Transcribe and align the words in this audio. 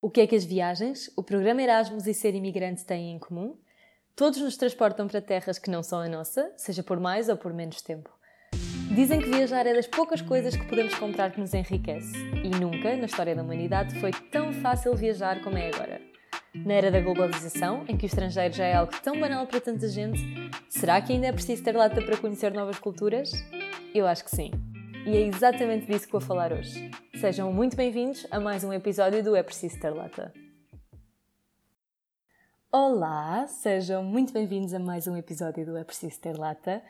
O 0.00 0.08
que 0.08 0.20
é 0.20 0.26
que 0.28 0.36
as 0.36 0.44
viagens, 0.44 1.10
o 1.16 1.24
programa 1.24 1.60
Erasmus 1.60 2.06
e 2.06 2.14
ser 2.14 2.32
imigrante 2.32 2.84
têm 2.84 3.10
em 3.10 3.18
comum? 3.18 3.58
Todos 4.14 4.40
nos 4.40 4.56
transportam 4.56 5.08
para 5.08 5.20
terras 5.20 5.58
que 5.58 5.70
não 5.70 5.82
são 5.82 5.98
a 5.98 6.08
nossa, 6.08 6.52
seja 6.56 6.84
por 6.84 7.00
mais 7.00 7.28
ou 7.28 7.36
por 7.36 7.52
menos 7.52 7.82
tempo. 7.82 8.08
Dizem 8.94 9.20
que 9.20 9.28
viajar 9.28 9.66
é 9.66 9.74
das 9.74 9.88
poucas 9.88 10.22
coisas 10.22 10.54
que 10.54 10.64
podemos 10.66 10.94
comprar 10.94 11.32
que 11.32 11.40
nos 11.40 11.52
enriquece. 11.52 12.16
E 12.44 12.48
nunca, 12.48 12.96
na 12.96 13.06
história 13.06 13.34
da 13.34 13.42
humanidade, 13.42 13.98
foi 13.98 14.12
tão 14.30 14.52
fácil 14.52 14.94
viajar 14.94 15.42
como 15.42 15.58
é 15.58 15.68
agora. 15.68 16.00
Na 16.54 16.74
era 16.74 16.92
da 16.92 17.00
globalização, 17.00 17.84
em 17.88 17.96
que 17.96 18.04
o 18.04 18.06
estrangeiro 18.06 18.54
já 18.54 18.66
é 18.66 18.74
algo 18.74 18.92
tão 19.02 19.18
banal 19.18 19.48
para 19.48 19.60
tanta 19.60 19.88
gente, 19.88 20.20
será 20.68 21.00
que 21.00 21.12
ainda 21.12 21.26
é 21.26 21.32
preciso 21.32 21.64
ter 21.64 21.74
lata 21.74 22.00
para 22.00 22.16
conhecer 22.16 22.52
novas 22.52 22.78
culturas? 22.78 23.32
Eu 23.92 24.06
acho 24.06 24.24
que 24.24 24.30
sim. 24.30 24.52
E 25.08 25.16
é 25.16 25.20
exatamente 25.22 25.86
disso 25.86 26.04
que 26.04 26.12
vou 26.12 26.20
falar 26.20 26.52
hoje. 26.52 26.90
Sejam 27.18 27.50
muito 27.50 27.74
bem-vindos 27.74 28.26
a 28.30 28.38
mais 28.38 28.62
um 28.62 28.74
episódio 28.74 29.24
do 29.24 29.34
É 29.34 29.42
Preciso 29.42 29.80
Ter 29.80 29.88
Lata. 29.88 30.34
Olá, 32.70 33.46
sejam 33.46 34.04
muito 34.04 34.34
bem-vindos 34.34 34.74
a 34.74 34.78
mais 34.78 35.06
um 35.06 35.16
episódio 35.16 35.64
do 35.64 35.78
É 35.78 35.82
Preciso 35.82 36.20
Ter 36.20 36.36
Lata. 36.36 36.82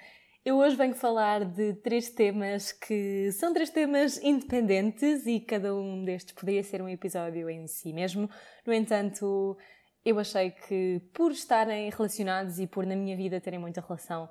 Eu 0.45 0.57
hoje 0.57 0.75
venho 0.75 0.97
falar 0.97 1.45
de 1.45 1.75
três 1.75 2.11
temas 2.11 2.73
que 2.73 3.31
são 3.31 3.55
três 3.55 3.71
temas 3.71 4.21
independentes 4.21 5.25
e 5.25 5.39
cada 5.39 5.73
um 5.73 6.05
destes 6.05 6.35
poderia 6.35 6.65
ser 6.65 6.83
um 6.83 6.89
episódio 6.89 7.49
em 7.49 7.69
si 7.69 7.93
mesmo. 7.93 8.29
No 8.67 8.73
entanto, 8.73 9.57
eu 10.05 10.19
achei 10.19 10.51
que 10.51 11.01
por 11.15 11.31
estarem 11.31 11.89
relacionados 11.89 12.59
e 12.59 12.67
por 12.67 12.85
na 12.85 12.97
minha 12.97 13.17
vida 13.17 13.41
terem 13.41 13.61
muita 13.61 13.81
relação, 13.81 14.29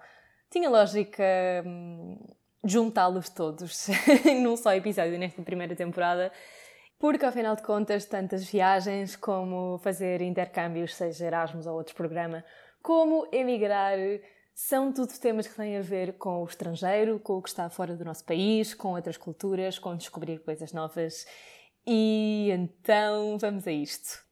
tinha 0.51 0.69
lógica 0.69 1.23
hum, 1.65 2.17
juntá-los 2.67 3.29
todos 3.29 3.87
num 4.43 4.57
só 4.57 4.73
episódio 4.73 5.17
nesta 5.17 5.41
primeira 5.41 5.75
temporada, 5.75 6.31
porque 6.99 7.25
ao 7.25 7.31
final 7.31 7.55
de 7.55 7.63
contas, 7.63 8.05
tantas 8.05 8.45
viagens 8.45 9.15
como 9.15 9.77
fazer 9.79 10.21
intercâmbios, 10.21 10.95
seja 10.95 11.25
Erasmus 11.25 11.65
ou 11.65 11.75
outro 11.75 11.95
programa, 11.95 12.43
como 12.81 13.27
emigrar, 13.31 13.97
são 14.53 14.91
tudo 14.91 15.17
temas 15.19 15.47
que 15.47 15.55
têm 15.55 15.77
a 15.77 15.81
ver 15.81 16.17
com 16.17 16.41
o 16.41 16.45
estrangeiro, 16.45 17.19
com 17.19 17.37
o 17.37 17.41
que 17.41 17.49
está 17.49 17.69
fora 17.69 17.95
do 17.95 18.03
nosso 18.03 18.25
país, 18.25 18.73
com 18.73 18.93
outras 18.93 19.17
culturas, 19.17 19.79
com 19.79 19.95
descobrir 19.95 20.39
coisas 20.39 20.73
novas. 20.73 21.25
E 21.85 22.49
então 22.51 23.37
vamos 23.37 23.67
a 23.67 23.71
isto 23.71 24.26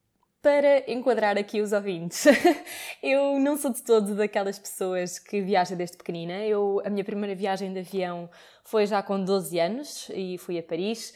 para 0.45 0.91
enquadrar 0.91 1.39
aqui 1.39 1.59
os 1.59 1.71
ouvintes. 1.71 2.23
eu 3.01 3.39
não 3.39 3.57
sou 3.57 3.73
de 3.73 3.81
todo 3.81 4.13
daquelas 4.13 4.59
pessoas 4.59 5.17
que 5.17 5.41
viajam 5.41 5.75
desde 5.75 5.97
pequenina. 5.97 6.33
Eu, 6.45 6.83
a 6.85 6.89
minha 6.91 7.03
primeira 7.03 7.33
viagem 7.33 7.73
de 7.73 7.79
avião 7.79 8.29
foi 8.63 8.85
já 8.85 9.01
com 9.01 9.23
12 9.23 9.59
anos 9.59 10.07
e 10.13 10.37
fui 10.37 10.59
a 10.59 10.61
Paris. 10.61 11.15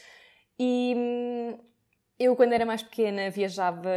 E 0.58 0.94
hum, 0.96 1.58
eu, 2.18 2.34
quando 2.34 2.54
era 2.54 2.66
mais 2.66 2.82
pequena, 2.82 3.30
viajava 3.30 3.88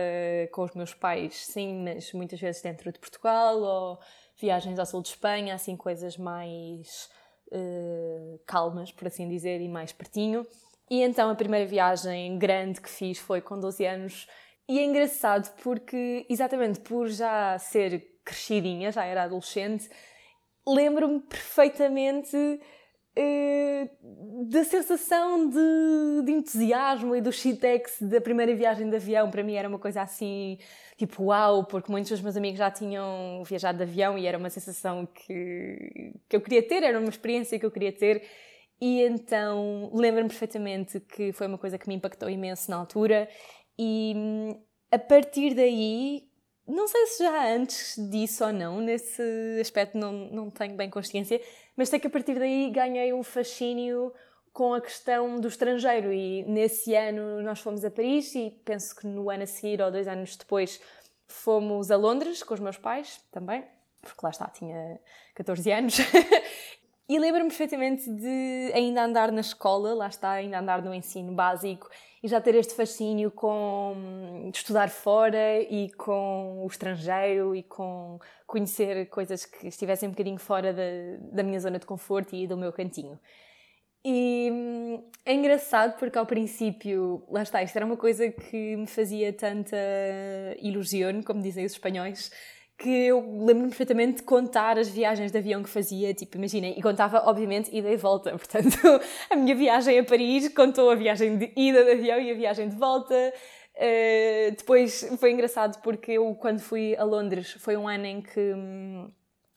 com 0.51 0.65
os 0.65 0.75
meus 0.75 0.93
pais, 0.93 1.33
sim, 1.47 1.83
mas 1.83 2.13
muitas 2.13 2.39
vezes 2.39 2.61
dentro 2.61 2.91
de 2.91 2.99
Portugal 2.99 3.59
ou 3.59 3.99
viagens 4.39 4.77
ao 4.77 4.85
sul 4.85 5.01
de 5.01 5.09
Espanha, 5.09 5.55
assim, 5.55 5.75
coisas 5.75 6.15
mais 6.15 7.09
uh, 7.51 8.39
calmas, 8.45 8.91
por 8.91 9.07
assim 9.07 9.27
dizer, 9.27 9.61
e 9.61 9.67
mais 9.67 9.91
pertinho. 9.91 10.45
E 10.91 11.01
então 11.01 11.27
a 11.27 11.33
primeira 11.33 11.65
viagem 11.65 12.37
grande 12.37 12.79
que 12.79 12.89
fiz 12.89 13.17
foi 13.17 13.41
com 13.41 13.59
12 13.59 13.83
anos 13.83 14.27
e 14.67 14.79
é 14.79 14.83
engraçado 14.83 15.53
porque, 15.61 16.25
exatamente 16.29 16.79
por 16.79 17.09
já 17.09 17.57
ser 17.59 18.13
crescidinha, 18.23 18.91
já 18.91 19.03
era 19.03 19.23
adolescente, 19.23 19.89
lembro-me 20.65 21.19
perfeitamente 21.19 22.37
uh, 22.37 24.49
da 24.49 24.63
sensação 24.63 25.49
de, 25.49 26.25
de, 26.25 26.31
entusiasmo 26.31 27.15
e 27.15 27.21
do 27.21 27.31
shitex 27.31 28.01
da 28.01 28.21
primeira 28.21 28.55
viagem 28.55 28.89
de 28.89 28.95
avião. 28.95 29.29
Para 29.29 29.43
mim 29.43 29.55
era 29.55 29.67
uma 29.67 29.79
coisa 29.79 30.01
assim, 30.01 30.57
tipo 30.97 31.25
uau, 31.25 31.65
porque 31.65 31.91
muitos 31.91 32.11
dos 32.11 32.21
meus 32.21 32.37
amigos 32.37 32.57
já 32.57 32.71
tinham 32.71 33.43
viajado 33.43 33.77
de 33.77 33.83
avião 33.83 34.17
e 34.17 34.25
era 34.25 34.37
uma 34.37 34.49
sensação 34.49 35.05
que, 35.05 36.13
que 36.29 36.35
eu 36.35 36.41
queria 36.41 36.63
ter, 36.63 36.83
era 36.83 36.99
uma 36.99 37.09
experiência 37.09 37.59
que 37.59 37.65
eu 37.65 37.71
queria 37.71 37.91
ter. 37.91 38.23
E 38.81 39.01
então 39.01 39.91
lembro-me 39.93 40.27
perfeitamente 40.27 40.99
que 40.99 41.31
foi 41.31 41.47
uma 41.47 41.57
coisa 41.57 41.77
que 41.77 41.87
me 41.87 41.95
impactou 41.95 42.29
imenso 42.29 42.69
na 42.69 42.77
altura 42.77 43.29
e 43.77 44.55
a 44.91 44.99
partir 44.99 45.53
daí, 45.53 46.27
não 46.67 46.87
sei 46.87 47.07
se 47.07 47.23
já 47.23 47.53
antes 47.53 47.95
disso 48.09 48.45
ou 48.45 48.53
não, 48.53 48.79
nesse 48.79 49.21
aspecto 49.59 49.97
não, 49.97 50.11
não 50.11 50.49
tenho 50.49 50.75
bem 50.75 50.89
consciência, 50.89 51.41
mas 51.75 51.89
sei 51.89 51.99
que 51.99 52.07
a 52.07 52.09
partir 52.09 52.37
daí 52.37 52.69
ganhei 52.69 53.11
um 53.13 53.23
fascínio 53.23 54.13
com 54.53 54.73
a 54.73 54.81
questão 54.81 55.39
do 55.39 55.47
estrangeiro. 55.47 56.13
E 56.13 56.43
nesse 56.43 56.93
ano 56.95 57.41
nós 57.41 57.59
fomos 57.59 57.83
a 57.83 57.89
Paris 57.89 58.33
e 58.35 58.51
penso 58.63 58.95
que 58.95 59.07
no 59.07 59.29
ano 59.29 59.43
a 59.43 59.47
seguir 59.47 59.81
ou 59.81 59.91
dois 59.91 60.07
anos 60.07 60.35
depois 60.35 60.79
fomos 61.27 61.89
a 61.89 61.97
Londres 61.97 62.43
com 62.43 62.53
os 62.53 62.59
meus 62.59 62.77
pais 62.77 63.19
também, 63.31 63.65
porque 63.99 64.19
lá 64.21 64.29
está, 64.29 64.47
tinha 64.47 64.99
14 65.33 65.71
anos 65.71 65.97
E 67.13 67.19
lembro-me 67.19 67.47
perfeitamente 67.47 68.09
de 68.09 68.71
ainda 68.73 69.03
andar 69.03 69.31
na 69.31 69.41
escola, 69.41 69.93
lá 69.93 70.07
está, 70.07 70.31
ainda 70.31 70.57
andar 70.57 70.81
no 70.81 70.91
ensino 70.91 71.31
básico 71.31 71.87
e 72.23 72.27
já 72.27 72.41
ter 72.41 72.55
este 72.55 72.73
fascínio 72.73 73.29
com 73.29 74.49
estudar 74.51 74.89
fora 74.89 75.61
e 75.61 75.91
com 75.91 76.63
o 76.63 76.65
estrangeiro 76.65 77.55
e 77.55 77.61
com 77.61 78.17
conhecer 78.47 79.07
coisas 79.09 79.45
que 79.45 79.67
estivessem 79.67 80.09
um 80.09 80.11
bocadinho 80.11 80.39
fora 80.39 80.73
da, 80.73 80.81
da 81.33 81.43
minha 81.43 81.59
zona 81.59 81.77
de 81.77 81.85
conforto 81.85 82.35
e 82.35 82.47
do 82.47 82.57
meu 82.57 82.73
cantinho. 82.73 83.19
E 84.03 84.49
hum, 84.51 85.07
é 85.23 85.35
engraçado 85.35 85.99
porque 85.99 86.17
ao 86.17 86.25
princípio, 86.25 87.23
lá 87.29 87.43
está, 87.43 87.61
isto 87.61 87.75
era 87.75 87.85
uma 87.85 87.95
coisa 87.95 88.31
que 88.31 88.75
me 88.75 88.87
fazia 88.87 89.31
tanta 89.31 89.77
ilusão, 90.59 91.21
como 91.21 91.43
dizem 91.43 91.63
os 91.63 91.73
espanhóis, 91.73 92.31
que 92.77 92.89
eu 92.89 93.19
lembro-me 93.19 93.69
perfeitamente 93.69 94.17
de 94.17 94.23
contar 94.23 94.77
as 94.77 94.87
viagens 94.87 95.31
de 95.31 95.37
avião 95.37 95.61
que 95.63 95.69
fazia, 95.69 96.13
tipo, 96.13 96.37
imaginem, 96.37 96.77
e 96.77 96.81
contava, 96.81 97.23
obviamente, 97.25 97.75
ida 97.75 97.89
e 97.89 97.97
volta. 97.97 98.31
Portanto, 98.37 98.77
a 99.29 99.35
minha 99.35 99.55
viagem 99.55 99.99
a 99.99 100.03
Paris 100.03 100.49
contou 100.49 100.89
a 100.89 100.95
viagem 100.95 101.37
de 101.37 101.53
ida 101.55 101.83
de 101.83 101.91
avião 101.91 102.19
e 102.19 102.31
a 102.31 102.33
viagem 102.33 102.69
de 102.69 102.75
volta. 102.75 103.15
Uh, 103.75 104.55
depois 104.55 105.07
foi 105.19 105.31
engraçado 105.31 105.81
porque 105.81 106.13
eu, 106.13 106.35
quando 106.35 106.59
fui 106.59 106.95
a 106.95 107.03
Londres, 107.03 107.51
foi 107.59 107.75
um 107.77 107.87
ano 107.87 108.05
em 108.05 108.21
que, 108.21 108.53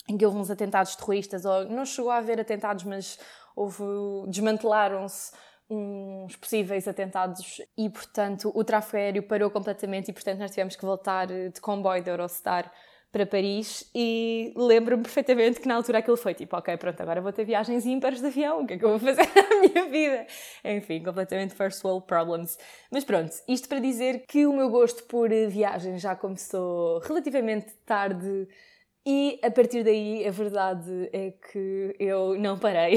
em 0.09 0.17
que 0.17 0.25
houve 0.25 0.39
uns 0.39 0.51
atentados 0.51 0.95
terroristas, 0.97 1.45
ou 1.45 1.67
não 1.67 1.85
chegou 1.85 2.11
a 2.11 2.19
haver 2.19 2.41
atentados, 2.41 2.85
mas 2.85 3.19
houve, 3.55 3.83
desmantelaram-se 4.29 5.33
uns 5.69 6.37
possíveis 6.37 6.87
atentados 6.87 7.61
e, 7.77 7.91
portanto, 7.91 8.53
o 8.55 8.63
tráfego 8.63 8.99
aéreo 8.99 9.23
parou 9.25 9.51
completamente 9.51 10.11
e, 10.11 10.13
portanto, 10.13 10.39
nós 10.39 10.51
tivemos 10.51 10.77
que 10.77 10.85
voltar 10.85 11.27
de 11.27 11.61
comboio 11.61 12.05
da 12.05 12.13
Eurostar 12.13 12.71
para 13.17 13.25
Paris 13.25 13.91
e 13.95 14.53
lembro-me 14.55 15.03
perfeitamente 15.03 15.59
que 15.59 15.67
na 15.67 15.77
altura 15.77 16.01
aquilo 16.01 16.19
foi 16.19 16.35
tipo, 16.35 16.55
ok, 16.55 16.77
pronto, 16.77 17.01
agora 17.01 17.23
vou 17.23 17.33
ter 17.33 17.47
viagens 17.47 17.87
ímpares 17.87 18.21
de 18.21 18.27
avião, 18.27 18.63
o 18.63 18.67
que 18.67 18.75
é 18.75 18.79
que 18.79 18.85
eu 18.85 18.91
vou 18.91 18.99
fazer 18.99 19.23
na 19.35 19.61
minha 19.61 19.89
vida? 19.89 20.27
Enfim, 20.63 21.03
completamente 21.03 21.55
first 21.55 21.83
world 21.83 22.05
problems. 22.07 22.59
Mas 22.91 23.05
pronto, 23.05 23.33
isto 23.49 23.71
para 23.71 23.81
dizer 23.81 24.25
que 24.29 24.45
o 24.45 24.53
meu 24.53 24.69
gosto 24.69 25.03
por 25.05 25.31
viagens 25.49 26.03
já 26.03 26.15
começou 26.15 26.99
relativamente 26.99 27.73
tarde 27.87 28.47
e 29.07 29.41
a 29.43 29.51
partir 29.51 29.83
daí 29.83 30.27
a 30.29 30.31
verdade 30.31 31.09
é 31.11 31.31
que 31.31 31.97
eu 31.99 32.39
não 32.39 32.59
parei. 32.59 32.97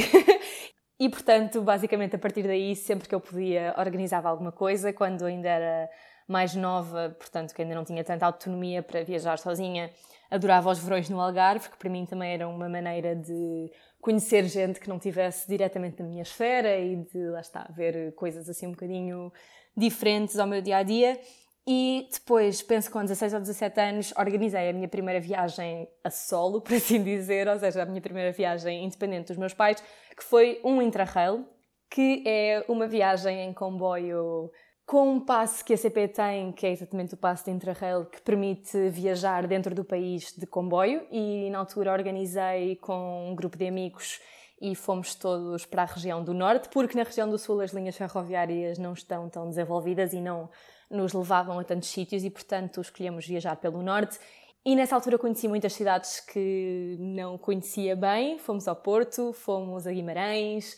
e 1.00 1.08
portanto, 1.08 1.62
basicamente 1.62 2.18
a 2.18 2.20
partir 2.20 2.44
daí, 2.44 2.76
sempre 2.76 3.08
que 3.08 3.16
eu 3.16 3.22
podia, 3.22 3.74
organizava 3.78 4.28
alguma 4.28 4.52
coisa, 4.52 4.92
quando 4.92 5.24
ainda 5.24 5.48
era 5.48 5.90
mais 6.28 6.54
nova, 6.56 7.16
portanto, 7.18 7.56
que 7.56 7.62
ainda 7.62 7.74
não 7.74 7.84
tinha 7.84 8.04
tanta 8.04 8.26
autonomia 8.26 8.84
para 8.84 9.02
viajar 9.04 9.40
sozinha, 9.40 9.90
adorava 10.30 10.70
os 10.70 10.80
verões 10.80 11.10
no 11.10 11.20
Algarve, 11.20 11.70
que 11.70 11.78
para 11.78 11.90
mim 11.90 12.06
também 12.06 12.34
era 12.34 12.48
uma 12.48 12.70
maneira 12.70 13.16
de 13.16 13.72
conhecer 14.00 14.46
gente 14.46 14.80
que 14.80 14.88
não 14.88 15.00
tivesse 15.00 15.48
diretamente 15.48 16.02
na 16.02 16.08
minha 16.08 16.22
esfera 16.22 16.78
e 16.78 16.96
de, 16.96 17.30
lá 17.30 17.42
está, 17.42 17.70
ver 17.76 18.14
coisas 18.16 18.48
assim 18.48 18.68
um 18.68 18.72
bocadinho 18.72 19.32
diferentes 19.76 20.38
ao 20.40 20.48
meu 20.48 20.62
dia 20.62 20.78
a 20.78 20.84
dia. 20.84 21.20
E 21.68 22.08
depois, 22.12 22.62
penso 22.62 22.88
que 22.88 22.94
com 22.94 23.02
16 23.02 23.34
ou 23.34 23.40
17 23.42 23.80
anos, 23.80 24.14
organizei 24.18 24.70
a 24.70 24.74
minha 24.74 24.88
primeira 24.88 25.20
viagem 25.20 25.88
a 26.04 26.10
solo, 26.10 26.62
por 26.64 26.74
assim 26.74 27.04
dizer, 27.04 27.48
ou 27.48 27.60
seja, 27.60 27.84
a 27.84 27.86
minha 27.86 28.02
primeira 28.02 28.32
viagem 28.32 28.84
independente 28.86 29.28
dos 29.28 29.38
meus 29.38 29.54
pais, 29.54 29.84
que 30.16 30.24
foi 30.24 30.60
um 30.64 30.82
Intrarail, 30.82 31.46
que 31.90 32.24
é 32.26 32.64
uma 32.68 32.88
viagem 32.88 33.42
em 33.42 33.54
comboio 33.54 34.52
com 34.90 35.08
um 35.08 35.20
passe 35.20 35.64
que 35.64 35.72
a 35.72 35.78
CP 35.78 36.08
tem, 36.08 36.52
que 36.52 36.66
é 36.66 36.72
exatamente 36.72 37.14
o 37.14 37.18
passe 37.18 37.46
de 37.46 37.52
Intrarail, 37.52 38.06
que 38.06 38.20
permite 38.24 38.90
viajar 38.90 39.46
dentro 39.46 39.76
do 39.76 39.86
país 39.86 40.34
de 40.36 40.48
comboio, 40.48 41.06
e 41.12 41.48
na 41.52 41.60
altura 41.60 41.94
organizei 41.94 42.76
com 42.78 43.30
um 43.30 43.36
grupo 43.36 43.56
de 43.56 43.68
amigos 43.68 44.20
e 44.60 44.74
fomos 44.74 45.14
todos 45.14 45.64
para 45.64 45.84
a 45.84 45.86
região 45.86 46.24
do 46.24 46.34
norte, 46.34 46.70
porque 46.70 46.98
na 46.98 47.04
região 47.04 47.30
do 47.30 47.38
sul 47.38 47.62
as 47.62 47.72
linhas 47.72 47.96
ferroviárias 47.96 48.80
não 48.80 48.94
estão 48.94 49.30
tão 49.30 49.48
desenvolvidas 49.48 50.12
e 50.12 50.20
não 50.20 50.50
nos 50.90 51.14
levavam 51.14 51.60
a 51.60 51.64
tantos 51.64 51.90
sítios 51.90 52.24
e, 52.24 52.32
portanto, 52.32 52.82
escolhemos 52.82 53.28
viajar 53.28 53.58
pelo 53.58 53.84
norte. 53.84 54.18
E 54.66 54.76
nessa 54.76 54.96
altura 54.96 55.20
conheci 55.20 55.48
muitas 55.48 55.74
cidades 55.74 56.20
que 56.20 56.98
não 57.00 57.38
conhecia 57.38 57.96
bem. 57.96 58.40
Fomos 58.40 58.68
ao 58.68 58.76
Porto, 58.76 59.34
fomos 59.34 59.86
a 59.86 59.92
Guimarães, 59.92 60.76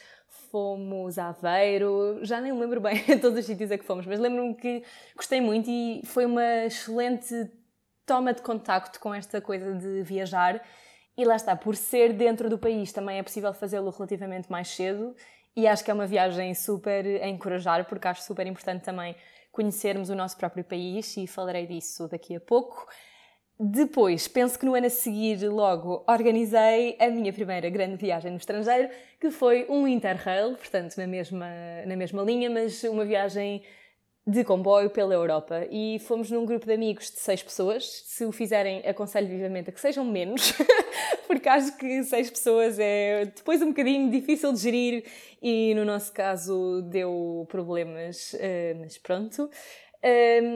fomos 0.52 1.18
a 1.18 1.30
Aveiro, 1.30 2.20
já 2.24 2.42
nem 2.42 2.52
lembro 2.52 2.82
bem 2.82 3.02
todos 3.20 3.40
os 3.40 3.46
sítios 3.46 3.72
a 3.72 3.78
que 3.78 3.86
fomos, 3.86 4.06
mas 4.06 4.20
lembro-me 4.20 4.54
que 4.54 4.84
gostei 5.16 5.40
muito 5.40 5.70
e 5.70 6.02
foi 6.06 6.26
uma 6.26 6.66
excelente 6.66 7.50
toma 8.06 8.34
de 8.34 8.42
contacto 8.42 9.00
com 9.00 9.14
esta 9.14 9.40
coisa 9.40 9.74
de 9.74 10.04
viajar. 10.04 10.62
E 11.18 11.26
lá 11.26 11.36
está, 11.36 11.56
por 11.56 11.76
ser 11.76 12.14
dentro 12.14 12.50
do 12.50 12.58
país 12.58 12.92
também 12.92 13.18
é 13.18 13.24
possível 13.24 13.54
fazê-lo 13.54 13.90
relativamente 13.90 14.52
mais 14.52 14.68
cedo 14.70 15.16
e 15.56 15.68
acho 15.68 15.84
que 15.84 15.92
é 15.92 15.94
uma 15.94 16.08
viagem 16.08 16.54
super 16.54 17.06
a 17.22 17.28
encorajar, 17.28 17.86
porque 17.86 18.08
acho 18.08 18.22
super 18.24 18.46
importante 18.48 18.84
também 18.84 19.16
conhecermos 19.52 20.10
o 20.10 20.16
nosso 20.16 20.38
próprio 20.38 20.64
país 20.64 21.16
e 21.18 21.28
falarei 21.28 21.68
disso 21.68 22.08
daqui 22.08 22.36
a 22.36 22.40
pouco. 22.40 22.88
Depois, 23.64 24.28
penso 24.28 24.58
que 24.58 24.66
no 24.66 24.74
ano 24.74 24.88
a 24.88 24.90
seguir, 24.90 25.48
logo, 25.48 26.04
organizei 26.08 26.98
a 27.00 27.08
minha 27.12 27.32
primeira 27.32 27.70
grande 27.70 27.96
viagem 27.96 28.32
no 28.32 28.38
estrangeiro, 28.38 28.90
que 29.20 29.30
foi 29.30 29.68
um 29.70 29.88
Interrail, 29.88 30.56
portanto, 30.56 30.98
na 30.98 31.06
mesma, 31.06 31.48
na 31.86 31.96
mesma 31.96 32.24
linha, 32.24 32.50
mas 32.50 32.84
uma 32.84 33.06
viagem 33.06 33.62
de 34.26 34.44
comboio 34.44 34.90
pela 34.90 35.14
Europa. 35.14 35.68
E 35.70 36.00
fomos 36.00 36.32
num 36.32 36.44
grupo 36.44 36.66
de 36.66 36.74
amigos 36.74 37.12
de 37.12 37.20
seis 37.20 37.44
pessoas. 37.44 37.86
Se 38.08 38.26
o 38.26 38.32
fizerem, 38.32 38.80
aconselho 38.80 39.28
vivamente 39.28 39.70
a 39.70 39.74
que 39.74 39.80
sejam 39.80 40.06
menos, 40.06 40.54
porque 41.28 41.48
acho 41.48 41.78
que 41.78 42.04
seis 42.04 42.32
pessoas 42.32 42.80
é 42.80 43.26
depois 43.26 43.62
um 43.62 43.68
bocadinho 43.68 44.10
difícil 44.10 44.52
de 44.54 44.60
gerir 44.60 45.06
e 45.40 45.76
no 45.76 45.86
nosso 45.86 46.12
caso 46.12 46.82
deu 46.90 47.46
problemas, 47.48 48.36
eh, 48.40 48.76
mas 48.80 48.98
pronto 48.98 49.52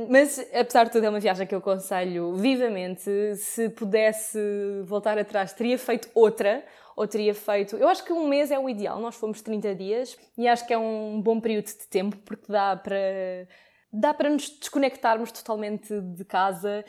mas, 0.10 0.40
apesar 0.54 0.86
de 0.86 0.92
tudo, 0.92 1.06
é 1.06 1.10
uma 1.10 1.20
viagem 1.20 1.46
que 1.46 1.54
eu 1.54 1.60
aconselho 1.60 2.34
vivamente. 2.36 3.36
Se 3.36 3.70
pudesse 3.70 4.40
voltar 4.86 5.18
atrás, 5.18 5.54
teria 5.54 5.78
feito 5.78 6.10
outra, 6.16 6.64
ou 6.96 7.08
teria 7.08 7.34
feito. 7.34 7.76
Eu 7.76 7.88
acho 7.90 8.04
que 8.04 8.14
um 8.14 8.28
mês 8.28 8.52
é 8.52 8.58
o 8.58 8.70
ideal, 8.70 9.00
nós 9.00 9.16
fomos 9.16 9.42
30 9.42 9.76
dias 9.76 10.18
e 10.38 10.48
acho 10.48 10.66
que 10.66 10.74
é 10.74 10.78
um 10.78 11.22
bom 11.22 11.40
período 11.40 11.66
de 11.66 11.88
tempo 11.90 12.18
porque 12.26 12.52
dá 12.52 12.76
para. 12.76 13.48
dá 13.92 14.14
para 14.14 14.30
nos 14.30 14.50
desconectarmos 14.50 15.32
totalmente 15.32 16.00
de 16.02 16.24
casa 16.24 16.86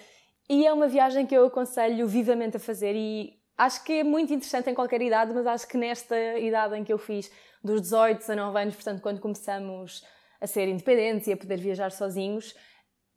e 0.49 0.65
é 0.67 0.73
uma 0.73 0.87
viagem 0.87 1.27
que 1.27 1.37
eu 1.37 1.47
aconselho 1.47 2.07
vivamente 2.07 2.57
a 2.57 2.61
fazer 2.61 2.95
e 2.95 3.35
acho 3.59 3.83
que 3.83 4.01
é 4.01 4.05
muito 4.05 4.33
interessante 4.33 4.71
em 4.71 4.75
qualquer 4.75 5.03
idade, 5.03 5.35
mas 5.35 5.47
acho 5.47 5.67
que 5.67 5.77
nesta 5.77 6.17
idade 6.39 6.77
em 6.77 6.85
que 6.85 6.93
eu 6.93 6.99
fiz, 6.99 7.31
dos 7.65 7.81
18, 7.81 8.19
19 8.19 8.61
anos, 8.61 8.75
portanto, 8.75 9.03
quando 9.03 9.21
começamos 9.21 10.05
a 10.41 10.47
ser 10.47 10.69
independentes 10.69 11.27
e 11.27 11.33
a 11.33 11.37
poder 11.37 11.59
viajar 11.59 11.91
sozinhos, 11.91 12.55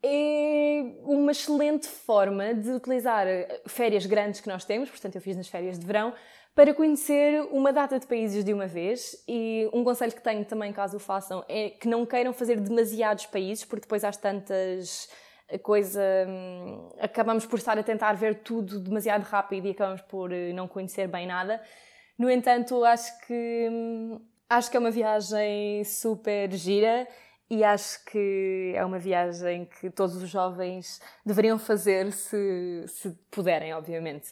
é 0.03 0.81
uma 1.03 1.31
excelente 1.31 1.87
forma 1.87 2.53
de 2.53 2.71
utilizar 2.71 3.27
férias 3.67 4.05
grandes 4.05 4.39
que 4.39 4.47
nós 4.47 4.63
temos, 4.63 4.89
portanto, 4.89 5.15
eu 5.15 5.21
fiz 5.21 5.35
nas 5.35 5.47
férias 5.47 5.77
de 5.77 5.85
verão, 5.85 6.13
para 6.55 6.73
conhecer 6.73 7.41
uma 7.51 7.71
data 7.71 7.99
de 7.99 8.07
países 8.07 8.43
de 8.43 8.53
uma 8.53 8.67
vez. 8.67 9.23
E 9.27 9.69
um 9.73 9.83
conselho 9.83 10.11
que 10.11 10.21
tenho 10.21 10.43
também, 10.45 10.73
caso 10.73 10.97
o 10.97 10.99
façam, 10.99 11.43
é 11.47 11.69
que 11.69 11.87
não 11.87 12.05
queiram 12.05 12.33
fazer 12.33 12.59
demasiados 12.59 13.25
países, 13.25 13.63
porque 13.63 13.81
depois 13.81 14.03
às 14.03 14.17
tantas 14.17 15.09
coisa 15.57 16.01
hum, 16.27 16.89
acabamos 16.99 17.45
por 17.45 17.57
estar 17.57 17.79
a 17.79 17.81
tentar 17.81 18.13
ver 18.13 18.43
tudo 18.43 18.79
demasiado 18.79 19.23
rápido 19.23 19.67
e 19.67 19.71
acabamos 19.71 20.01
por 20.01 20.31
eh, 20.31 20.53
não 20.53 20.67
conhecer 20.67 21.07
bem 21.07 21.25
nada. 21.25 21.59
No 22.17 22.29
entanto, 22.29 22.83
acho 22.83 23.19
que 23.25 23.67
hum, 23.71 24.21
Acho 24.49 24.71
que 24.71 24.77
é 24.77 24.79
uma 24.79 24.89
viagem 24.89 25.83
super 25.83 26.51
gira 26.53 27.07
e 27.49 27.63
acho 27.63 28.03
que 28.05 28.73
é 28.75 28.83
uma 28.83 28.97
viagem 28.97 29.65
que 29.79 29.91
todos 29.91 30.15
os 30.15 30.27
jovens 30.27 30.99
deveriam 31.23 31.59
fazer 31.59 32.11
se, 32.11 32.83
se 32.87 33.11
puderem, 33.29 33.73
obviamente. 33.75 34.31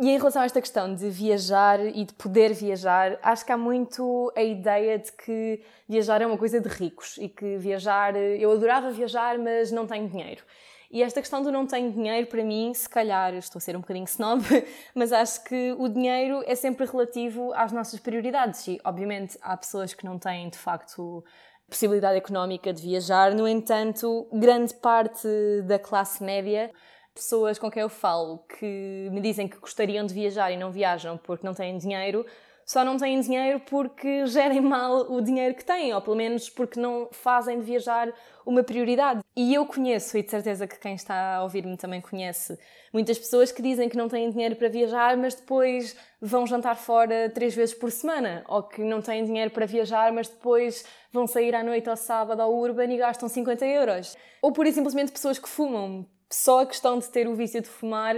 E 0.00 0.08
em 0.08 0.16
relação 0.16 0.40
a 0.40 0.46
esta 0.46 0.60
questão 0.60 0.94
de 0.94 1.10
viajar 1.10 1.80
e 1.84 2.04
de 2.04 2.14
poder 2.14 2.54
viajar, 2.54 3.18
acho 3.22 3.44
que 3.44 3.52
há 3.52 3.56
muito 3.56 4.32
a 4.34 4.42
ideia 4.42 4.98
de 4.98 5.12
que 5.12 5.62
viajar 5.86 6.22
é 6.22 6.26
uma 6.26 6.38
coisa 6.38 6.58
de 6.58 6.68
ricos 6.68 7.18
e 7.18 7.28
que 7.28 7.58
viajar. 7.58 8.16
Eu 8.16 8.52
adorava 8.52 8.90
viajar, 8.90 9.38
mas 9.38 9.70
não 9.70 9.86
tenho 9.86 10.08
dinheiro. 10.08 10.42
E 10.92 11.02
esta 11.02 11.22
questão 11.22 11.42
do 11.42 11.50
não 11.50 11.66
tenho 11.66 11.90
dinheiro, 11.90 12.26
para 12.26 12.44
mim, 12.44 12.74
se 12.74 12.86
calhar, 12.86 13.32
estou 13.32 13.58
a 13.58 13.62
ser 13.62 13.74
um 13.74 13.80
bocadinho 13.80 14.04
snob, 14.04 14.44
mas 14.94 15.10
acho 15.10 15.42
que 15.42 15.74
o 15.78 15.88
dinheiro 15.88 16.42
é 16.46 16.54
sempre 16.54 16.84
relativo 16.84 17.50
às 17.54 17.72
nossas 17.72 17.98
prioridades. 17.98 18.68
E, 18.68 18.78
obviamente, 18.84 19.38
há 19.40 19.56
pessoas 19.56 19.94
que 19.94 20.04
não 20.04 20.18
têm, 20.18 20.50
de 20.50 20.58
facto, 20.58 21.24
possibilidade 21.66 22.18
económica 22.18 22.74
de 22.74 22.82
viajar. 22.82 23.34
No 23.34 23.48
entanto, 23.48 24.28
grande 24.30 24.74
parte 24.74 25.26
da 25.64 25.78
classe 25.78 26.22
média, 26.22 26.70
pessoas 27.14 27.58
com 27.58 27.70
quem 27.70 27.80
eu 27.80 27.88
falo 27.88 28.40
que 28.40 29.08
me 29.10 29.22
dizem 29.22 29.48
que 29.48 29.56
gostariam 29.56 30.04
de 30.04 30.12
viajar 30.12 30.50
e 30.50 30.58
não 30.58 30.70
viajam 30.70 31.16
porque 31.16 31.46
não 31.46 31.54
têm 31.54 31.78
dinheiro, 31.78 32.26
só 32.64 32.84
não 32.84 32.96
têm 32.96 33.20
dinheiro 33.20 33.60
porque 33.60 34.26
gerem 34.26 34.60
mal 34.60 35.10
o 35.12 35.20
dinheiro 35.20 35.54
que 35.54 35.64
têm, 35.64 35.92
ou 35.94 36.00
pelo 36.00 36.16
menos 36.16 36.48
porque 36.48 36.78
não 36.78 37.08
fazem 37.10 37.58
de 37.58 37.64
viajar 37.64 38.12
uma 38.44 38.62
prioridade. 38.62 39.20
E 39.36 39.54
eu 39.54 39.64
conheço, 39.66 40.16
e 40.18 40.22
de 40.22 40.30
certeza 40.30 40.66
que 40.66 40.78
quem 40.78 40.94
está 40.94 41.36
a 41.36 41.42
ouvir-me 41.42 41.76
também 41.76 42.00
conhece, 42.00 42.58
muitas 42.92 43.18
pessoas 43.18 43.52
que 43.52 43.62
dizem 43.62 43.88
que 43.88 43.96
não 43.96 44.08
têm 44.08 44.30
dinheiro 44.30 44.56
para 44.56 44.68
viajar, 44.68 45.16
mas 45.16 45.34
depois 45.34 45.96
vão 46.20 46.46
jantar 46.46 46.76
fora 46.76 47.30
três 47.34 47.54
vezes 47.54 47.74
por 47.74 47.90
semana, 47.90 48.44
ou 48.48 48.62
que 48.62 48.82
não 48.82 49.00
têm 49.00 49.24
dinheiro 49.24 49.50
para 49.50 49.66
viajar, 49.66 50.12
mas 50.12 50.28
depois 50.28 50.84
vão 51.12 51.26
sair 51.26 51.54
à 51.54 51.62
noite 51.62 51.88
ao 51.88 51.96
sábado 51.96 52.40
ao 52.40 52.54
Urban 52.54 52.92
e 52.92 52.96
gastam 52.96 53.28
50 53.28 53.66
euros. 53.66 54.16
Ou 54.40 54.52
por 54.52 54.66
simplesmente 54.66 55.12
pessoas 55.12 55.38
que 55.38 55.48
fumam. 55.48 56.06
Só 56.30 56.60
a 56.60 56.66
questão 56.66 56.98
de 56.98 57.08
ter 57.10 57.28
o 57.28 57.34
vício 57.34 57.60
de 57.60 57.68
fumar 57.68 58.16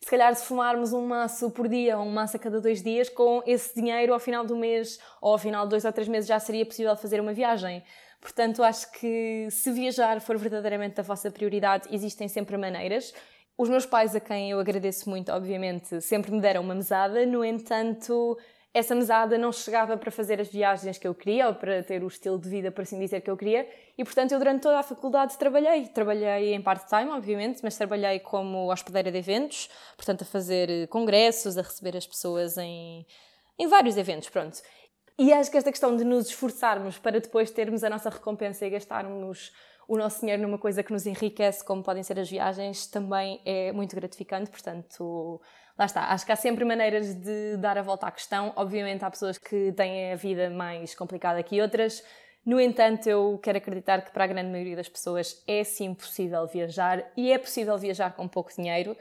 se 0.00 0.10
calhar 0.10 0.34
se 0.34 0.44
fumarmos 0.44 0.92
um 0.92 1.06
maço 1.06 1.50
por 1.50 1.68
dia 1.68 1.98
ou 1.98 2.04
um 2.04 2.10
maço 2.10 2.36
a 2.36 2.40
cada 2.40 2.60
dois 2.60 2.82
dias, 2.82 3.08
com 3.08 3.42
esse 3.46 3.74
dinheiro 3.74 4.12
ao 4.12 4.20
final 4.20 4.44
do 4.44 4.56
mês 4.56 4.98
ou 5.20 5.32
ao 5.32 5.38
final 5.38 5.64
de 5.64 5.70
dois 5.70 5.84
ou 5.84 5.92
três 5.92 6.08
meses 6.08 6.28
já 6.28 6.38
seria 6.38 6.64
possível 6.64 6.96
fazer 6.96 7.20
uma 7.20 7.32
viagem. 7.32 7.82
Portanto, 8.20 8.62
acho 8.62 8.90
que 8.92 9.48
se 9.50 9.70
viajar 9.72 10.20
for 10.20 10.36
verdadeiramente 10.36 11.00
a 11.00 11.02
vossa 11.02 11.30
prioridade, 11.30 11.88
existem 11.90 12.28
sempre 12.28 12.56
maneiras. 12.56 13.12
Os 13.58 13.68
meus 13.68 13.86
pais, 13.86 14.14
a 14.14 14.20
quem 14.20 14.50
eu 14.50 14.60
agradeço 14.60 15.08
muito, 15.08 15.32
obviamente, 15.32 16.00
sempre 16.00 16.30
me 16.30 16.40
deram 16.40 16.62
uma 16.62 16.74
mesada, 16.74 17.24
no 17.24 17.44
entanto, 17.44 18.36
essa 18.76 18.94
mesada 18.94 19.38
não 19.38 19.50
chegava 19.50 19.96
para 19.96 20.10
fazer 20.10 20.38
as 20.38 20.48
viagens 20.48 20.98
que 20.98 21.08
eu 21.08 21.14
queria 21.14 21.48
ou 21.48 21.54
para 21.54 21.82
ter 21.82 22.04
o 22.04 22.06
estilo 22.06 22.38
de 22.38 22.46
vida, 22.46 22.70
por 22.70 22.82
assim 22.82 22.98
dizer, 22.98 23.22
que 23.22 23.30
eu 23.30 23.36
queria. 23.36 23.66
E, 23.96 24.04
portanto, 24.04 24.32
eu 24.32 24.38
durante 24.38 24.60
toda 24.60 24.78
a 24.78 24.82
faculdade 24.82 25.38
trabalhei. 25.38 25.86
Trabalhei 25.86 26.52
em 26.52 26.60
part-time, 26.60 27.10
obviamente, 27.10 27.60
mas 27.62 27.74
trabalhei 27.74 28.20
como 28.20 28.70
hospedeira 28.70 29.10
de 29.10 29.16
eventos, 29.16 29.70
portanto, 29.96 30.22
a 30.22 30.24
fazer 30.26 30.88
congressos, 30.88 31.56
a 31.56 31.62
receber 31.62 31.96
as 31.96 32.06
pessoas 32.06 32.58
em, 32.58 33.06
em 33.58 33.66
vários 33.66 33.96
eventos, 33.96 34.28
pronto. 34.28 34.60
E 35.18 35.32
acho 35.32 35.50
que 35.50 35.56
esta 35.56 35.70
questão 35.70 35.96
de 35.96 36.04
nos 36.04 36.26
esforçarmos 36.26 36.98
para 36.98 37.18
depois 37.18 37.50
termos 37.50 37.82
a 37.82 37.88
nossa 37.88 38.10
recompensa 38.10 38.66
e 38.66 38.68
gastarmos 38.68 39.52
o 39.88 39.96
nosso 39.96 40.20
dinheiro 40.20 40.42
numa 40.42 40.58
coisa 40.58 40.82
que 40.82 40.92
nos 40.92 41.06
enriquece, 41.06 41.64
como 41.64 41.82
podem 41.82 42.02
ser 42.02 42.20
as 42.20 42.28
viagens, 42.28 42.86
também 42.86 43.40
é 43.46 43.72
muito 43.72 43.96
gratificante. 43.96 44.50
Portanto, 44.50 45.40
lá 45.78 45.84
está, 45.84 46.10
acho 46.10 46.24
que 46.24 46.32
há 46.32 46.36
sempre 46.36 46.64
maneiras 46.64 47.14
de 47.14 47.56
dar 47.58 47.76
a 47.78 47.82
volta 47.82 48.06
à 48.06 48.10
questão. 48.10 48.52
Obviamente, 48.56 49.04
há 49.04 49.10
pessoas 49.10 49.38
que 49.38 49.72
têm 49.72 50.12
a 50.12 50.16
vida 50.16 50.50
mais 50.50 50.94
complicada 50.94 51.42
que 51.42 51.60
outras. 51.60 52.02
No 52.44 52.60
entanto, 52.60 53.08
eu 53.08 53.38
quero 53.42 53.58
acreditar 53.58 54.02
que 54.02 54.12
para 54.12 54.24
a 54.24 54.26
grande 54.26 54.50
maioria 54.50 54.76
das 54.76 54.88
pessoas 54.88 55.42
é 55.48 55.64
sim 55.64 55.92
possível 55.92 56.46
viajar 56.46 57.04
e 57.16 57.32
é 57.32 57.38
possível 57.38 57.76
viajar 57.76 58.14
com 58.14 58.28
pouco 58.28 58.54
dinheiro. 58.54 58.96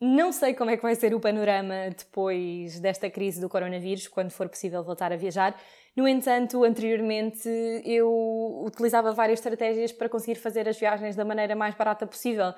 Não 0.00 0.32
sei 0.32 0.54
como 0.54 0.70
é 0.70 0.76
que 0.76 0.82
vai 0.82 0.94
ser 0.94 1.14
o 1.14 1.20
panorama 1.20 1.74
depois 1.96 2.80
desta 2.80 3.10
crise 3.10 3.40
do 3.40 3.48
coronavírus, 3.48 4.08
quando 4.08 4.30
for 4.30 4.48
possível 4.48 4.82
voltar 4.82 5.12
a 5.12 5.16
viajar. 5.16 5.54
No 5.94 6.08
entanto, 6.08 6.64
anteriormente 6.64 7.48
eu 7.84 8.62
utilizava 8.64 9.12
várias 9.12 9.38
estratégias 9.38 9.92
para 9.92 10.08
conseguir 10.08 10.36
fazer 10.36 10.68
as 10.68 10.78
viagens 10.78 11.14
da 11.14 11.24
maneira 11.24 11.54
mais 11.54 11.74
barata 11.74 12.06
possível 12.06 12.54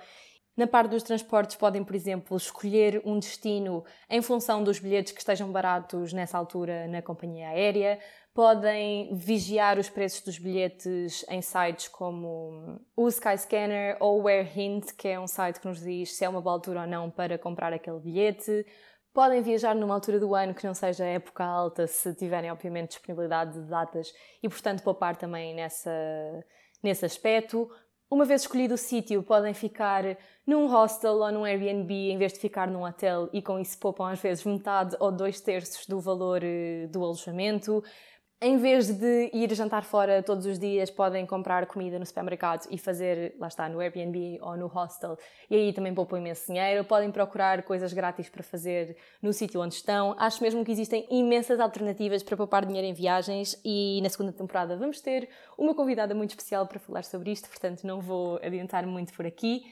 na 0.56 0.66
parte 0.66 0.90
dos 0.90 1.02
transportes, 1.02 1.56
podem, 1.56 1.82
por 1.82 1.94
exemplo, 1.94 2.37
escolher 2.37 3.00
um 3.06 3.18
destino 3.18 3.85
em 4.09 4.21
função 4.21 4.62
dos 4.62 4.78
bilhetes 4.78 5.12
que 5.12 5.21
estejam 5.21 5.50
baratos 5.50 6.12
nessa 6.12 6.37
altura 6.37 6.87
na 6.88 7.00
companhia 7.00 7.49
aérea. 7.49 7.99
Podem 8.35 9.14
vigiar 9.14 9.78
os 9.78 9.88
preços 9.88 10.21
dos 10.23 10.38
bilhetes 10.38 11.25
em 11.30 11.40
sites 11.40 11.88
como 11.88 12.80
o 12.94 13.09
Skyscanner 13.09 13.97
ou 13.99 14.23
o 14.23 14.28
AirHint, 14.28 14.92
que 14.97 15.09
é 15.09 15.18
um 15.18 15.26
site 15.26 15.59
que 15.59 15.66
nos 15.66 15.80
diz 15.80 16.16
se 16.16 16.25
é 16.25 16.28
uma 16.28 16.40
boa 16.40 16.54
altura 16.54 16.82
ou 16.82 16.87
não 16.87 17.11
para 17.11 17.38
comprar 17.38 17.73
aquele 17.73 18.00
bilhete. 18.00 18.66
Podem 19.14 19.42
viajar 19.42 19.75
numa 19.75 19.94
altura 19.94 20.18
do 20.18 20.35
ano 20.35 20.54
que 20.54 20.66
não 20.66 20.75
seja 20.75 21.04
época 21.04 21.44
alta, 21.44 21.87
se 21.87 22.14
tiverem, 22.14 22.50
obviamente, 22.50 22.90
disponibilidade 22.90 23.54
de 23.54 23.68
datas 23.68 24.12
e, 24.42 24.49
portanto, 24.49 24.82
poupar 24.82 25.16
também 25.16 25.54
nessa, 25.54 25.90
nesse 26.82 27.04
aspecto. 27.04 27.71
Uma 28.11 28.26
vez 28.26 28.42
escolhido 28.42 28.75
o 28.75 28.78
sítio, 28.78 29.23
podem 29.23 29.54
ficar 29.54 30.04
num 30.46 30.66
hostel 30.66 31.14
ou 31.14 31.32
num 31.32 31.44
Airbnb 31.44 31.92
em 31.92 32.18
vez 32.18 32.32
de 32.32 32.40
ficar 32.40 32.68
num 32.68 32.84
hotel 32.84 33.28
e 33.32 33.40
com 33.40 33.58
isso 33.58 33.78
poupam 33.78 34.11
às 34.11 34.20
vezes 34.20 34.44
metade 34.44 34.96
ou 34.99 35.12
dois 35.12 35.40
terços 35.40 35.87
do 35.87 36.00
valor 36.00 36.42
eh, 36.42 36.87
do 36.88 37.02
alojamento. 37.04 37.82
em 38.44 38.56
vez 38.56 38.88
de 38.88 39.30
ir 39.32 39.54
jantar 39.54 39.84
fora 39.84 40.20
todos 40.20 40.46
os 40.46 40.58
dias, 40.58 40.90
podem 40.90 41.25
comprar 41.25 41.64
comida 41.66 41.96
no 41.96 42.04
supermercado 42.04 42.66
e 42.72 42.76
fazer, 42.76 43.37
lá 43.38 43.46
está, 43.46 43.68
no 43.68 43.78
Airbnb 43.78 44.40
ou 44.42 44.56
no 44.56 44.66
hostel, 44.66 45.16
e 45.49 45.54
aí 45.54 45.72
também 45.72 45.94
poupam 45.94 46.18
imenso 46.18 46.49
dinheiro. 46.49 46.84
Podem 46.84 47.08
procurar 47.12 47.62
coisas 47.62 47.92
grátis 47.92 48.28
para 48.28 48.42
fazer 48.42 48.96
no 49.22 49.32
sítio 49.32 49.61
onde 49.61 49.75
estão. 49.75 50.16
Acho 50.18 50.42
mesmo 50.42 50.64
que 50.64 50.72
existem 50.72 51.06
imensas 51.08 51.61
alternativas 51.61 52.25
para 52.25 52.37
poupar 52.37 52.66
dinheiro 52.66 52.88
em 52.88 52.92
viagens, 52.92 53.56
e 53.64 54.00
na 54.02 54.08
segunda 54.08 54.32
temporada 54.32 54.76
vamos 54.76 55.00
ter 55.00 55.28
uma 55.56 55.72
convidada 55.72 56.12
muito 56.12 56.30
especial 56.30 56.66
para 56.66 56.80
falar 56.80 57.04
sobre 57.04 57.30
isto, 57.30 57.49
portanto 57.49 57.84
não 57.84 58.00
vou 58.00 58.40
adiantar 58.42 58.84
muito 58.87 59.12
por 59.12 59.25
aqui. 59.25 59.62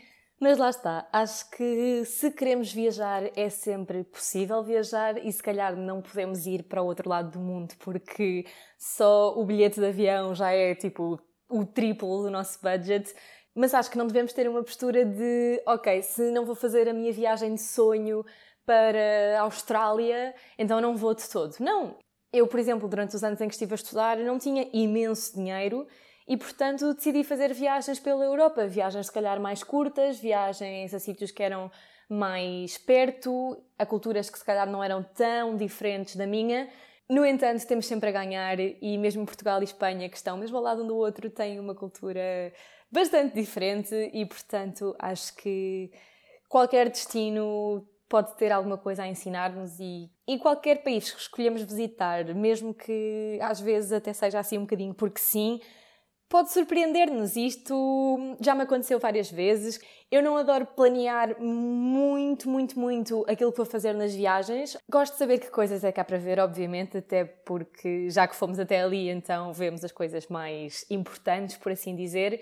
Mas 0.43 0.57
lá 0.57 0.71
está, 0.71 1.07
acho 1.13 1.51
que 1.51 2.03
se 2.07 2.31
queremos 2.31 2.73
viajar 2.73 3.31
é 3.37 3.51
sempre 3.51 4.03
possível 4.05 4.63
viajar 4.63 5.23
e 5.23 5.31
se 5.31 5.43
calhar 5.43 5.77
não 5.77 6.01
podemos 6.01 6.47
ir 6.47 6.63
para 6.63 6.83
o 6.83 6.87
outro 6.87 7.11
lado 7.11 7.33
do 7.33 7.39
mundo 7.39 7.75
porque 7.79 8.47
só 8.79 9.39
o 9.39 9.45
bilhete 9.45 9.79
de 9.79 9.87
avião 9.87 10.35
já 10.35 10.51
é 10.51 10.75
tipo 10.75 11.21
o 11.47 11.67
triplo 11.67 12.23
do 12.23 12.31
nosso 12.31 12.59
budget. 12.63 13.15
Mas 13.55 13.75
acho 13.75 13.91
que 13.91 13.99
não 13.99 14.07
devemos 14.07 14.33
ter 14.33 14.49
uma 14.49 14.63
postura 14.63 15.05
de, 15.05 15.63
ok, 15.67 16.03
se 16.03 16.31
não 16.31 16.47
vou 16.47 16.55
fazer 16.55 16.89
a 16.89 16.95
minha 16.95 17.13
viagem 17.13 17.55
de 17.55 17.61
sonho 17.61 18.25
para 18.65 19.39
a 19.39 19.43
Austrália, 19.43 20.35
então 20.57 20.81
não 20.81 20.97
vou 20.97 21.15
de 21.15 21.29
todo. 21.29 21.55
Não! 21.61 21.99
Eu, 22.33 22.47
por 22.47 22.59
exemplo, 22.61 22.89
durante 22.89 23.15
os 23.15 23.25
anos 23.25 23.41
em 23.41 23.49
que 23.49 23.55
estive 23.55 23.75
a 23.75 23.75
estudar, 23.75 24.17
não 24.19 24.39
tinha 24.39 24.71
imenso 24.73 25.35
dinheiro 25.35 25.87
e, 26.31 26.37
portanto, 26.37 26.95
decidi 26.95 27.25
fazer 27.25 27.53
viagens 27.53 27.99
pela 27.99 28.25
Europa. 28.25 28.65
Viagens, 28.65 29.07
se 29.07 29.13
calhar, 29.13 29.41
mais 29.41 29.65
curtas, 29.65 30.17
viagens 30.17 30.95
a 30.95 31.01
sítios 31.01 31.33
que 31.33 31.43
eram 31.43 31.69
mais 32.09 32.79
perto, 32.79 33.61
a 33.77 33.85
culturas 33.85 34.31
que, 34.31 34.39
se 34.39 34.45
calhar, 34.45 34.71
não 34.71 34.83
eram 34.83 35.03
tão 35.03 35.57
diferentes 35.57 36.15
da 36.15 36.29
minha. 36.29 36.69
No 37.09 37.27
entanto, 37.27 37.67
temos 37.67 37.85
sempre 37.87 38.11
a 38.11 38.13
ganhar 38.13 38.61
e 38.61 38.97
mesmo 38.97 39.27
Portugal 39.27 39.61
e 39.61 39.65
Espanha, 39.65 40.09
que 40.09 40.17
estão 40.17 40.37
mesmo 40.37 40.57
ao 40.57 40.63
lado 40.63 40.85
um 40.85 40.87
do 40.87 40.97
outro, 40.97 41.29
têm 41.31 41.59
uma 41.59 41.75
cultura 41.75 42.53
bastante 42.93 43.35
diferente 43.35 43.93
e, 44.13 44.25
portanto, 44.25 44.95
acho 45.01 45.35
que 45.35 45.91
qualquer 46.49 46.91
destino 46.91 47.85
pode 48.09 48.37
ter 48.37 48.53
alguma 48.53 48.79
coisa 48.79 49.03
a 49.03 49.09
ensinar-nos 49.09 49.81
e, 49.81 50.09
e 50.29 50.39
qualquer 50.39 50.85
país 50.85 51.11
que 51.11 51.21
escolhemos 51.21 51.63
visitar, 51.63 52.33
mesmo 52.37 52.73
que 52.73 53.37
às 53.43 53.61
vezes 53.61 53.91
até 53.91 54.13
seja 54.13 54.39
assim 54.39 54.59
um 54.59 54.63
bocadinho 54.63 54.95
porque 54.95 55.21
sim, 55.21 55.61
pode 56.31 56.53
surpreender-nos. 56.53 57.37
Isto 57.37 58.37
já 58.41 58.55
me 58.55 58.63
aconteceu 58.63 58.99
várias 59.01 59.31
vezes. 59.31 59.81
Eu 60.11 60.23
não 60.23 60.37
adoro 60.37 60.65
planear 60.65 61.39
muito, 61.43 62.49
muito, 62.49 62.79
muito 62.79 63.27
aquilo 63.29 63.51
que 63.51 63.57
vou 63.57 63.67
fazer 63.67 63.93
nas 63.93 64.15
viagens. 64.15 64.79
Gosto 64.89 65.15
de 65.15 65.19
saber 65.19 65.39
que 65.41 65.51
coisas 65.51 65.83
é 65.83 65.91
que 65.91 66.01
há 66.01 66.05
para 66.05 66.17
ver, 66.17 66.39
obviamente, 66.39 66.97
até 66.97 67.25
porque 67.25 68.09
já 68.09 68.27
que 68.29 68.37
fomos 68.37 68.61
até 68.61 68.81
ali, 68.81 69.11
então 69.11 69.53
vemos 69.53 69.85
as 69.85 69.93
coisas 69.93 70.29
mais 70.29 70.87
importantes, 70.89 71.57
por 71.57 71.73
assim 71.73 71.97
dizer. 71.97 72.41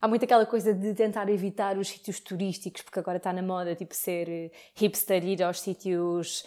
Há 0.00 0.08
muito 0.08 0.24
aquela 0.24 0.46
coisa 0.46 0.72
de 0.72 0.94
tentar 0.94 1.28
evitar 1.28 1.78
os 1.78 1.88
sítios 1.88 2.20
turísticos, 2.20 2.82
porque 2.82 2.98
agora 2.98 3.18
está 3.18 3.32
na 3.32 3.42
moda, 3.42 3.74
tipo, 3.74 3.94
ser 3.94 4.50
hipster, 4.74 5.24
ir 5.24 5.42
aos 5.42 5.60
sítios 5.60 6.44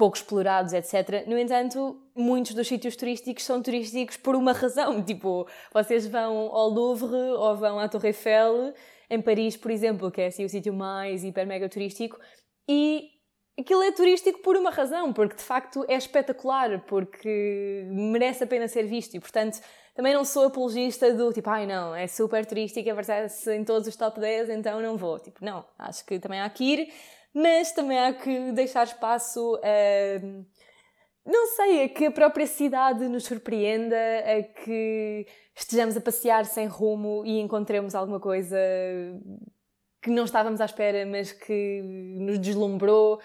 pouco 0.00 0.16
explorados, 0.16 0.72
etc. 0.72 1.26
No 1.26 1.36
entanto, 1.36 2.00
muitos 2.16 2.54
dos 2.54 2.66
sítios 2.66 2.96
turísticos 2.96 3.44
são 3.44 3.60
turísticos 3.60 4.16
por 4.16 4.34
uma 4.34 4.52
razão. 4.52 5.02
Tipo, 5.04 5.46
vocês 5.74 6.06
vão 6.06 6.34
ao 6.54 6.70
Louvre 6.70 7.14
ou 7.14 7.54
vão 7.54 7.78
à 7.78 7.86
Torre 7.86 8.08
Eiffel, 8.08 8.72
em 9.10 9.20
Paris, 9.20 9.58
por 9.58 9.70
exemplo, 9.70 10.10
que 10.10 10.22
é 10.22 10.28
assim 10.28 10.42
o 10.42 10.48
sítio 10.48 10.72
mais 10.72 11.22
hiper 11.22 11.46
mega 11.46 11.68
turístico, 11.68 12.18
e 12.66 13.10
aquilo 13.58 13.82
é 13.82 13.92
turístico 13.92 14.40
por 14.40 14.56
uma 14.56 14.70
razão, 14.70 15.12
porque 15.12 15.36
de 15.36 15.42
facto 15.42 15.84
é 15.86 15.96
espetacular, 15.96 16.82
porque 16.86 17.84
merece 17.90 18.44
a 18.44 18.46
pena 18.46 18.68
ser 18.68 18.84
visto 18.84 19.14
e, 19.14 19.20
portanto, 19.20 19.60
também 19.94 20.14
não 20.14 20.24
sou 20.24 20.46
apologista 20.46 21.12
do 21.12 21.30
tipo, 21.30 21.50
ai 21.50 21.66
não, 21.66 21.94
é 21.94 22.06
super 22.06 22.46
turístico, 22.46 22.88
aparece 22.88 23.54
em 23.54 23.64
todos 23.64 23.86
os 23.86 23.96
top 23.96 24.18
10, 24.18 24.48
então 24.48 24.80
não 24.80 24.96
vou. 24.96 25.18
Tipo, 25.18 25.44
não, 25.44 25.62
acho 25.78 26.06
que 26.06 26.18
também 26.18 26.40
há 26.40 26.48
que 26.48 26.64
ir 26.64 26.92
mas 27.34 27.72
também 27.72 27.98
há 27.98 28.12
que 28.12 28.52
deixar 28.52 28.84
espaço 28.84 29.58
a. 29.62 30.50
Não 31.24 31.46
sei, 31.48 31.84
a 31.84 31.88
que 31.88 32.06
a 32.06 32.10
própria 32.10 32.46
cidade 32.46 33.06
nos 33.06 33.24
surpreenda, 33.24 33.96
a 33.96 34.42
que 34.42 35.26
estejamos 35.54 35.96
a 35.96 36.00
passear 36.00 36.44
sem 36.46 36.66
rumo 36.66 37.22
e 37.24 37.38
encontremos 37.40 37.94
alguma 37.94 38.18
coisa 38.18 38.56
que 40.02 40.10
não 40.10 40.24
estávamos 40.24 40.60
à 40.60 40.64
espera, 40.64 41.04
mas 41.04 41.30
que 41.30 41.82
nos 42.18 42.38
deslumbrou. 42.38 43.20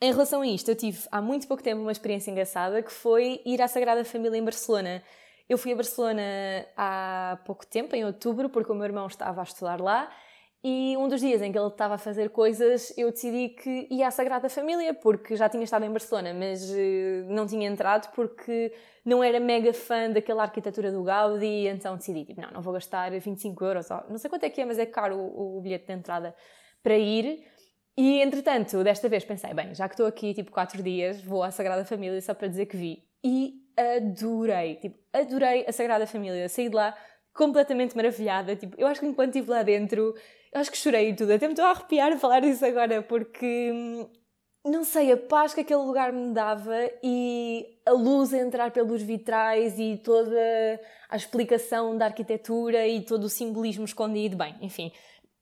Em 0.00 0.10
relação 0.12 0.40
a 0.40 0.46
isto, 0.46 0.70
eu 0.70 0.74
tive 0.74 0.98
há 1.10 1.20
muito 1.20 1.46
pouco 1.46 1.62
tempo 1.62 1.82
uma 1.82 1.92
experiência 1.92 2.30
engraçada 2.30 2.82
que 2.82 2.92
foi 2.92 3.40
ir 3.44 3.60
à 3.62 3.68
Sagrada 3.68 4.04
Família 4.04 4.38
em 4.38 4.44
Barcelona. 4.44 5.02
Eu 5.48 5.56
fui 5.56 5.72
a 5.72 5.76
Barcelona 5.76 6.22
há 6.76 7.38
pouco 7.44 7.66
tempo, 7.66 7.94
em 7.94 8.04
outubro, 8.04 8.48
porque 8.48 8.72
o 8.72 8.74
meu 8.74 8.84
irmão 8.84 9.06
estava 9.06 9.40
a 9.40 9.44
estudar 9.44 9.80
lá 9.80 10.10
e 10.68 10.96
um 10.96 11.06
dos 11.06 11.20
dias 11.20 11.40
em 11.42 11.52
que 11.52 11.56
ele 11.56 11.68
estava 11.68 11.94
a 11.94 11.98
fazer 11.98 12.30
coisas, 12.30 12.92
eu 12.98 13.12
decidi 13.12 13.50
que 13.50 13.86
ia 13.88 14.08
à 14.08 14.10
Sagrada 14.10 14.48
Família, 14.48 14.92
porque 14.92 15.36
já 15.36 15.48
tinha 15.48 15.62
estado 15.62 15.84
em 15.84 15.92
Barcelona, 15.92 16.34
mas 16.34 16.68
uh, 16.68 16.74
não 17.28 17.46
tinha 17.46 17.68
entrado 17.68 18.10
porque 18.16 18.72
não 19.04 19.22
era 19.22 19.38
mega 19.38 19.72
fã 19.72 20.10
daquela 20.10 20.42
arquitetura 20.42 20.90
do 20.90 21.04
Gaudi, 21.04 21.68
então 21.68 21.96
decidi, 21.96 22.24
tipo, 22.24 22.40
não, 22.40 22.50
não 22.50 22.60
vou 22.60 22.72
gastar 22.72 23.12
25 23.12 23.64
euros, 23.64 23.88
não 24.10 24.18
sei 24.18 24.28
quanto 24.28 24.42
é 24.42 24.50
que 24.50 24.60
é, 24.60 24.64
mas 24.64 24.76
é 24.76 24.86
caro 24.86 25.16
o, 25.16 25.58
o 25.58 25.60
bilhete 25.60 25.86
de 25.86 25.92
entrada 25.92 26.34
para 26.82 26.98
ir. 26.98 27.44
E 27.96 28.20
entretanto, 28.20 28.82
desta 28.82 29.08
vez 29.08 29.24
pensei, 29.24 29.54
bem, 29.54 29.72
já 29.72 29.88
que 29.88 29.94
estou 29.94 30.06
aqui 30.06 30.34
tipo 30.34 30.50
4 30.50 30.82
dias, 30.82 31.22
vou 31.22 31.44
à 31.44 31.52
Sagrada 31.52 31.84
Família 31.84 32.20
só 32.20 32.34
para 32.34 32.48
dizer 32.48 32.66
que 32.66 32.76
vi. 32.76 33.04
E 33.22 33.54
adorei, 33.76 34.74
tipo, 34.74 34.98
adorei 35.12 35.64
a 35.64 35.70
Sagrada 35.70 36.08
Família. 36.08 36.48
Saí 36.48 36.68
de 36.68 36.74
lá 36.74 36.92
completamente 37.36 37.94
maravilhada. 37.94 38.56
Tipo, 38.56 38.74
eu 38.80 38.88
acho 38.88 39.00
que 39.00 39.06
enquanto 39.06 39.36
estive 39.36 39.50
lá 39.50 39.62
dentro, 39.62 40.14
acho 40.54 40.70
que 40.70 40.76
chorei 40.76 41.14
tudo. 41.14 41.32
Até 41.32 41.46
me 41.46 41.52
estou 41.52 41.64
a 41.64 41.70
arrepiar 41.70 42.12
a 42.12 42.18
falar 42.18 42.40
disso 42.40 42.64
agora, 42.64 43.02
porque 43.02 43.70
hum, 43.72 44.08
não 44.64 44.82
sei, 44.82 45.12
a 45.12 45.16
paz 45.16 45.54
que 45.54 45.60
aquele 45.60 45.82
lugar 45.82 46.12
me 46.12 46.32
dava 46.32 46.90
e 47.02 47.78
a 47.86 47.92
luz 47.92 48.34
a 48.34 48.38
entrar 48.38 48.72
pelos 48.72 49.00
vitrais 49.00 49.78
e 49.78 50.00
toda 50.02 50.40
a 51.08 51.16
explicação 51.16 51.96
da 51.96 52.06
arquitetura 52.06 52.86
e 52.86 53.00
todo 53.02 53.24
o 53.24 53.28
simbolismo 53.28 53.84
escondido. 53.84 54.36
Bem, 54.36 54.56
enfim, 54.60 54.90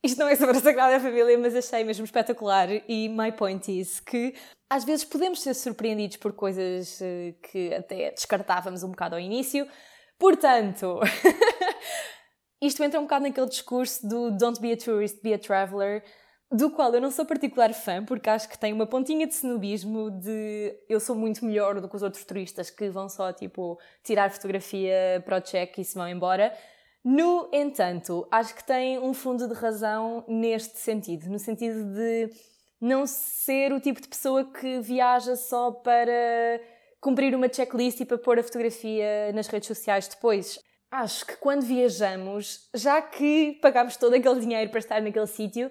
isto 0.02 0.18
não 0.18 0.28
é 0.28 0.36
sobre 0.36 0.58
a 0.58 0.60
Sagrada 0.60 1.00
Família, 1.00 1.38
mas 1.38 1.56
achei 1.56 1.82
mesmo 1.84 2.04
espetacular. 2.04 2.68
E 2.86 3.08
my 3.08 3.32
point 3.32 3.80
is 3.80 3.98
que 3.98 4.34
às 4.68 4.84
vezes 4.84 5.04
podemos 5.04 5.40
ser 5.40 5.54
surpreendidos 5.54 6.18
por 6.18 6.34
coisas 6.34 7.00
eh, 7.00 7.34
que 7.42 7.72
até 7.72 8.10
descartávamos 8.10 8.82
um 8.82 8.90
bocado 8.90 9.14
ao 9.14 9.20
início. 9.20 9.66
Portanto, 10.18 11.00
Isto 12.64 12.82
entra 12.82 12.98
um 12.98 13.02
bocado 13.02 13.24
naquele 13.24 13.46
discurso 13.46 14.08
do 14.08 14.30
Don't 14.30 14.58
be 14.58 14.72
a 14.72 14.76
tourist, 14.76 15.20
be 15.22 15.34
a 15.34 15.38
traveler, 15.38 16.02
do 16.50 16.70
qual 16.70 16.94
eu 16.94 17.00
não 17.00 17.10
sou 17.10 17.26
particular 17.26 17.74
fã, 17.74 18.02
porque 18.02 18.30
acho 18.30 18.48
que 18.48 18.58
tem 18.58 18.72
uma 18.72 18.86
pontinha 18.86 19.26
de 19.26 19.34
snobismo 19.34 20.10
de 20.10 20.74
eu 20.88 20.98
sou 20.98 21.14
muito 21.14 21.44
melhor 21.44 21.78
do 21.78 21.86
que 21.86 21.94
os 21.94 22.02
outros 22.02 22.24
turistas 22.24 22.70
que 22.70 22.88
vão 22.88 23.06
só, 23.06 23.34
tipo, 23.34 23.78
tirar 24.02 24.30
fotografia 24.30 25.22
para 25.26 25.36
o 25.36 25.40
check 25.42 25.76
e 25.76 25.84
se 25.84 25.94
vão 25.94 26.08
embora. 26.08 26.54
No 27.04 27.50
entanto, 27.52 28.26
acho 28.30 28.54
que 28.54 28.64
tem 28.64 28.98
um 28.98 29.12
fundo 29.12 29.46
de 29.46 29.52
razão 29.52 30.24
neste 30.26 30.78
sentido, 30.78 31.28
no 31.28 31.38
sentido 31.38 31.84
de 31.92 32.30
não 32.80 33.06
ser 33.06 33.74
o 33.74 33.80
tipo 33.80 34.00
de 34.00 34.08
pessoa 34.08 34.42
que 34.42 34.80
viaja 34.80 35.36
só 35.36 35.70
para 35.70 36.62
cumprir 36.98 37.34
uma 37.34 37.52
checklist 37.52 38.00
e 38.00 38.06
para 38.06 38.16
pôr 38.16 38.38
a 38.38 38.42
fotografia 38.42 39.30
nas 39.34 39.48
redes 39.48 39.68
sociais 39.68 40.08
depois 40.08 40.58
acho 40.94 41.26
que 41.26 41.36
quando 41.36 41.62
viajamos, 41.62 42.68
já 42.72 43.02
que 43.02 43.58
pagamos 43.60 43.96
todo 43.96 44.14
aquele 44.14 44.40
dinheiro 44.40 44.70
para 44.70 44.78
estar 44.78 45.02
naquele 45.02 45.26
sítio, 45.26 45.70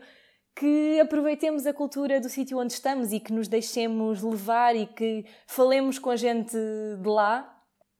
que 0.55 0.99
aproveitemos 0.99 1.65
a 1.65 1.73
cultura 1.73 2.19
do 2.19 2.29
sítio 2.29 2.59
onde 2.59 2.73
estamos 2.73 3.11
e 3.11 3.19
que 3.19 3.31
nos 3.31 3.47
deixemos 3.47 4.21
levar 4.21 4.75
e 4.75 4.85
que 4.85 5.25
falemos 5.47 5.97
com 5.97 6.09
a 6.09 6.15
gente 6.15 6.55
de 6.55 7.07
lá. 7.07 7.49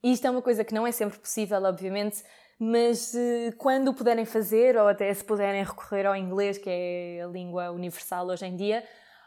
E 0.03 0.11
isto 0.11 0.27
é 0.27 0.29
uma 0.29 0.41
coisa 0.41 0.63
que 0.63 0.73
não 0.73 0.85
é 0.85 0.91
sempre 0.91 1.17
possível, 1.17 1.63
obviamente, 1.63 2.23
mas 2.59 3.15
eh, 3.15 3.53
quando 3.57 3.93
puderem 3.93 4.25
fazer, 4.25 4.77
ou 4.77 4.87
até 4.87 5.11
se 5.13 5.23
puderem 5.23 5.63
recorrer 5.63 6.05
ao 6.05 6.15
inglês, 6.15 6.57
que 6.57 6.69
é 6.69 7.21
a 7.23 7.27
língua 7.27 7.71
universal 7.71 8.27
hoje 8.27 8.45
em 8.45 8.55
dia, 8.55 8.83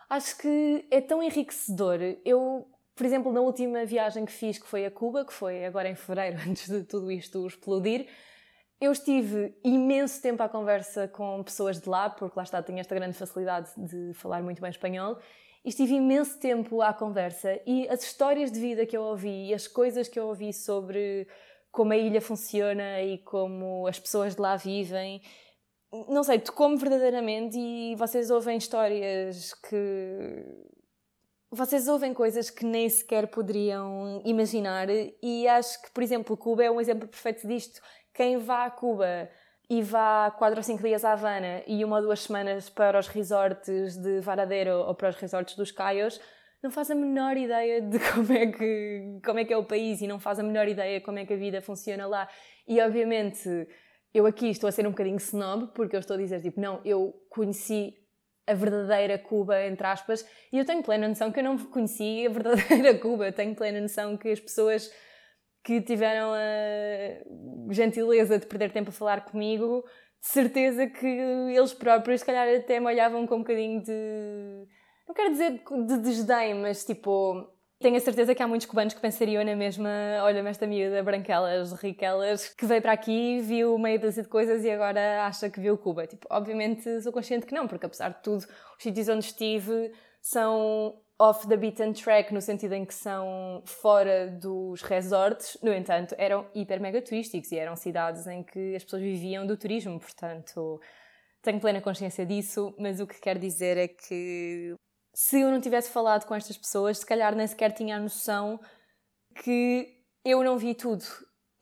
acho 0.08 0.36
que 0.36 0.86
é 0.90 1.00
tão 1.00 1.22
enriquecedor. 1.22 1.98
Eu 2.24 2.68
por 2.96 3.04
exemplo, 3.04 3.30
na 3.30 3.42
última 3.42 3.84
viagem 3.84 4.24
que 4.24 4.32
fiz, 4.32 4.58
que 4.58 4.66
foi 4.66 4.86
a 4.86 4.90
Cuba, 4.90 5.24
que 5.24 5.32
foi 5.32 5.66
agora 5.66 5.88
em 5.88 5.94
fevereiro, 5.94 6.38
antes 6.48 6.68
de 6.68 6.82
tudo 6.82 7.12
isto 7.12 7.46
explodir, 7.46 8.08
eu 8.80 8.90
estive 8.90 9.54
imenso 9.62 10.20
tempo 10.20 10.42
à 10.42 10.48
conversa 10.48 11.06
com 11.06 11.42
pessoas 11.42 11.78
de 11.80 11.88
lá, 11.88 12.10
porque 12.10 12.34
lá 12.36 12.42
está, 12.42 12.62
tenho 12.62 12.78
esta 12.78 12.94
grande 12.94 13.16
facilidade 13.16 13.70
de 13.76 14.12
falar 14.14 14.42
muito 14.42 14.60
bem 14.60 14.70
espanhol, 14.70 15.18
e 15.64 15.68
estive 15.68 15.94
imenso 15.94 16.38
tempo 16.38 16.80
à 16.80 16.94
conversa 16.94 17.60
e 17.66 17.88
as 17.88 18.02
histórias 18.02 18.52
de 18.52 18.60
vida 18.60 18.86
que 18.86 18.96
eu 18.96 19.02
ouvi 19.02 19.48
e 19.48 19.54
as 19.54 19.66
coisas 19.66 20.08
que 20.08 20.18
eu 20.18 20.28
ouvi 20.28 20.52
sobre 20.52 21.26
como 21.72 21.92
a 21.92 21.96
ilha 21.96 22.20
funciona 22.20 23.02
e 23.02 23.18
como 23.18 23.86
as 23.86 23.98
pessoas 23.98 24.36
de 24.36 24.40
lá 24.40 24.56
vivem, 24.56 25.20
não 26.08 26.22
sei, 26.22 26.38
tocou-me 26.38 26.76
verdadeiramente 26.76 27.58
e 27.58 27.96
vocês 27.96 28.30
ouvem 28.30 28.56
histórias 28.56 29.52
que 29.54 30.44
vocês 31.56 31.88
ouvem 31.88 32.12
coisas 32.12 32.50
que 32.50 32.64
nem 32.64 32.88
sequer 32.88 33.28
poderiam 33.28 34.20
imaginar, 34.24 34.88
e 34.90 35.48
acho 35.48 35.80
que, 35.82 35.90
por 35.90 36.02
exemplo, 36.02 36.36
Cuba 36.36 36.62
é 36.62 36.70
um 36.70 36.80
exemplo 36.80 37.08
perfeito 37.08 37.48
disto. 37.48 37.80
Quem 38.14 38.36
vá 38.36 38.66
a 38.66 38.70
Cuba 38.70 39.28
e 39.68 39.82
vá 39.82 40.30
quatro 40.30 40.58
ou 40.58 40.62
cinco 40.62 40.82
dias 40.82 41.04
à 41.04 41.12
Havana 41.12 41.62
e 41.66 41.84
uma 41.84 41.96
ou 41.96 42.02
duas 42.02 42.20
semanas 42.20 42.68
para 42.68 42.98
os 42.98 43.08
resorts 43.08 43.96
de 43.96 44.20
Varadero 44.20 44.84
ou 44.86 44.94
para 44.94 45.08
os 45.08 45.16
resorts 45.16 45.56
dos 45.56 45.72
Caios, 45.72 46.20
não 46.62 46.70
faz 46.70 46.90
a 46.90 46.94
menor 46.94 47.36
ideia 47.36 47.80
de 47.80 47.98
como 48.12 48.32
é, 48.32 48.46
que, 48.46 49.18
como 49.24 49.38
é 49.38 49.44
que 49.44 49.52
é 49.52 49.56
o 49.56 49.64
país 49.64 50.00
e 50.02 50.06
não 50.06 50.20
faz 50.20 50.38
a 50.38 50.42
menor 50.42 50.68
ideia 50.68 51.00
como 51.00 51.18
é 51.18 51.24
que 51.24 51.32
a 51.32 51.36
vida 51.36 51.62
funciona 51.62 52.06
lá. 52.06 52.28
E 52.68 52.80
obviamente 52.80 53.48
eu 54.12 54.26
aqui 54.26 54.50
estou 54.50 54.68
a 54.68 54.72
ser 54.72 54.86
um 54.86 54.90
bocadinho 54.90 55.16
snob 55.16 55.72
porque 55.74 55.96
eu 55.96 56.00
estou 56.00 56.16
a 56.16 56.18
dizer 56.18 56.40
tipo, 56.42 56.60
não, 56.60 56.80
eu 56.84 57.14
conheci 57.30 57.94
a 58.46 58.54
verdadeira 58.54 59.18
Cuba, 59.18 59.64
entre 59.66 59.86
aspas, 59.86 60.26
e 60.52 60.58
eu 60.58 60.64
tenho 60.64 60.82
plena 60.82 61.08
noção 61.08 61.32
que 61.32 61.40
eu 61.40 61.44
não 61.44 61.58
conheci 61.58 62.26
a 62.26 62.30
verdadeira 62.30 62.96
Cuba, 63.00 63.32
tenho 63.32 63.54
plena 63.54 63.80
noção 63.80 64.16
que 64.16 64.28
as 64.28 64.40
pessoas 64.40 64.90
que 65.64 65.80
tiveram 65.80 66.32
a 66.32 67.72
gentileza 67.72 68.38
de 68.38 68.46
perder 68.46 68.70
tempo 68.70 68.90
a 68.90 68.92
falar 68.92 69.24
comigo, 69.24 69.84
de 70.20 70.28
certeza 70.28 70.86
que 70.86 71.06
eles 71.06 71.74
próprios, 71.74 72.20
se 72.20 72.26
calhar, 72.26 72.48
até 72.56 72.78
me 72.78 72.86
olhavam 72.86 73.26
com 73.26 73.36
um 73.36 73.38
bocadinho 73.38 73.82
de. 73.82 74.66
Não 75.08 75.14
quero 75.14 75.30
dizer 75.30 75.62
de 75.86 75.98
desdém, 75.98 76.54
mas 76.54 76.84
tipo. 76.84 77.52
Tenho 77.78 77.96
a 77.96 78.00
certeza 78.00 78.34
que 78.34 78.42
há 78.42 78.48
muitos 78.48 78.66
cubanos 78.66 78.94
que 78.94 79.00
pensariam 79.00 79.44
na 79.44 79.54
mesma, 79.54 79.90
olha-me 80.22 80.48
esta 80.48 80.66
miúda, 80.66 81.02
branquelas, 81.02 81.72
riquelas, 81.74 82.48
que 82.48 82.64
veio 82.64 82.80
para 82.80 82.92
aqui, 82.92 83.38
viu 83.40 83.76
meia 83.76 83.98
dúzia 83.98 84.22
de 84.22 84.28
coisas 84.30 84.64
e 84.64 84.70
agora 84.70 85.26
acha 85.26 85.50
que 85.50 85.60
viu 85.60 85.76
Cuba. 85.76 86.06
Tipo, 86.06 86.26
obviamente 86.30 87.02
sou 87.02 87.12
consciente 87.12 87.44
que 87.44 87.54
não, 87.54 87.68
porque 87.68 87.84
apesar 87.84 88.08
de 88.08 88.22
tudo, 88.22 88.38
os 88.38 88.82
sítios 88.82 89.08
onde 89.08 89.26
estive 89.26 89.92
são 90.22 90.98
off 91.18 91.46
the 91.46 91.56
beaten 91.56 91.92
track, 91.92 92.32
no 92.32 92.40
sentido 92.40 92.72
em 92.72 92.84
que 92.84 92.94
são 92.94 93.62
fora 93.66 94.26
dos 94.28 94.80
resorts, 94.80 95.58
no 95.62 95.72
entanto, 95.72 96.14
eram 96.16 96.46
hiper 96.54 96.80
mega 96.80 97.02
turísticos 97.02 97.52
e 97.52 97.58
eram 97.58 97.76
cidades 97.76 98.26
em 98.26 98.42
que 98.42 98.74
as 98.74 98.84
pessoas 98.84 99.02
viviam 99.02 99.46
do 99.46 99.56
turismo, 99.56 100.00
portanto, 100.00 100.80
tenho 101.42 101.60
plena 101.60 101.82
consciência 101.82 102.24
disso, 102.24 102.74
mas 102.78 103.00
o 103.00 103.06
que 103.06 103.20
quero 103.20 103.38
dizer 103.38 103.76
é 103.76 103.88
que 103.88 104.74
se 105.18 105.40
eu 105.40 105.50
não 105.50 105.62
tivesse 105.62 105.90
falado 105.90 106.26
com 106.26 106.34
estas 106.34 106.58
pessoas, 106.58 106.98
se 106.98 107.06
calhar 107.06 107.34
nem 107.34 107.46
sequer 107.46 107.72
tinha 107.72 107.96
a 107.96 108.00
noção 108.00 108.60
que 109.42 109.88
eu 110.22 110.44
não 110.44 110.58
vi 110.58 110.74
tudo. 110.74 111.04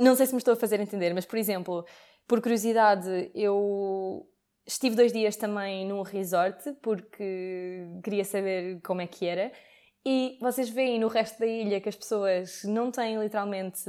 Não 0.00 0.16
sei 0.16 0.26
se 0.26 0.32
me 0.32 0.38
estou 0.38 0.54
a 0.54 0.56
fazer 0.56 0.80
entender, 0.80 1.14
mas 1.14 1.24
por 1.24 1.38
exemplo, 1.38 1.86
por 2.26 2.42
curiosidade, 2.42 3.30
eu 3.32 4.28
Estive 4.66 4.96
dois 4.96 5.12
dias 5.12 5.36
também 5.36 5.86
num 5.86 6.00
resort 6.00 6.72
porque 6.80 7.86
queria 8.02 8.24
saber 8.24 8.80
como 8.82 9.02
é 9.02 9.06
que 9.06 9.26
era. 9.26 9.52
E 10.06 10.38
vocês 10.40 10.70
veem 10.70 10.98
no 10.98 11.08
resto 11.08 11.38
da 11.38 11.46
ilha 11.46 11.80
que 11.80 11.88
as 11.88 11.96
pessoas 11.96 12.62
não 12.64 12.90
têm 12.90 13.18
literalmente 13.18 13.82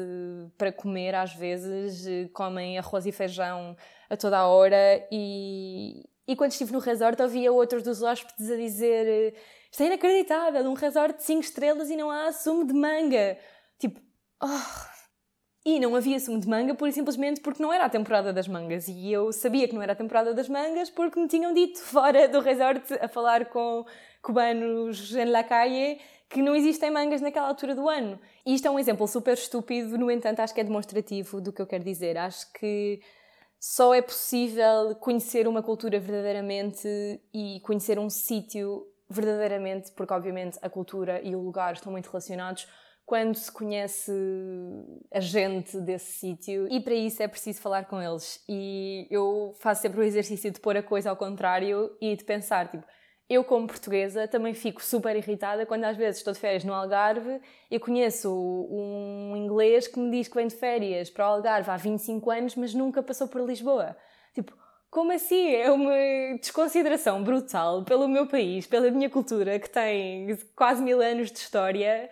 para 0.58 0.72
comer, 0.74 1.16
às 1.16 1.34
vezes, 1.34 2.30
comem 2.34 2.78
arroz 2.78 3.06
e 3.06 3.12
feijão 3.12 3.76
a 4.10 4.18
toda 4.18 4.38
a 4.38 4.48
hora. 4.48 5.08
E, 5.12 6.04
e 6.28 6.36
quando 6.36 6.52
estive 6.52 6.72
no 6.74 6.80
resort, 6.80 7.22
havia 7.22 7.52
outros 7.52 7.84
dos 7.84 8.02
hóspedes 8.02 8.50
a 8.50 8.56
dizer: 8.56 9.36
Isto 9.72 9.84
é 9.84 9.86
inacreditável, 9.88 10.64
um 10.70 10.74
resort 10.74 11.18
de 11.18 11.24
5 11.24 11.42
estrelas 11.42 11.90
e 11.90 11.96
não 11.96 12.10
há 12.10 12.32
sumo 12.32 12.66
de 12.66 12.74
manga. 12.74 13.38
Tipo, 13.78 14.02
oh, 14.42 14.86
e 15.66 15.80
não 15.80 15.96
havia 15.96 16.20
sumo 16.20 16.40
de 16.40 16.48
manga 16.48 16.76
pura 16.76 16.92
e 16.92 16.94
simplesmente 16.94 17.42
porque 17.42 17.62
não 17.62 17.74
era 17.74 17.86
a 17.86 17.90
temporada 17.90 18.32
das 18.32 18.48
mangas. 18.48 18.88
E 18.88 19.12
eu 19.12 19.32
sabia 19.32 19.68
que 19.68 19.74
não 19.74 19.82
era 19.82 19.94
a 19.94 19.96
temporada 19.96 20.34
das 20.34 20.48
mangas 20.48 20.90
porque 20.90 21.20
me 21.20 21.28
tinham 21.28 21.54
dito 21.54 21.80
fora 21.82 22.28
do 22.28 22.40
resort 22.40 22.94
a 23.02 23.08
falar 23.08 23.46
com 23.46 23.86
cubanos 24.22 25.16
em 25.16 25.26
La 25.26 25.44
Calle 25.44 26.00
que 26.30 26.42
não 26.42 26.56
existem 26.56 26.92
mangas 26.92 27.22
naquela 27.22 27.48
altura 27.48 27.74
do 27.74 27.88
ano. 27.90 28.20
E 28.46 28.54
isto 28.54 28.68
é 28.68 28.72
um 28.72 28.80
exemplo 28.80 29.08
super 29.08 29.34
estúpido, 29.34 29.98
no 29.98 30.10
entanto, 30.12 30.40
acho 30.40 30.54
que 30.54 30.62
é 30.62 30.64
demonstrativo 30.64 31.40
do 31.40 31.54
que 31.54 31.62
eu 31.62 31.68
quero 31.68 31.84
dizer. 31.84 32.18
Acho 32.18 32.52
que 32.54 33.00
só 33.60 33.94
é 33.94 34.02
possível 34.02 34.96
conhecer 35.00 35.48
uma 35.48 35.64
cultura 35.64 36.00
verdadeiramente 36.00 36.88
e 37.34 37.60
conhecer 37.62 37.98
um 37.98 38.10
sítio 38.10 38.86
verdadeiramente, 39.10 39.92
porque 39.92 40.14
obviamente 40.14 40.58
a 40.62 40.70
cultura 40.70 41.22
e 41.22 41.36
o 41.36 41.42
lugar 41.42 41.74
estão 41.74 41.92
muito 41.92 42.08
relacionados 42.08 42.68
quando 43.06 43.36
se 43.36 43.52
conhece 43.52 44.12
a 45.14 45.20
gente 45.20 45.80
desse 45.80 46.14
sítio 46.14 46.68
e 46.72 46.80
para 46.80 46.96
isso 46.96 47.22
é 47.22 47.28
preciso 47.28 47.62
falar 47.62 47.86
com 47.86 48.02
eles. 48.02 48.44
E 48.50 49.08
eu 49.12 49.54
faço 49.60 49.84
sempre 49.84 50.00
o 50.00 50.04
exercício 50.04 50.52
de 50.52 50.60
pôr 50.60 50.76
a 50.76 50.84
coisa 50.84 51.12
ao 51.12 51.16
contrário 51.16 51.96
e 52.02 52.16
de 52.16 52.24
pensar, 52.24 52.70
tipo, 52.70 52.84
eu 53.30 53.44
como 53.44 53.68
portuguesa 53.68 54.28
também 54.28 54.54
fico 54.54 54.84
super 54.84 55.16
irritada 55.16 55.66
quando 55.66 55.84
às 55.86 55.98
vezes 55.98 56.18
estou 56.18 56.34
de 56.34 56.40
férias 56.40 56.64
no 56.64 56.74
Algarve 56.74 57.42
e 57.72 57.80
conheço 57.80 58.30
um 58.70 59.36
inglês 59.36 59.88
que 59.88 60.00
me 60.00 60.12
diz 60.12 60.28
que 60.28 60.36
vem 60.36 60.48
de 60.48 60.56
férias 60.56 61.10
para 61.10 61.28
o 61.28 61.34
Algarve 61.34 61.72
há 61.72 61.78
25 61.78 62.30
anos, 62.30 62.56
mas 62.56 62.74
nunca 62.74 63.02
passou 63.02 63.28
por 63.28 63.42
Lisboa. 63.42 63.98
Tipo, 64.34 64.56
como 64.92 65.12
assim? 65.12 65.56
É 65.56 65.72
uma 65.72 65.92
desconsideração 66.40 67.24
brutal 67.24 67.84
pelo 67.84 68.08
meu 68.08 68.28
país, 68.28 68.68
pela 68.68 68.90
minha 68.92 69.10
cultura, 69.10 69.60
que 69.60 69.70
tem 69.70 70.38
quase 70.56 70.82
mil 70.84 71.02
anos 71.02 71.32
de 71.32 71.40
história 71.40 72.10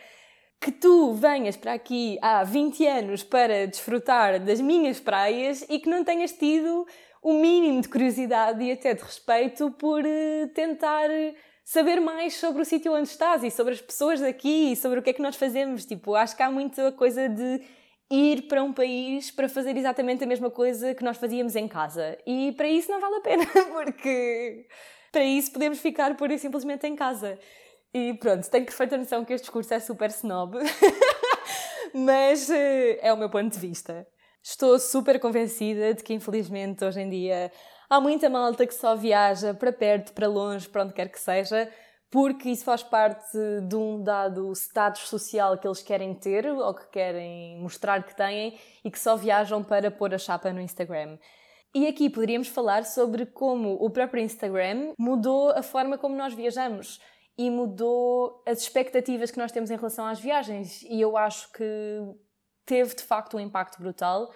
que 0.59 0.71
tu 0.71 1.13
venhas 1.13 1.57
para 1.57 1.73
aqui 1.73 2.17
há 2.21 2.41
20 2.43 2.87
anos 2.87 3.21
para 3.21 3.67
desfrutar 3.67 4.39
das 4.39 4.61
minhas 4.61 4.97
praias 4.97 5.65
e 5.69 5.77
que 5.77 5.89
não 5.89 6.05
tenhas 6.05 6.31
tido 6.31 6.87
o 7.23 7.33
mínimo 7.33 7.81
de 7.81 7.87
curiosidade 7.87 8.61
e 8.63 8.71
até 8.71 8.93
de 8.93 9.01
respeito 9.01 9.71
por 9.71 10.03
uh, 10.03 10.47
tentar 10.53 11.09
saber 11.63 12.01
mais 12.01 12.35
sobre 12.35 12.61
o 12.61 12.65
sítio 12.65 12.93
onde 12.93 13.07
estás 13.07 13.43
e 13.43 13.49
sobre 13.49 13.73
as 13.73 13.81
pessoas 13.81 14.19
daqui 14.19 14.73
e 14.73 14.75
sobre 14.75 14.99
o 14.99 15.01
que 15.01 15.11
é 15.11 15.13
que 15.13 15.21
nós 15.21 15.37
fazemos. 15.37 15.85
Tipo, 15.85 16.15
acho 16.15 16.35
que 16.35 16.43
há 16.43 16.51
muita 16.51 16.91
coisa 16.91 17.29
de 17.29 17.61
ir 18.11 18.43
para 18.43 18.61
um 18.61 18.73
país 18.73 19.31
para 19.31 19.47
fazer 19.47 19.75
exatamente 19.77 20.23
a 20.23 20.27
mesma 20.27 20.51
coisa 20.51 20.93
que 20.93 21.03
nós 21.03 21.17
fazíamos 21.17 21.55
em 21.55 21.67
casa. 21.67 22.17
E 22.27 22.51
para 22.51 22.67
isso 22.67 22.91
não 22.91 22.99
vale 22.99 23.15
a 23.15 23.21
pena, 23.21 23.45
porque 23.71 24.67
para 25.11 25.23
isso 25.23 25.51
podemos 25.51 25.79
ficar 25.79 26.15
pura 26.17 26.33
e 26.33 26.37
simplesmente 26.39 26.85
em 26.85 26.95
casa. 26.95 27.39
E 27.93 28.13
pronto, 28.15 28.49
tenho 28.49 28.65
perfeita 28.65 28.97
noção 28.97 29.23
que 29.23 29.33
este 29.33 29.45
discurso 29.45 29.73
é 29.73 29.79
super 29.79 30.09
snob, 30.09 30.57
mas 31.93 32.49
uh, 32.49 32.97
é 33.01 33.13
o 33.13 33.17
meu 33.17 33.29
ponto 33.29 33.53
de 33.53 33.59
vista. 33.59 34.05
Estou 34.45 34.77
super 34.77 35.21
convencida 35.21 35.93
de 35.93 36.03
que, 36.03 36.13
infelizmente, 36.13 36.83
hoje 36.83 36.99
em 36.99 37.09
dia 37.09 37.49
há 37.89 38.01
muita 38.01 38.29
malta 38.29 38.67
que 38.67 38.73
só 38.73 38.93
viaja 38.93 39.53
para 39.53 39.71
perto, 39.71 40.11
para 40.11 40.27
longe, 40.27 40.67
para 40.67 40.83
onde 40.83 40.93
quer 40.93 41.09
que 41.09 41.17
seja, 41.17 41.71
porque 42.11 42.49
isso 42.49 42.65
faz 42.65 42.83
parte 42.83 43.37
de 43.65 43.75
um 43.75 44.03
dado 44.03 44.51
status 44.51 45.07
social 45.07 45.57
que 45.57 45.65
eles 45.65 45.81
querem 45.81 46.13
ter 46.13 46.45
ou 46.45 46.73
que 46.73 46.87
querem 46.89 47.57
mostrar 47.61 48.03
que 48.03 48.13
têm 48.13 48.59
e 48.83 48.91
que 48.91 48.99
só 48.99 49.15
viajam 49.15 49.63
para 49.63 49.89
pôr 49.89 50.13
a 50.13 50.17
chapa 50.17 50.51
no 50.51 50.59
Instagram. 50.59 51.17
E 51.73 51.87
aqui 51.87 52.09
poderíamos 52.09 52.49
falar 52.49 52.83
sobre 52.83 53.25
como 53.25 53.73
o 53.75 53.89
próprio 53.89 54.21
Instagram 54.21 54.93
mudou 54.99 55.51
a 55.51 55.63
forma 55.63 55.97
como 55.97 56.17
nós 56.17 56.33
viajamos 56.33 56.99
e 57.37 57.49
mudou 57.49 58.43
as 58.45 58.59
expectativas 58.59 59.31
que 59.31 59.39
nós 59.39 59.53
temos 59.53 59.71
em 59.71 59.77
relação 59.77 60.05
às 60.05 60.19
viagens. 60.19 60.83
E 60.83 60.99
eu 60.99 61.15
acho 61.15 61.51
que 61.53 61.63
teve 62.65 62.95
de 62.95 63.03
facto 63.03 63.37
um 63.37 63.39
impacto 63.39 63.81
brutal, 63.81 64.31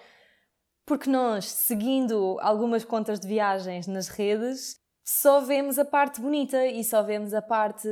porque 0.86 1.10
nós, 1.10 1.44
seguindo 1.44 2.38
algumas 2.40 2.84
contas 2.84 3.20
de 3.20 3.28
viagens 3.28 3.86
nas 3.86 4.08
redes, 4.08 4.76
só 5.10 5.40
vemos 5.40 5.78
a 5.78 5.86
parte 5.86 6.20
bonita 6.20 6.66
e 6.66 6.84
só 6.84 7.02
vemos 7.02 7.32
a 7.32 7.40
parte 7.40 7.88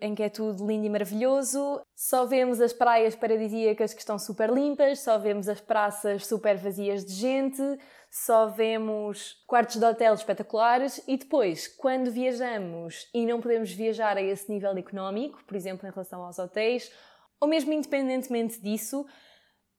em 0.00 0.14
que 0.14 0.22
é 0.22 0.30
tudo 0.30 0.66
lindo 0.66 0.86
e 0.86 0.88
maravilhoso, 0.88 1.82
só 1.94 2.24
vemos 2.24 2.62
as 2.62 2.72
praias 2.72 3.14
paradisíacas 3.14 3.92
que 3.92 4.00
estão 4.00 4.18
super 4.18 4.48
limpas, 4.48 5.00
só 5.00 5.18
vemos 5.18 5.50
as 5.50 5.60
praças 5.60 6.26
super 6.26 6.56
vazias 6.56 7.04
de 7.04 7.12
gente, 7.12 7.62
só 8.10 8.46
vemos 8.46 9.34
quartos 9.46 9.76
de 9.76 9.84
hotel 9.84 10.14
espetaculares 10.14 11.02
e 11.06 11.18
depois, 11.18 11.68
quando 11.68 12.10
viajamos 12.10 13.06
e 13.12 13.26
não 13.26 13.38
podemos 13.38 13.70
viajar 13.72 14.16
a 14.16 14.22
esse 14.22 14.50
nível 14.50 14.74
económico, 14.78 15.44
por 15.44 15.56
exemplo, 15.56 15.86
em 15.86 15.90
relação 15.90 16.24
aos 16.24 16.38
hotéis, 16.38 16.90
ou 17.38 17.46
mesmo 17.46 17.74
independentemente 17.74 18.58
disso, 18.62 19.04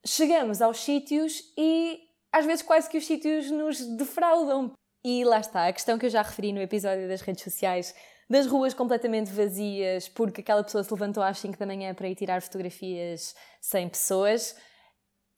chegamos 0.05 0.62
aos 0.62 0.79
sítios 0.79 1.41
e 1.57 1.99
às 2.31 2.45
vezes 2.45 2.62
quase 2.62 2.89
que 2.89 2.97
os 2.97 3.05
sítios 3.05 3.49
nos 3.51 3.79
defraudam. 3.97 4.73
E 5.03 5.23
lá 5.23 5.39
está, 5.39 5.67
a 5.67 5.73
questão 5.73 5.97
que 5.97 6.05
eu 6.05 6.10
já 6.10 6.21
referi 6.21 6.51
no 6.51 6.62
episódio 6.62 7.07
das 7.07 7.21
redes 7.21 7.43
sociais, 7.43 7.95
das 8.29 8.45
ruas 8.45 8.73
completamente 8.73 9.31
vazias 9.31 10.10
porque 10.10 10.41
aquela 10.41 10.63
pessoa 10.63 10.83
se 10.83 10.91
levantou 10.91 11.23
às 11.23 11.39
5 11.39 11.57
da 11.57 11.65
manhã 11.65 11.93
para 11.93 12.10
ir 12.10 12.15
tirar 12.15 12.41
fotografias 12.41 13.33
sem 13.62 13.88
pessoas 13.88 14.55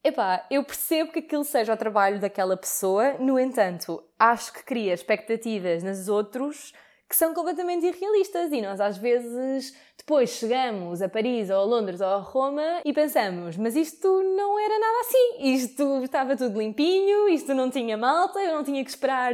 Epá, 0.02 0.45
eu 0.50 0.63
percebo 0.63 1.12
que 1.12 1.19
aquilo 1.19 1.43
seja 1.43 1.74
o 1.74 1.78
trabalho 1.78 2.22
daquela 2.22 2.56
pessoa, 2.56 3.17
no 3.17 3.38
entanto, 3.38 4.02
acho 4.17 4.54
que 4.54 4.63
cria 4.63 4.93
expectativas 4.93 5.84
nos 5.84 6.08
outros 6.08 6.74
que 7.10 7.15
são 7.15 7.34
completamente 7.34 7.88
irrealistas 7.88 8.52
e 8.52 8.62
nós 8.62 8.80
às 8.80 8.95
vezes 8.95 9.76
depois 9.98 10.30
chegamos 10.30 11.02
a 11.02 11.10
Paris 11.10 11.50
ou 11.50 11.58
a 11.58 11.63
Londres 11.63 12.00
ou 12.02 12.08
a 12.08 12.17
Roma 12.17 12.82
e 12.86 12.93
pensamos, 12.93 13.58
mas 13.58 13.76
isto 13.76 14.08
não 14.08 14.60
era 14.60 14.80
nada 14.80 15.00
assim, 15.02 15.54
isto 15.56 16.04
estava 16.04 16.38
tudo 16.38 16.60
limpinho, 16.60 17.28
isto 17.28 17.56
não 17.56 17.72
tinha 17.72 17.98
malta, 17.98 18.39
eu 18.39 18.56
não 18.56 18.63
tinha 18.63 18.84
que 18.84 18.91
esperar 18.91 19.34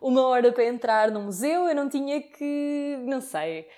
uma 0.00 0.22
hora 0.26 0.50
para 0.50 0.64
entrar 0.64 1.10
no 1.10 1.20
museu, 1.20 1.68
eu 1.68 1.74
não 1.74 1.90
tinha 1.90 2.22
que, 2.22 2.96
não 3.04 3.20
sei. 3.20 3.68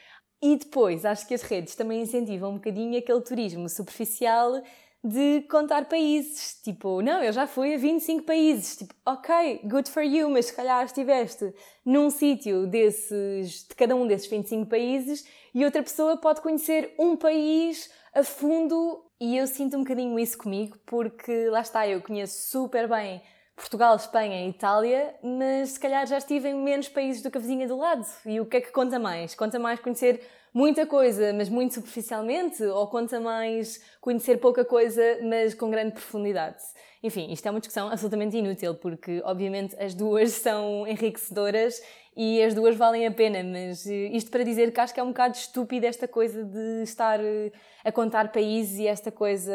E 0.40 0.56
depois, 0.56 1.04
acho 1.04 1.26
que 1.26 1.34
as 1.34 1.42
redes 1.42 1.74
também 1.76 2.02
incentivam 2.02 2.50
um 2.50 2.54
bocadinho 2.54 2.98
aquele 2.98 3.20
turismo 3.20 3.68
superficial 3.68 4.60
de 5.04 5.42
contar 5.50 5.86
países. 5.86 6.60
Tipo, 6.62 7.02
não, 7.02 7.22
eu 7.22 7.32
já 7.32 7.46
fui 7.46 7.74
a 7.74 7.78
25 7.78 8.22
países. 8.24 8.76
Tipo, 8.76 8.94
ok, 9.04 9.60
good 9.64 9.90
for 9.90 10.02
you, 10.02 10.30
mas 10.30 10.46
se 10.46 10.54
calhar 10.54 10.84
estiveste 10.84 11.52
num 11.84 12.10
sítio 12.10 12.66
desses, 12.66 13.66
de 13.66 13.74
cada 13.74 13.96
um 13.96 14.06
desses 14.06 14.28
25 14.28 14.66
países 14.66 15.26
e 15.54 15.64
outra 15.64 15.82
pessoa 15.82 16.16
pode 16.16 16.40
conhecer 16.40 16.94
um 16.98 17.16
país 17.16 17.90
a 18.14 18.22
fundo 18.22 19.04
e 19.20 19.36
eu 19.36 19.46
sinto 19.46 19.76
um 19.76 19.80
bocadinho 19.80 20.18
isso 20.18 20.38
comigo 20.38 20.78
porque 20.86 21.48
lá 21.48 21.60
está, 21.60 21.86
eu 21.86 22.00
conheço 22.00 22.50
super 22.50 22.88
bem 22.88 23.22
Portugal, 23.56 23.96
Espanha 23.96 24.44
e 24.44 24.48
Itália, 24.48 25.14
mas 25.22 25.70
se 25.70 25.80
calhar 25.80 26.06
já 26.06 26.18
estive 26.18 26.48
em 26.48 26.54
menos 26.54 26.88
países 26.88 27.22
do 27.22 27.30
que 27.30 27.38
a 27.38 27.40
vizinha 27.40 27.68
do 27.68 27.76
lado. 27.76 28.04
E 28.24 28.40
o 28.40 28.46
que 28.46 28.56
é 28.56 28.60
que 28.60 28.72
conta 28.72 28.98
mais? 28.98 29.34
Conta 29.34 29.58
mais 29.58 29.78
conhecer 29.78 30.26
muita 30.52 30.86
coisa, 30.86 31.32
mas 31.32 31.48
muito 31.48 31.74
superficialmente? 31.74 32.62
Ou 32.62 32.86
conta 32.86 33.18
mais 33.20 33.80
conhecer 34.00 34.38
pouca 34.38 34.64
coisa, 34.64 35.02
mas 35.22 35.54
com 35.54 35.70
grande 35.70 35.92
profundidade? 35.92 36.62
Enfim, 37.02 37.32
isto 37.32 37.46
é 37.46 37.50
uma 37.50 37.58
discussão 37.58 37.88
absolutamente 37.88 38.36
inútil, 38.36 38.74
porque 38.74 39.20
obviamente 39.24 39.74
as 39.78 39.94
duas 39.94 40.32
são 40.42 40.86
enriquecedoras 40.86 41.82
e 42.16 42.42
as 42.42 42.54
duas 42.54 42.76
valem 42.76 43.06
a 43.06 43.10
pena, 43.10 43.42
mas 43.42 43.86
eh, 43.86 44.10
isto 44.12 44.30
para 44.30 44.44
dizer 44.44 44.72
que 44.72 44.80
acho 44.80 44.92
que 44.92 45.00
é 45.00 45.02
um 45.02 45.08
bocado 45.08 45.36
estúpido 45.36 45.86
esta 45.86 46.06
coisa 46.06 46.44
de 46.44 46.82
estar 46.82 47.18
eh, 47.20 47.50
a 47.82 47.90
contar 47.90 48.30
países 48.30 48.78
e 48.78 48.86
esta 48.86 49.10
coisa 49.10 49.52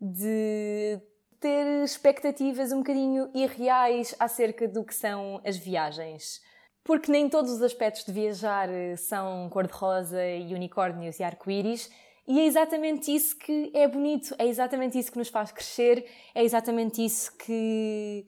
de 0.00 0.98
ter 1.38 1.84
expectativas 1.84 2.72
um 2.72 2.78
bocadinho 2.78 3.30
irreais 3.34 4.14
acerca 4.18 4.66
do 4.66 4.82
que 4.84 4.94
são 4.94 5.40
as 5.44 5.56
viagens. 5.56 6.40
Porque 6.84 7.10
nem 7.10 7.28
todos 7.28 7.52
os 7.52 7.62
aspectos 7.62 8.04
de 8.04 8.12
viajar 8.12 8.68
eh, 8.68 8.96
são 8.96 9.48
cor-de-rosa 9.50 10.24
e 10.26 10.52
unicórnios 10.54 11.20
e 11.20 11.22
arco-íris, 11.22 11.90
e 12.26 12.40
é 12.40 12.46
exatamente 12.46 13.14
isso 13.14 13.36
que 13.36 13.70
é 13.74 13.86
bonito, 13.88 14.34
é 14.38 14.46
exatamente 14.46 14.98
isso 14.98 15.10
que 15.10 15.18
nos 15.18 15.28
faz 15.28 15.50
crescer, 15.50 16.06
é 16.34 16.42
exatamente 16.44 17.04
isso 17.04 17.36
que, 17.36 18.26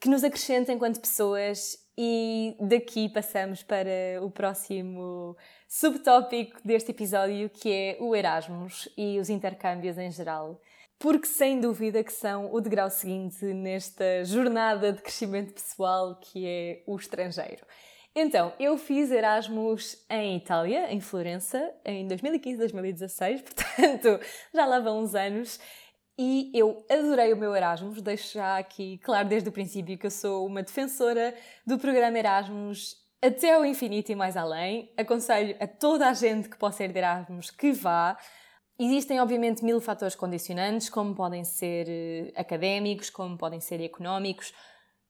que 0.00 0.08
nos 0.08 0.22
acrescenta 0.22 0.72
enquanto 0.72 1.00
pessoas. 1.00 1.84
E 1.98 2.54
daqui 2.60 3.08
passamos 3.08 3.62
para 3.62 3.88
o 4.20 4.30
próximo 4.30 5.34
subtópico 5.66 6.60
deste 6.62 6.90
episódio, 6.90 7.48
que 7.48 7.72
é 7.72 7.96
o 7.98 8.14
Erasmus 8.14 8.86
e 8.98 9.18
os 9.18 9.30
intercâmbios 9.30 9.96
em 9.96 10.10
geral 10.10 10.60
porque 10.98 11.26
sem 11.26 11.60
dúvida 11.60 12.02
que 12.02 12.12
são 12.12 12.52
o 12.52 12.60
degrau 12.60 12.90
seguinte 12.90 13.44
nesta 13.44 14.24
jornada 14.24 14.92
de 14.92 15.02
crescimento 15.02 15.52
pessoal 15.52 16.16
que 16.16 16.46
é 16.46 16.82
o 16.86 16.96
estrangeiro. 16.96 17.64
Então, 18.18 18.54
eu 18.58 18.78
fiz 18.78 19.10
Erasmus 19.10 20.02
em 20.08 20.38
Itália, 20.38 20.90
em 20.90 21.00
Florença, 21.00 21.70
em 21.84 22.08
2015, 22.08 22.56
2016, 22.58 23.42
portanto, 23.44 24.18
já 24.54 24.64
lá 24.64 24.80
vão 24.80 25.00
uns 25.00 25.14
anos. 25.14 25.60
E 26.18 26.50
eu 26.54 26.82
adorei 26.90 27.34
o 27.34 27.36
meu 27.36 27.54
Erasmus, 27.54 28.00
deixo 28.00 28.32
já 28.32 28.56
aqui 28.56 28.96
claro 29.04 29.28
desde 29.28 29.50
o 29.50 29.52
princípio 29.52 29.98
que 29.98 30.06
eu 30.06 30.10
sou 30.10 30.46
uma 30.46 30.62
defensora 30.62 31.34
do 31.66 31.78
programa 31.78 32.18
Erasmus 32.18 32.96
até 33.20 33.52
ao 33.52 33.66
infinito 33.66 34.10
e 34.10 34.14
mais 34.14 34.34
além. 34.34 34.90
Aconselho 34.96 35.54
a 35.60 35.66
toda 35.66 36.08
a 36.08 36.14
gente 36.14 36.48
que 36.48 36.56
possa 36.56 36.84
ir 36.84 36.92
de 36.92 36.98
Erasmus 36.98 37.50
que 37.50 37.70
vá. 37.70 38.16
Existem, 38.78 39.18
obviamente, 39.20 39.64
mil 39.64 39.80
fatores 39.80 40.14
condicionantes, 40.14 40.90
como 40.90 41.14
podem 41.14 41.44
ser 41.44 41.86
eh, 41.88 42.32
académicos, 42.36 43.08
como 43.08 43.38
podem 43.38 43.58
ser 43.58 43.80
económicos. 43.80 44.52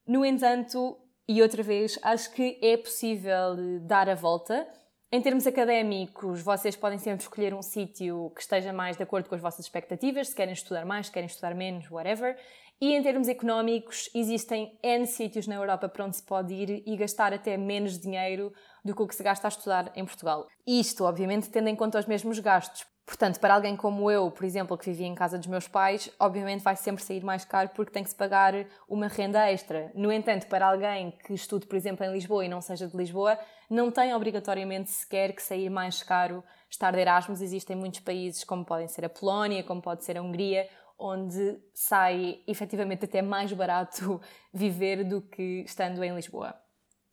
No 0.07 0.23
entanto, 0.23 0.97
e 1.27 1.41
outra 1.41 1.61
vez, 1.61 1.99
acho 2.01 2.31
que 2.31 2.57
é 2.61 2.77
possível 2.77 3.55
eh, 3.59 3.79
dar 3.81 4.07
a 4.07 4.15
volta. 4.15 4.65
Em 5.11 5.21
termos 5.21 5.45
académicos, 5.45 6.41
vocês 6.41 6.77
podem 6.77 6.97
sempre 6.97 7.23
escolher 7.23 7.53
um 7.53 7.61
sítio 7.61 8.31
que 8.33 8.41
esteja 8.41 8.71
mais 8.71 8.95
de 8.95 9.03
acordo 9.03 9.27
com 9.27 9.35
as 9.35 9.41
vossas 9.41 9.65
expectativas, 9.65 10.29
se 10.29 10.35
querem 10.35 10.53
estudar 10.53 10.85
mais, 10.85 11.07
se 11.07 11.11
querem 11.11 11.27
estudar 11.27 11.53
menos, 11.53 11.91
whatever. 11.91 12.37
E 12.79 12.93
em 12.93 13.03
termos 13.03 13.27
económicos, 13.27 14.09
existem 14.15 14.77
N 14.81 15.05
sítios 15.05 15.45
na 15.45 15.55
Europa 15.55 15.89
para 15.89 16.05
onde 16.05 16.15
se 16.15 16.23
pode 16.23 16.53
ir 16.53 16.83
e 16.85 16.95
gastar 16.95 17.33
até 17.33 17.57
menos 17.57 17.99
dinheiro 17.99 18.53
do 18.85 18.95
que 18.95 19.01
o 19.01 19.07
que 19.07 19.15
se 19.15 19.23
gasta 19.23 19.47
a 19.47 19.49
estudar 19.49 19.91
em 19.93 20.05
Portugal. 20.05 20.47
Isto, 20.65 21.03
obviamente, 21.03 21.49
tendo 21.49 21.67
em 21.67 21.75
conta 21.75 21.99
os 21.99 22.05
mesmos 22.05 22.39
gastos. 22.39 22.85
Portanto, 23.07 23.39
para 23.39 23.53
alguém 23.53 23.73
como 23.73 24.11
eu, 24.11 24.29
por 24.29 24.43
exemplo, 24.43 24.77
que 24.77 24.83
vivia 24.91 25.07
em 25.07 25.15
casa 25.15 25.37
dos 25.37 25.47
meus 25.47 25.65
pais, 25.65 26.11
obviamente 26.19 26.61
vai 26.61 26.75
sempre 26.75 27.01
sair 27.01 27.23
mais 27.23 27.45
caro 27.45 27.69
porque 27.73 27.89
tem 27.89 28.03
que 28.03 28.09
se 28.09 28.15
pagar 28.15 28.53
uma 28.85 29.07
renda 29.07 29.49
extra. 29.49 29.89
No 29.95 30.11
entanto, 30.11 30.45
para 30.47 30.67
alguém 30.67 31.11
que 31.25 31.33
estude, 31.33 31.65
por 31.65 31.77
exemplo, 31.77 32.05
em 32.05 32.11
Lisboa 32.11 32.43
e 32.43 32.49
não 32.49 32.59
seja 32.59 32.85
de 32.85 32.97
Lisboa, 32.97 33.39
não 33.69 33.89
tem 33.89 34.13
obrigatoriamente 34.13 34.91
sequer 34.91 35.33
que 35.33 35.41
sair 35.41 35.69
mais 35.69 36.03
caro 36.03 36.43
estar 36.69 36.91
de 36.91 36.99
Erasmus. 36.99 37.39
Existem 37.39 37.77
muitos 37.77 38.01
países, 38.01 38.43
como 38.43 38.65
podem 38.65 38.89
ser 38.89 39.05
a 39.05 39.09
Polónia, 39.09 39.63
como 39.63 39.81
pode 39.81 40.03
ser 40.03 40.17
a 40.17 40.21
Hungria, 40.21 40.67
onde 40.99 41.57
sai 41.73 42.41
efetivamente 42.45 43.05
até 43.05 43.21
mais 43.21 43.53
barato 43.53 44.19
viver 44.53 45.05
do 45.05 45.21
que 45.21 45.63
estando 45.65 46.03
em 46.03 46.13
Lisboa. 46.13 46.53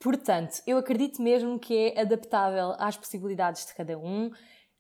Portanto, 0.01 0.61
eu 0.67 0.77
acredito 0.77 1.23
mesmo 1.23 1.57
que 1.57 1.93
é 1.93 2.01
adaptável 2.01 2.75
às 2.79 2.97
possibilidades 2.97 3.65
de 3.65 3.75
cada 3.75 3.97
um 3.97 4.33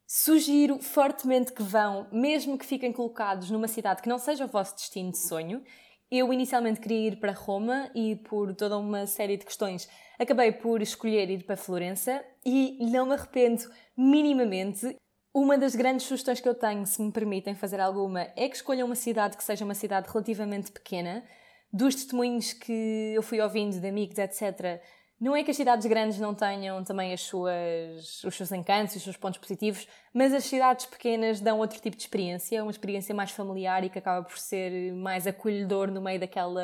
Sugiro 0.07 0.79
fortemente 0.81 1.53
que 1.53 1.62
vão, 1.62 2.07
mesmo 2.12 2.59
que 2.59 2.67
fiquem 2.67 2.93
colocados 2.93 3.51
numa 3.51 3.69
cidade 3.69 4.03
que 4.03 4.09
não 4.09 4.19
seja 4.19 4.45
o 4.45 4.49
vosso 4.49 4.75
destino 4.75 5.11
de 5.11 5.19
sonho. 5.19 5.62
Eu 6.11 6.33
inicialmente 6.33 6.81
queria 6.81 7.09
ir 7.09 7.21
para 7.21 7.33
Roma 7.33 7.90
e 7.95 8.17
por 8.17 8.55
toda 8.55 8.77
uma 8.77 9.07
série 9.07 9.37
de 9.37 9.45
questões 9.45 9.88
acabei 10.19 10.53
por 10.53 10.83
escolher 10.83 11.31
ir 11.31 11.45
para 11.45 11.57
Florença 11.57 12.25
e 12.45 12.79
não 12.90 13.07
me 13.07 13.14
arrependo 13.14 13.62
minimamente. 13.97 14.97
Uma 15.33 15.59
das 15.59 15.75
grandes 15.75 16.07
sugestões 16.07 16.40
que 16.40 16.49
eu 16.49 16.55
tenho, 16.55 16.87
se 16.87 17.03
me 17.03 17.11
permitem 17.11 17.55
fazer 17.55 17.81
alguma, 17.81 18.29
é 18.37 18.49
que 18.49 18.57
escolham 18.57 18.87
uma 18.87 18.95
cidade 18.95 19.37
que 19.37 19.43
seja 19.43 19.64
uma 19.64 19.75
cidade 19.75 20.09
relativamente 20.09 20.71
pequena. 20.71 21.25
Dos 21.73 21.97
testemunhos 21.97 22.53
que 22.53 23.12
eu 23.14 23.23
fui 23.23 23.40
ouvindo 23.40 23.81
de 23.81 23.88
amigos, 23.88 24.17
etc., 24.17 24.81
não 25.20 25.35
é 25.35 25.44
que 25.44 25.50
as 25.50 25.57
cidades 25.57 25.87
grandes 25.87 26.18
não 26.18 26.35
tenham 26.35 26.83
também 26.83 27.12
as 27.12 27.22
suas, 27.22 28.22
os 28.24 28.35
seus 28.35 28.53
encantos, 28.53 28.96
os 28.96 29.03
seus 29.03 29.16
pontos 29.16 29.38
positivos, 29.38 29.87
mas 30.12 30.35
as 30.35 30.44
cidades 30.44 30.87
pequenas 30.87 31.40
dão 31.40 31.59
outro 31.59 31.81
tipo 31.81 31.96
de 31.96 32.03
experiência, 32.03 32.62
uma 32.62 32.70
experiência 32.70 33.14
mais 33.14 33.31
familiar 33.31 33.85
e 33.85 33.88
que 33.88 33.98
acaba 33.98 34.27
por 34.27 34.38
ser 34.38 34.92
mais 34.92 35.27
acolhedor 35.27 35.90
no 35.90 36.00
meio 36.00 36.20
daquela 36.20 36.62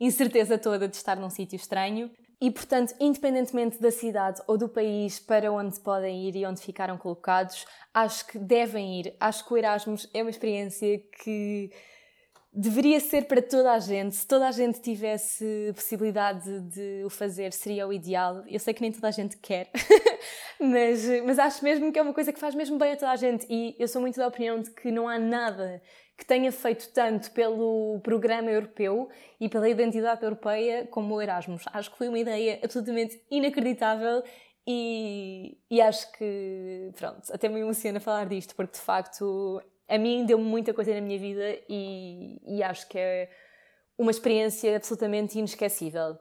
incerteza 0.00 0.56
toda 0.56 0.88
de 0.88 0.96
estar 0.96 1.16
num 1.16 1.30
sítio 1.30 1.56
estranho. 1.56 2.10
E, 2.40 2.52
portanto, 2.52 2.94
independentemente 3.00 3.80
da 3.80 3.90
cidade 3.90 4.40
ou 4.46 4.56
do 4.56 4.68
país 4.68 5.18
para 5.18 5.50
onde 5.50 5.78
podem 5.80 6.28
ir 6.28 6.36
e 6.36 6.46
onde 6.46 6.60
ficaram 6.60 6.96
colocados, 6.96 7.66
acho 7.92 8.26
que 8.28 8.38
devem 8.38 9.00
ir. 9.00 9.16
Acho 9.18 9.44
que 9.44 9.52
o 9.52 9.56
Erasmus 9.56 10.08
é 10.14 10.22
uma 10.22 10.30
experiência 10.30 11.02
que 11.22 11.70
deveria 12.58 12.98
ser 12.98 13.26
para 13.26 13.40
toda 13.40 13.72
a 13.72 13.78
gente. 13.78 14.16
Se 14.16 14.26
toda 14.26 14.48
a 14.48 14.50
gente 14.50 14.80
tivesse 14.80 15.70
possibilidade 15.74 16.60
de 16.62 17.04
o 17.04 17.10
fazer, 17.10 17.52
seria 17.52 17.86
o 17.86 17.92
ideal. 17.92 18.42
Eu 18.48 18.58
sei 18.58 18.74
que 18.74 18.82
nem 18.82 18.90
toda 18.90 19.06
a 19.06 19.12
gente 19.12 19.36
quer, 19.36 19.70
mas, 20.58 21.06
mas 21.24 21.38
acho 21.38 21.62
mesmo 21.62 21.92
que 21.92 21.98
é 21.98 22.02
uma 22.02 22.12
coisa 22.12 22.32
que 22.32 22.40
faz 22.40 22.56
mesmo 22.56 22.76
bem 22.76 22.92
a 22.92 22.96
toda 22.96 23.12
a 23.12 23.16
gente. 23.16 23.46
E 23.48 23.76
eu 23.78 23.86
sou 23.86 24.00
muito 24.00 24.16
da 24.16 24.26
opinião 24.26 24.60
de 24.60 24.70
que 24.72 24.90
não 24.90 25.08
há 25.08 25.18
nada 25.18 25.80
que 26.16 26.26
tenha 26.26 26.50
feito 26.50 26.88
tanto 26.92 27.30
pelo 27.30 28.00
programa 28.02 28.50
europeu 28.50 29.08
e 29.38 29.48
pela 29.48 29.68
identidade 29.68 30.24
europeia 30.24 30.84
como 30.90 31.14
o 31.14 31.22
Erasmus. 31.22 31.62
Acho 31.72 31.92
que 31.92 31.96
foi 31.96 32.08
uma 32.08 32.18
ideia 32.18 32.58
absolutamente 32.60 33.22
inacreditável 33.30 34.24
e, 34.66 35.56
e 35.70 35.80
acho 35.80 36.10
que, 36.10 36.90
pronto, 36.96 37.22
até 37.32 37.48
me 37.48 37.60
emociona 37.60 38.00
falar 38.00 38.26
disto, 38.26 38.56
porque 38.56 38.72
de 38.72 38.80
facto 38.80 39.62
a 39.88 39.98
mim 39.98 40.26
deu-me 40.26 40.44
muita 40.44 40.74
coisa 40.74 40.94
na 40.94 41.00
minha 41.00 41.18
vida 41.18 41.58
e, 41.68 42.40
e 42.46 42.62
acho 42.62 42.86
que 42.88 42.98
é 42.98 43.30
uma 43.96 44.10
experiência 44.10 44.76
absolutamente 44.76 45.38
inesquecível. 45.38 46.18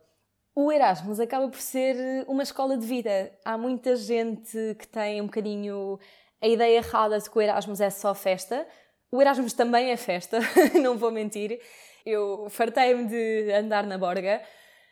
O 0.56 0.71
Erasmus 0.71 1.19
acaba 1.19 1.47
por 1.49 1.60
ser 1.60 2.25
uma 2.27 2.41
escola 2.41 2.77
de 2.77 2.86
vida. 2.86 3.32
Há 3.45 3.58
muita 3.58 3.95
gente 3.95 4.75
que 4.80 4.88
tem 4.88 5.21
um 5.21 5.25
bocadinho 5.25 5.99
a 6.41 6.47
ideia 6.47 6.77
errada 6.77 7.19
de 7.19 7.30
que 7.30 7.38
o 7.38 7.41
Erasmus 7.41 7.82
é 7.82 7.89
só 7.89 8.15
festa. 8.15 8.65
O 9.12 9.21
Erasmus 9.21 9.53
também 9.53 9.91
é 9.91 9.97
festa, 9.97 10.39
não 10.82 10.97
vou 10.97 11.12
mentir. 11.12 11.60
Eu 12.06 12.47
fartei-me 12.49 13.06
de 13.06 13.51
andar 13.51 13.86
na 13.86 13.97
borga, 13.97 14.41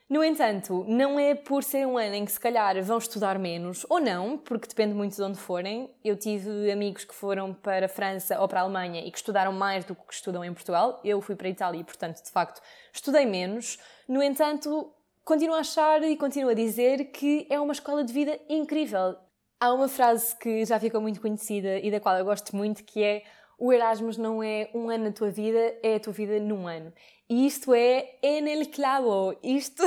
no 0.07 0.23
entanto, 0.23 0.85
não 0.87 1.19
é 1.19 1.33
por 1.33 1.63
ser 1.63 1.87
um 1.87 1.97
ano 1.97 2.13
em 2.13 2.25
que 2.25 2.31
se 2.31 2.39
calhar 2.39 2.79
vão 2.83 2.99
estudar 2.99 3.39
menos, 3.39 3.87
ou 3.89 3.99
não, 3.99 4.37
porque 4.37 4.67
depende 4.67 4.93
muito 4.93 5.15
de 5.15 5.23
onde 5.23 5.39
forem. 5.39 5.89
Eu 6.03 6.15
tive 6.15 6.71
amigos 6.71 7.03
que 7.03 7.15
foram 7.15 7.55
para 7.55 7.87
a 7.87 7.89
França 7.89 8.39
ou 8.39 8.47
para 8.47 8.59
a 8.59 8.63
Alemanha 8.63 9.01
e 9.03 9.09
que 9.09 9.17
estudaram 9.17 9.51
mais 9.51 9.83
do 9.83 9.95
que 9.95 10.13
estudam 10.13 10.45
em 10.45 10.53
Portugal. 10.53 11.01
Eu 11.03 11.19
fui 11.21 11.35
para 11.35 11.47
a 11.47 11.49
Itália 11.49 11.81
e, 11.81 11.83
portanto, 11.83 12.23
de 12.23 12.29
facto, 12.29 12.61
estudei 12.93 13.25
menos. 13.25 13.79
No 14.07 14.21
entanto, 14.21 14.93
continuo 15.23 15.55
a 15.55 15.61
achar 15.61 16.03
e 16.03 16.15
continuo 16.15 16.51
a 16.51 16.53
dizer 16.53 17.05
que 17.05 17.47
é 17.49 17.59
uma 17.59 17.73
escola 17.73 18.03
de 18.03 18.13
vida 18.13 18.39
incrível. 18.47 19.15
Há 19.59 19.73
uma 19.73 19.87
frase 19.87 20.35
que 20.35 20.65
já 20.65 20.79
ficou 20.79 21.01
muito 21.01 21.19
conhecida 21.19 21.79
e 21.79 21.89
da 21.89 21.99
qual 21.99 22.15
eu 22.15 22.25
gosto 22.25 22.55
muito, 22.55 22.83
que 22.83 23.01
é 23.01 23.23
o 23.57 23.73
Erasmus 23.73 24.17
não 24.17 24.43
é 24.43 24.69
um 24.73 24.89
ano 24.89 25.05
na 25.05 25.11
tua 25.11 25.31
vida, 25.31 25.79
é 25.81 25.95
a 25.95 25.99
tua 25.99 26.13
vida 26.13 26.39
num 26.39 26.67
ano. 26.67 26.93
E 27.29 27.47
isto 27.47 27.73
é 27.73 28.17
en 28.21 28.47
el 28.47 28.69
clavo. 28.69 29.35
Isto 29.41 29.83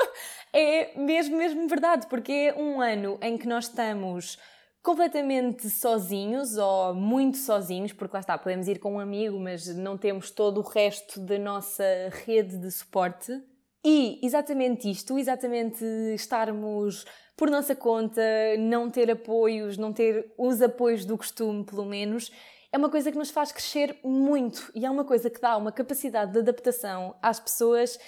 é 0.52 0.92
mesmo, 0.98 1.36
mesmo 1.36 1.66
verdade, 1.66 2.06
porque 2.08 2.32
é 2.32 2.54
um 2.54 2.80
ano 2.80 3.18
em 3.22 3.38
que 3.38 3.48
nós 3.48 3.64
estamos 3.64 4.38
completamente 4.82 5.70
sozinhos 5.70 6.56
ou 6.56 6.94
muito 6.94 7.38
sozinhos, 7.38 7.92
porque 7.92 8.16
lá 8.16 8.20
está, 8.20 8.36
podemos 8.36 8.68
ir 8.68 8.78
com 8.78 8.94
um 8.94 9.00
amigo, 9.00 9.38
mas 9.38 9.66
não 9.76 9.96
temos 9.96 10.30
todo 10.30 10.58
o 10.58 10.68
resto 10.68 11.20
da 11.20 11.38
nossa 11.38 11.84
rede 12.26 12.58
de 12.58 12.70
suporte. 12.70 13.40
E 13.84 14.20
exatamente 14.22 14.90
isto, 14.90 15.18
exatamente 15.18 15.84
estarmos 16.14 17.04
por 17.36 17.50
nossa 17.50 17.74
conta, 17.74 18.22
não 18.58 18.90
ter 18.90 19.10
apoios, 19.10 19.78
não 19.78 19.92
ter 19.92 20.32
os 20.36 20.60
apoios 20.60 21.04
do 21.04 21.16
costume, 21.16 21.64
pelo 21.64 21.84
menos, 21.84 22.30
é 22.72 22.78
uma 22.78 22.88
coisa 22.88 23.12
que 23.12 23.18
nos 23.18 23.30
faz 23.30 23.52
crescer 23.52 23.98
muito 24.02 24.72
e 24.74 24.86
é 24.86 24.90
uma 24.90 25.04
coisa 25.04 25.28
que 25.28 25.40
dá 25.40 25.56
uma 25.58 25.70
capacidade 25.70 26.32
de 26.32 26.38
adaptação 26.38 27.14
às 27.20 27.38
pessoas 27.38 27.98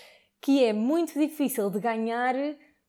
que 0.41 0.65
é 0.65 0.73
muito 0.73 1.19
difícil 1.19 1.69
de 1.71 1.79
ganhar 1.79 2.35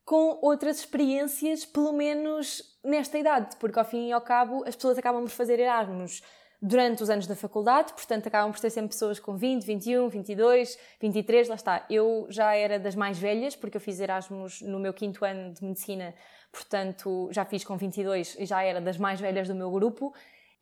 com 0.06 0.40
outras 0.42 0.80
experiências, 0.80 1.66
pelo 1.66 1.92
menos 1.92 2.64
nesta 2.84 3.18
idade, 3.18 3.56
porque 3.58 3.78
ao 3.78 3.84
fim 3.84 4.08
e 4.08 4.12
ao 4.14 4.22
cabo 4.22 4.64
as 4.66 4.76
pessoas 4.76 4.98
acabam 4.98 5.24
por 5.24 5.32
fazer 5.32 5.60
Erasmus 5.60 6.22
durante 6.62 7.04
os 7.04 7.10
anos 7.10 7.28
da 7.28 7.36
faculdade, 7.36 7.92
portanto 7.94 8.28
acabam 8.28 8.52
por 8.52 8.60
ter 8.60 8.70
sempre 8.70 8.90
pessoas 8.90 9.20
com 9.20 9.36
20, 9.36 9.66
21, 9.66 10.08
22, 10.10 10.78
23, 11.02 11.48
lá 11.50 11.56
está. 11.56 11.86
Eu 11.90 12.26
já 12.30 12.56
era 12.56 12.80
das 12.80 12.96
mais 12.96 13.20
velhas, 13.20 13.56
porque 13.56 13.78
eu 13.78 13.82
fiz 13.82 14.00
Erasmus 14.00 14.62
no 14.62 14.80
meu 14.80 14.94
quinto 14.94 15.26
ano 15.26 15.54
de 15.54 15.64
medicina, 15.64 16.14
portanto 16.52 17.30
já 17.32 17.44
fiz 17.44 17.64
com 17.66 17.76
22 17.76 18.38
e 18.40 18.46
já 18.46 18.64
era 18.64 18.80
das 18.80 18.98
mais 18.98 19.20
velhas 19.20 19.48
do 19.48 19.56
meu 19.56 19.70
grupo. 19.70 20.14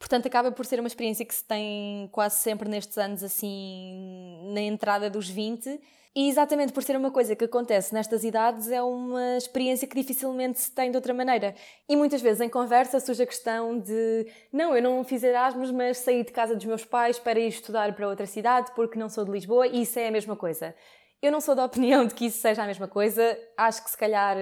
Portanto, 0.04 0.26
acaba 0.26 0.52
por 0.52 0.66
ser 0.66 0.82
uma 0.82 0.88
experiência 0.88 1.24
que 1.24 1.34
se 1.34 1.46
tem 1.46 2.10
quase 2.12 2.36
sempre 2.42 2.68
nestes 2.68 2.98
anos, 2.98 3.24
assim, 3.24 4.52
na 4.54 4.60
entrada 4.60 5.10
dos 5.10 5.30
20 5.30 5.80
e 6.14 6.28
exatamente 6.28 6.74
por 6.74 6.84
ser 6.84 6.98
uma 6.98 7.10
coisa 7.10 7.38
que 7.38 7.46
acontece 7.46 7.94
nestas 7.94 8.26
idades, 8.26 8.70
é 8.70 8.84
uma 8.84 9.38
experiência 9.38 9.88
que 9.88 9.96
dificilmente 9.96 10.60
se 10.60 10.70
tem 10.72 10.92
de 10.92 10.98
outra 10.98 11.14
maneira. 11.14 11.56
E 11.88 11.96
muitas 11.96 12.22
vezes 12.22 12.42
em 12.42 12.50
conversa 12.50 13.00
surge 13.00 13.24
a 13.24 13.26
questão 13.26 13.80
de: 13.80 14.28
não, 14.52 14.76
eu 14.76 14.84
não 14.84 15.06
fiz 15.06 15.24
Erasmus, 15.24 15.72
mas 15.72 16.00
saí 16.00 16.22
de 16.22 16.34
casa 16.34 16.54
dos 16.54 16.66
meus 16.66 16.84
pais 16.84 17.18
para 17.18 17.40
ir 17.40 17.48
estudar 17.48 17.96
para 17.96 18.06
outra 18.06 18.26
cidade 18.26 18.74
porque 18.76 19.00
não 19.00 19.08
sou 19.08 19.24
de 19.24 19.32
Lisboa 19.32 19.68
e 19.68 19.84
isso 19.84 19.98
é 20.00 20.10
a 20.10 20.12
mesma 20.12 20.36
coisa. 20.36 20.76
Eu 21.22 21.32
não 21.32 21.40
sou 21.40 21.56
da 21.56 21.64
opinião 21.64 22.06
de 22.06 22.14
que 22.14 22.26
isso 22.26 22.40
seja 22.40 22.64
a 22.64 22.68
mesma 22.68 22.90
coisa. 22.90 23.40
Acho 23.56 23.82
que 23.86 23.90
se 23.90 23.98
calhar 23.98 24.36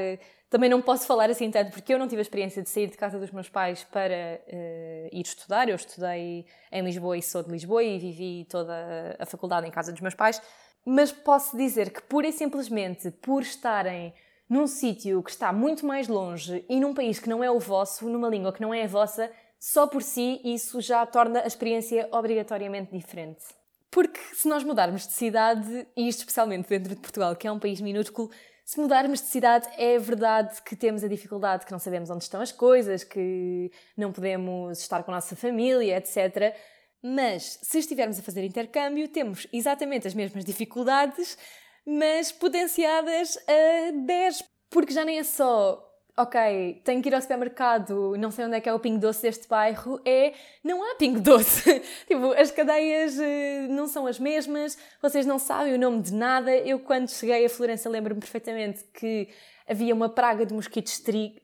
também 0.51 0.69
não 0.69 0.83
posso 0.83 1.07
falar 1.07 1.31
assim 1.31 1.49
tanto 1.49 1.71
porque 1.71 1.91
eu 1.91 1.97
não 1.97 2.07
tive 2.07 2.19
a 2.19 2.21
experiência 2.21 2.61
de 2.61 2.69
sair 2.69 2.87
de 2.87 2.97
casa 2.97 3.17
dos 3.17 3.31
meus 3.31 3.49
pais 3.49 3.83
para 3.85 4.39
uh, 4.47 5.09
ir 5.11 5.25
estudar. 5.25 5.67
Eu 5.67 5.75
estudei 5.75 6.45
em 6.71 6.83
Lisboa 6.83 7.17
e 7.17 7.23
sou 7.23 7.41
de 7.41 7.49
Lisboa 7.49 7.83
e 7.83 7.97
vivi 7.97 8.45
toda 8.47 9.17
a 9.17 9.25
faculdade 9.25 9.65
em 9.67 9.71
casa 9.71 9.91
dos 9.91 10.01
meus 10.01 10.13
pais 10.13 10.39
mas 10.85 11.11
posso 11.11 11.55
dizer 11.55 11.91
que 11.91 12.01
pura 12.01 12.27
e 12.27 12.33
simplesmente 12.33 13.11
por 13.11 13.41
estarem 13.41 14.13
num 14.49 14.67
sítio 14.67 15.21
que 15.23 15.31
está 15.31 15.53
muito 15.53 15.85
mais 15.85 16.07
longe 16.07 16.65
e 16.67 16.79
num 16.79 16.93
país 16.93 17.19
que 17.19 17.29
não 17.29 17.43
é 17.43 17.49
o 17.49 17.59
vosso, 17.59 18.09
numa 18.09 18.27
língua 18.27 18.51
que 18.51 18.61
não 18.61 18.73
é 18.73 18.83
a 18.83 18.87
vossa, 18.87 19.31
só 19.59 19.87
por 19.87 20.01
si 20.01 20.41
isso 20.43 20.81
já 20.81 21.05
torna 21.05 21.41
a 21.41 21.47
experiência 21.47 22.09
obrigatoriamente 22.11 22.91
diferente. 22.91 23.45
Porque 23.89 24.19
se 24.33 24.47
nós 24.47 24.63
mudarmos 24.63 25.05
de 25.05 25.13
cidade, 25.13 25.87
e 25.95 26.07
isto 26.07 26.19
especialmente 26.19 26.67
dentro 26.67 26.95
de 26.95 27.01
Portugal, 27.01 27.35
que 27.35 27.47
é 27.47 27.51
um 27.51 27.59
país 27.59 27.79
minúsculo, 27.79 28.31
se 28.71 28.79
mudarmos 28.79 29.19
de 29.19 29.27
cidade, 29.27 29.67
é 29.77 29.99
verdade 29.99 30.61
que 30.61 30.77
temos 30.77 31.03
a 31.03 31.07
dificuldade 31.09 31.65
que 31.65 31.73
não 31.73 31.77
sabemos 31.77 32.09
onde 32.09 32.23
estão 32.23 32.39
as 32.39 32.53
coisas, 32.53 33.03
que 33.03 33.69
não 33.97 34.13
podemos 34.13 34.79
estar 34.79 35.03
com 35.03 35.11
a 35.11 35.15
nossa 35.15 35.35
família, 35.35 35.97
etc. 35.97 36.55
Mas 37.03 37.59
se 37.61 37.79
estivermos 37.79 38.17
a 38.17 38.21
fazer 38.21 38.45
intercâmbio, 38.45 39.09
temos 39.09 39.45
exatamente 39.51 40.07
as 40.07 40.13
mesmas 40.13 40.45
dificuldades, 40.45 41.37
mas 41.85 42.31
potenciadas 42.31 43.37
a 43.45 43.91
10, 44.05 44.41
porque 44.69 44.93
já 44.93 45.03
nem 45.03 45.19
é 45.19 45.23
só 45.25 45.90
ok, 46.21 46.81
tenho 46.83 47.01
que 47.01 47.09
ir 47.09 47.15
ao 47.15 47.21
supermercado, 47.21 48.15
não 48.17 48.31
sei 48.31 48.45
onde 48.45 48.55
é 48.55 48.61
que 48.61 48.69
é 48.69 48.73
o 48.73 48.79
pingo 48.79 48.99
doce 48.99 49.21
deste 49.21 49.47
bairro, 49.47 49.99
é 50.05 50.33
não 50.63 50.83
há 50.83 50.95
pingo 50.95 51.19
doce. 51.19 51.79
tipo, 52.07 52.31
as 52.33 52.51
cadeias 52.51 53.17
uh, 53.17 53.67
não 53.69 53.87
são 53.87 54.05
as 54.07 54.19
mesmas, 54.19 54.77
vocês 55.01 55.25
não 55.25 55.39
sabem 55.39 55.73
o 55.73 55.79
nome 55.79 56.01
de 56.01 56.13
nada. 56.13 56.55
Eu, 56.55 56.79
quando 56.79 57.09
cheguei 57.09 57.45
a 57.45 57.49
Florença, 57.49 57.89
lembro-me 57.89 58.19
perfeitamente 58.19 58.83
que 58.93 59.29
havia 59.67 59.93
uma 59.93 60.09
praga 60.09 60.45
de 60.45 60.53
mosquitos 60.53 60.99
trig. 60.99 61.41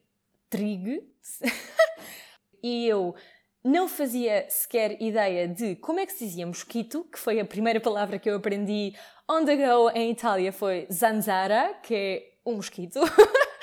trig. 0.50 1.04
e 2.64 2.88
eu 2.88 3.16
não 3.64 3.88
fazia 3.88 4.46
sequer 4.50 5.02
ideia 5.02 5.48
de 5.48 5.76
como 5.76 6.00
é 6.00 6.06
que 6.06 6.14
se 6.14 6.26
dizia 6.26 6.48
mosquito, 6.48 7.04
que 7.12 7.20
foi 7.20 7.40
a 7.40 7.46
primeira 7.46 7.80
palavra 7.80 8.18
que 8.18 8.30
eu 8.30 8.36
aprendi 8.36 8.96
on 9.30 9.44
the 9.44 9.56
go 9.56 9.90
em 9.90 10.12
Itália, 10.12 10.54
foi 10.54 10.88
zanzara, 10.92 11.74
que 11.84 11.94
é 11.94 12.24
um 12.46 12.56
mosquito. 12.56 13.00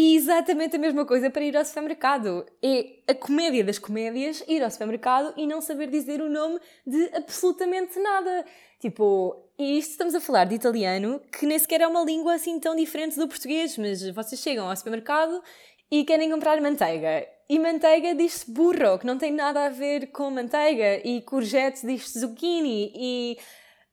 e 0.00 0.16
exatamente 0.16 0.76
a 0.76 0.78
mesma 0.78 1.04
coisa 1.04 1.28
para 1.28 1.44
ir 1.44 1.54
ao 1.54 1.62
supermercado. 1.62 2.46
É 2.62 3.00
a 3.06 3.14
comédia 3.14 3.62
das 3.62 3.78
comédias 3.78 4.42
ir 4.48 4.64
ao 4.64 4.70
supermercado 4.70 5.34
e 5.36 5.46
não 5.46 5.60
saber 5.60 5.90
dizer 5.90 6.22
o 6.22 6.30
nome 6.30 6.58
de 6.86 7.10
absolutamente 7.14 8.00
nada. 8.00 8.46
Tipo, 8.80 9.36
isto 9.58 9.90
estamos 9.90 10.14
a 10.14 10.20
falar 10.20 10.46
de 10.46 10.54
italiano, 10.54 11.20
que 11.30 11.44
nem 11.44 11.58
sequer 11.58 11.82
é 11.82 11.86
uma 11.86 12.02
língua 12.02 12.32
assim 12.32 12.58
tão 12.58 12.74
diferente 12.74 13.18
do 13.18 13.28
português, 13.28 13.76
mas 13.76 14.08
vocês 14.08 14.40
chegam 14.40 14.70
ao 14.70 14.74
supermercado 14.74 15.42
e 15.90 16.02
querem 16.02 16.30
comprar 16.30 16.58
manteiga 16.62 17.26
e 17.46 17.58
manteiga 17.58 18.14
diz-se 18.14 18.50
burro, 18.50 18.98
que 18.98 19.06
não 19.06 19.18
tem 19.18 19.32
nada 19.32 19.66
a 19.66 19.68
ver 19.68 20.06
com 20.12 20.30
manteiga. 20.30 21.06
E 21.06 21.20
courgette 21.20 21.86
diz-se 21.86 22.20
zucchini. 22.20 22.90
E 22.94 23.38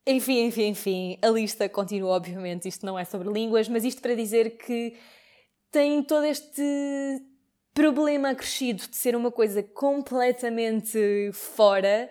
enfim, 0.06 0.46
enfim, 0.46 0.68
enfim. 0.68 1.18
A 1.22 1.28
lista 1.28 1.68
continua, 1.68 2.12
obviamente. 2.12 2.66
Isto 2.66 2.86
não 2.86 2.98
é 2.98 3.04
sobre 3.04 3.30
línguas, 3.30 3.68
mas 3.68 3.84
isto 3.84 4.02
para 4.02 4.16
dizer 4.16 4.52
que 4.58 4.96
tem 5.72 6.04
todo 6.04 6.26
este 6.26 6.62
problema 7.74 8.30
acrescido 8.30 8.88
de 8.88 8.96
ser 8.96 9.16
uma 9.16 9.32
coisa 9.32 9.62
completamente 9.62 11.32
fora. 11.34 12.10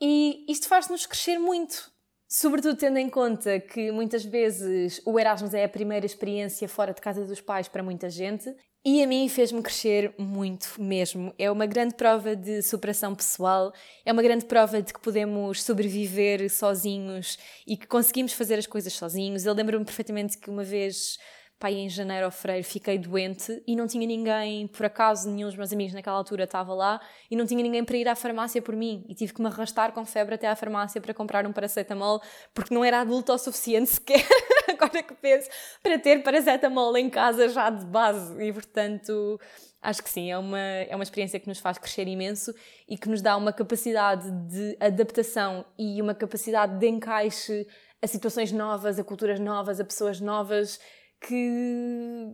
E 0.00 0.44
isto 0.48 0.68
faz-nos 0.68 1.06
crescer 1.06 1.38
muito. 1.38 1.90
Sobretudo 2.28 2.76
tendo 2.76 2.98
em 2.98 3.08
conta 3.08 3.60
que 3.60 3.90
muitas 3.92 4.24
vezes 4.24 5.00
o 5.06 5.18
Erasmus 5.18 5.54
é 5.54 5.64
a 5.64 5.68
primeira 5.68 6.04
experiência 6.04 6.68
fora 6.68 6.92
de 6.92 7.00
casa 7.00 7.24
dos 7.24 7.40
pais 7.40 7.68
para 7.68 7.82
muita 7.82 8.10
gente 8.10 8.54
e 8.84 9.02
a 9.02 9.06
mim 9.06 9.28
fez-me 9.28 9.62
crescer 9.62 10.14
muito 10.18 10.74
mesmo. 10.78 11.34
É 11.38 11.50
uma 11.50 11.66
grande 11.66 11.94
prova 11.94 12.36
de 12.36 12.62
superação 12.62 13.14
pessoal, 13.14 13.72
é 14.04 14.12
uma 14.12 14.22
grande 14.22 14.44
prova 14.44 14.82
de 14.82 14.92
que 14.92 15.00
podemos 15.00 15.62
sobreviver 15.62 16.48
sozinhos 16.50 17.38
e 17.66 17.76
que 17.76 17.86
conseguimos 17.86 18.32
fazer 18.32 18.58
as 18.58 18.66
coisas 18.66 18.92
sozinhos. 18.92 19.44
Eu 19.44 19.54
lembro-me 19.54 19.84
perfeitamente 19.84 20.36
que 20.36 20.50
uma 20.50 20.62
vez 20.62 21.18
pai, 21.58 21.74
em 21.74 21.88
janeiro 21.88 22.26
ou 22.26 22.30
fevereiro 22.30 22.66
fiquei 22.66 22.98
doente 22.98 23.62
e 23.66 23.74
não 23.74 23.86
tinha 23.86 24.06
ninguém, 24.06 24.66
por 24.66 24.84
acaso, 24.86 25.30
nenhum 25.30 25.48
dos 25.48 25.56
meus 25.56 25.72
amigos 25.72 25.94
naquela 25.94 26.16
altura 26.16 26.44
estava 26.44 26.74
lá 26.74 27.00
e 27.30 27.36
não 27.36 27.46
tinha 27.46 27.62
ninguém 27.62 27.84
para 27.84 27.96
ir 27.96 28.08
à 28.08 28.14
farmácia 28.14 28.60
por 28.60 28.76
mim. 28.76 29.04
E 29.08 29.14
tive 29.14 29.32
que 29.32 29.40
me 29.40 29.48
arrastar 29.48 29.92
com 29.92 30.04
febre 30.04 30.34
até 30.34 30.48
à 30.48 30.54
farmácia 30.56 31.00
para 31.00 31.14
comprar 31.14 31.46
um 31.46 31.52
paracetamol 31.52 32.20
porque 32.54 32.74
não 32.74 32.84
era 32.84 33.00
adulto 33.00 33.32
o 33.32 33.38
suficiente 33.38 33.90
sequer, 33.90 34.26
agora 34.68 35.02
que 35.02 35.14
penso, 35.14 35.48
para 35.82 35.98
ter 35.98 36.22
paracetamol 36.22 36.96
em 36.96 37.08
casa 37.08 37.48
já 37.48 37.70
de 37.70 37.86
base. 37.86 38.42
E 38.42 38.52
portanto 38.52 39.40
acho 39.80 40.02
que 40.02 40.10
sim, 40.10 40.30
é 40.30 40.36
uma, 40.36 40.58
é 40.58 40.94
uma 40.94 41.04
experiência 41.04 41.38
que 41.38 41.48
nos 41.48 41.60
faz 41.60 41.78
crescer 41.78 42.08
imenso 42.08 42.52
e 42.88 42.98
que 42.98 43.08
nos 43.08 43.22
dá 43.22 43.36
uma 43.36 43.52
capacidade 43.52 44.28
de 44.48 44.76
adaptação 44.80 45.64
e 45.78 46.02
uma 46.02 46.14
capacidade 46.14 46.78
de 46.78 46.88
encaixe 46.88 47.66
a 48.02 48.06
situações 48.06 48.52
novas, 48.52 48.98
a 48.98 49.04
culturas 49.04 49.40
novas, 49.40 49.80
a 49.80 49.84
pessoas 49.84 50.20
novas 50.20 50.80
que, 51.20 52.26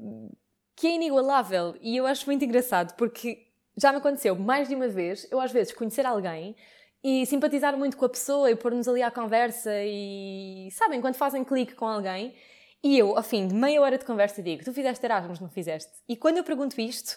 que 0.77 0.87
é 0.87 0.95
inigualável. 0.95 1.77
E 1.81 1.97
eu 1.97 2.07
acho 2.07 2.27
muito 2.27 2.45
engraçado 2.45 2.95
porque 2.97 3.47
já 3.77 3.91
me 3.93 3.99
aconteceu 3.99 4.35
mais 4.37 4.69
de 4.69 4.75
uma 4.75 4.89
vez 4.89 5.27
eu, 5.31 5.41
às 5.41 5.53
vezes, 5.53 5.73
conhecer 5.73 6.05
alguém 6.05 6.57
e 7.03 7.27
simpatizar 7.27 7.77
muito 7.77 7.97
com 7.97 8.05
a 8.05 8.09
pessoa 8.09 8.51
e 8.51 8.57
pôr-nos 8.57 8.87
ali 8.87 9.03
à 9.03 9.11
conversa 9.11 9.71
e, 9.83 10.69
sabem, 10.73 11.01
quando 11.01 11.17
fazem 11.17 11.43
clique 11.45 11.75
com 11.75 11.87
alguém. 11.87 12.35
E 12.83 12.99
eu, 12.99 13.17
ao 13.17 13.23
fim 13.23 13.47
de 13.47 13.55
meia 13.55 13.81
hora 13.81 13.99
de 13.99 14.05
conversa, 14.05 14.43
digo: 14.43 14.65
Tu 14.65 14.73
fizeste 14.73 15.05
Erasmus, 15.05 15.41
não 15.41 15.49
fizeste? 15.49 15.93
E 16.09 16.17
quando 16.17 16.39
eu 16.39 16.45
pergunto 16.45 16.81
isto, 16.81 17.17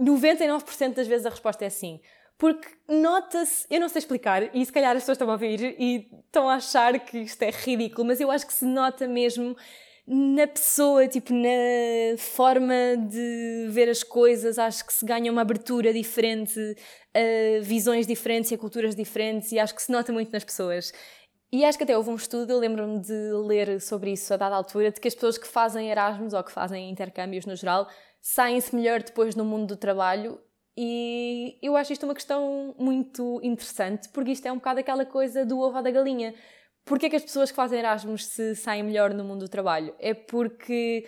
99% 0.00 0.94
das 0.94 1.06
vezes 1.06 1.26
a 1.26 1.30
resposta 1.30 1.64
é 1.64 1.70
sim. 1.70 2.00
Porque 2.38 2.66
nota-se, 2.88 3.66
eu 3.70 3.78
não 3.78 3.88
sei 3.88 4.00
explicar, 4.00 4.54
e 4.54 4.64
se 4.66 4.72
calhar 4.72 4.96
as 4.96 5.02
pessoas 5.02 5.16
estão 5.16 5.28
a 5.28 5.32
ouvir 5.32 5.76
e 5.78 6.10
estão 6.26 6.48
a 6.48 6.54
achar 6.54 6.98
que 6.98 7.18
isto 7.18 7.42
é 7.42 7.50
ridículo, 7.50 8.06
mas 8.08 8.20
eu 8.20 8.30
acho 8.30 8.46
que 8.46 8.52
se 8.52 8.64
nota 8.64 9.06
mesmo 9.06 9.56
na 10.06 10.46
pessoa, 10.46 11.06
tipo, 11.06 11.32
na 11.32 12.16
forma 12.18 12.74
de 13.08 13.68
ver 13.70 13.88
as 13.88 14.02
coisas, 14.02 14.58
acho 14.58 14.84
que 14.84 14.92
se 14.92 15.04
ganha 15.04 15.30
uma 15.30 15.42
abertura 15.42 15.92
diferente, 15.92 16.58
a 17.14 17.62
visões 17.62 18.06
diferentes 18.06 18.50
e 18.50 18.56
culturas 18.56 18.94
diferentes, 18.94 19.52
e 19.52 19.58
acho 19.58 19.74
que 19.74 19.82
se 19.82 19.92
nota 19.92 20.12
muito 20.12 20.32
nas 20.32 20.44
pessoas. 20.44 20.92
E 21.52 21.64
acho 21.64 21.76
que 21.76 21.84
até 21.84 21.96
houve 21.96 22.10
um 22.10 22.16
estudo, 22.16 22.50
eu 22.50 22.58
lembro-me 22.58 22.98
de 22.98 23.32
ler 23.46 23.80
sobre 23.80 24.12
isso 24.12 24.32
a 24.32 24.36
dada 24.36 24.56
altura, 24.56 24.90
de 24.90 25.00
que 25.00 25.06
as 25.06 25.14
pessoas 25.14 25.36
que 25.36 25.46
fazem 25.46 25.90
Erasmus 25.90 26.32
ou 26.32 26.42
que 26.42 26.50
fazem 26.50 26.90
intercâmbios 26.90 27.44
no 27.46 27.54
geral 27.54 27.88
saem-se 28.20 28.74
melhor 28.74 29.02
depois 29.02 29.36
no 29.36 29.44
mundo 29.44 29.66
do 29.66 29.76
trabalho. 29.76 30.40
E 30.76 31.58
eu 31.62 31.76
acho 31.76 31.92
isto 31.92 32.04
uma 32.04 32.14
questão 32.14 32.74
muito 32.78 33.38
interessante, 33.42 34.08
porque 34.08 34.30
isto 34.30 34.46
é 34.46 34.52
um 34.52 34.56
bocado 34.56 34.80
aquela 34.80 35.04
coisa 35.04 35.44
do 35.44 35.58
ovo 35.58 35.82
da 35.82 35.90
galinha 35.90 36.34
Porquê 36.84 37.06
é 37.06 37.10
que 37.10 37.16
as 37.16 37.22
pessoas 37.22 37.50
que 37.50 37.56
fazem 37.56 37.78
Erasmus 37.78 38.26
se 38.26 38.56
saem 38.56 38.82
melhor 38.82 39.14
no 39.14 39.24
mundo 39.24 39.40
do 39.40 39.48
trabalho? 39.48 39.94
É 39.98 40.14
porque 40.14 41.06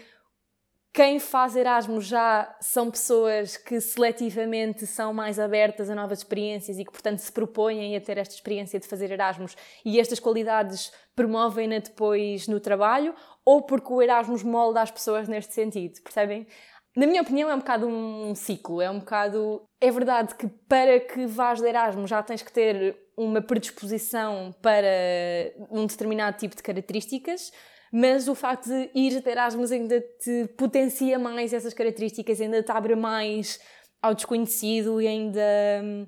quem 0.95 1.19
faz 1.19 1.57
Erasmus 1.57 2.07
já 2.07 2.57
são 2.61 2.89
pessoas 2.89 3.57
que 3.57 3.81
seletivamente 3.81 4.87
são 4.87 5.13
mais 5.13 5.41
abertas 5.41 5.91
a 5.91 5.95
novas 5.95 6.19
experiências 6.19 6.79
e 6.79 6.85
que, 6.85 6.93
portanto, 6.93 7.19
se 7.19 7.33
propõem 7.33 7.97
a 7.97 8.01
ter 8.01 8.17
esta 8.17 8.33
experiência 8.33 8.79
de 8.79 8.87
fazer 8.87 9.11
Erasmus 9.11 9.57
e 9.85 9.99
estas 9.99 10.21
qualidades 10.21 10.93
promovem-na 11.17 11.81
depois 11.81 12.47
no 12.47 12.61
trabalho, 12.61 13.13
ou 13.45 13.63
porque 13.63 13.93
o 13.93 14.01
Erasmus 14.01 14.45
molda 14.45 14.83
as 14.83 14.91
pessoas 14.93 15.27
neste 15.27 15.53
sentido, 15.53 16.01
percebem? 16.01 16.47
Na 16.97 17.07
minha 17.07 17.23
opinião, 17.23 17.51
é 17.51 17.55
um 17.55 17.59
bocado 17.59 17.89
um 17.89 18.35
ciclo, 18.35 18.81
é 18.81 18.89
um 18.89 19.01
bocado. 19.01 19.63
É 19.81 19.91
verdade 19.91 20.35
que 20.35 20.47
para 20.69 21.01
que 21.01 21.27
vás 21.27 21.61
de 21.61 21.67
Erasmus 21.67 22.09
já 22.09 22.23
tens 22.23 22.43
que 22.43 22.53
ter 22.53 22.97
uma 23.17 23.43
predisposição 23.43 24.55
para 24.63 24.87
um 25.71 25.87
determinado 25.87 26.37
tipo 26.37 26.55
de 26.55 26.63
características, 26.63 27.51
mas 27.93 28.29
o 28.29 28.35
facto 28.35 28.69
de 28.69 28.91
ir 28.95 29.21
de 29.21 29.29
Erasmus 29.29 29.73
ainda 29.73 30.01
te 30.01 30.49
potencia 30.57 31.19
mais 31.19 31.53
essas 31.53 31.75
características, 31.75 32.41
ainda 32.41 32.63
te 32.63 32.71
abre 32.71 32.95
mais 32.95 33.61
ao 34.01 34.15
desconhecido 34.15 35.01
e 35.01 35.07
ainda 35.07 35.41
hum, 35.83 36.07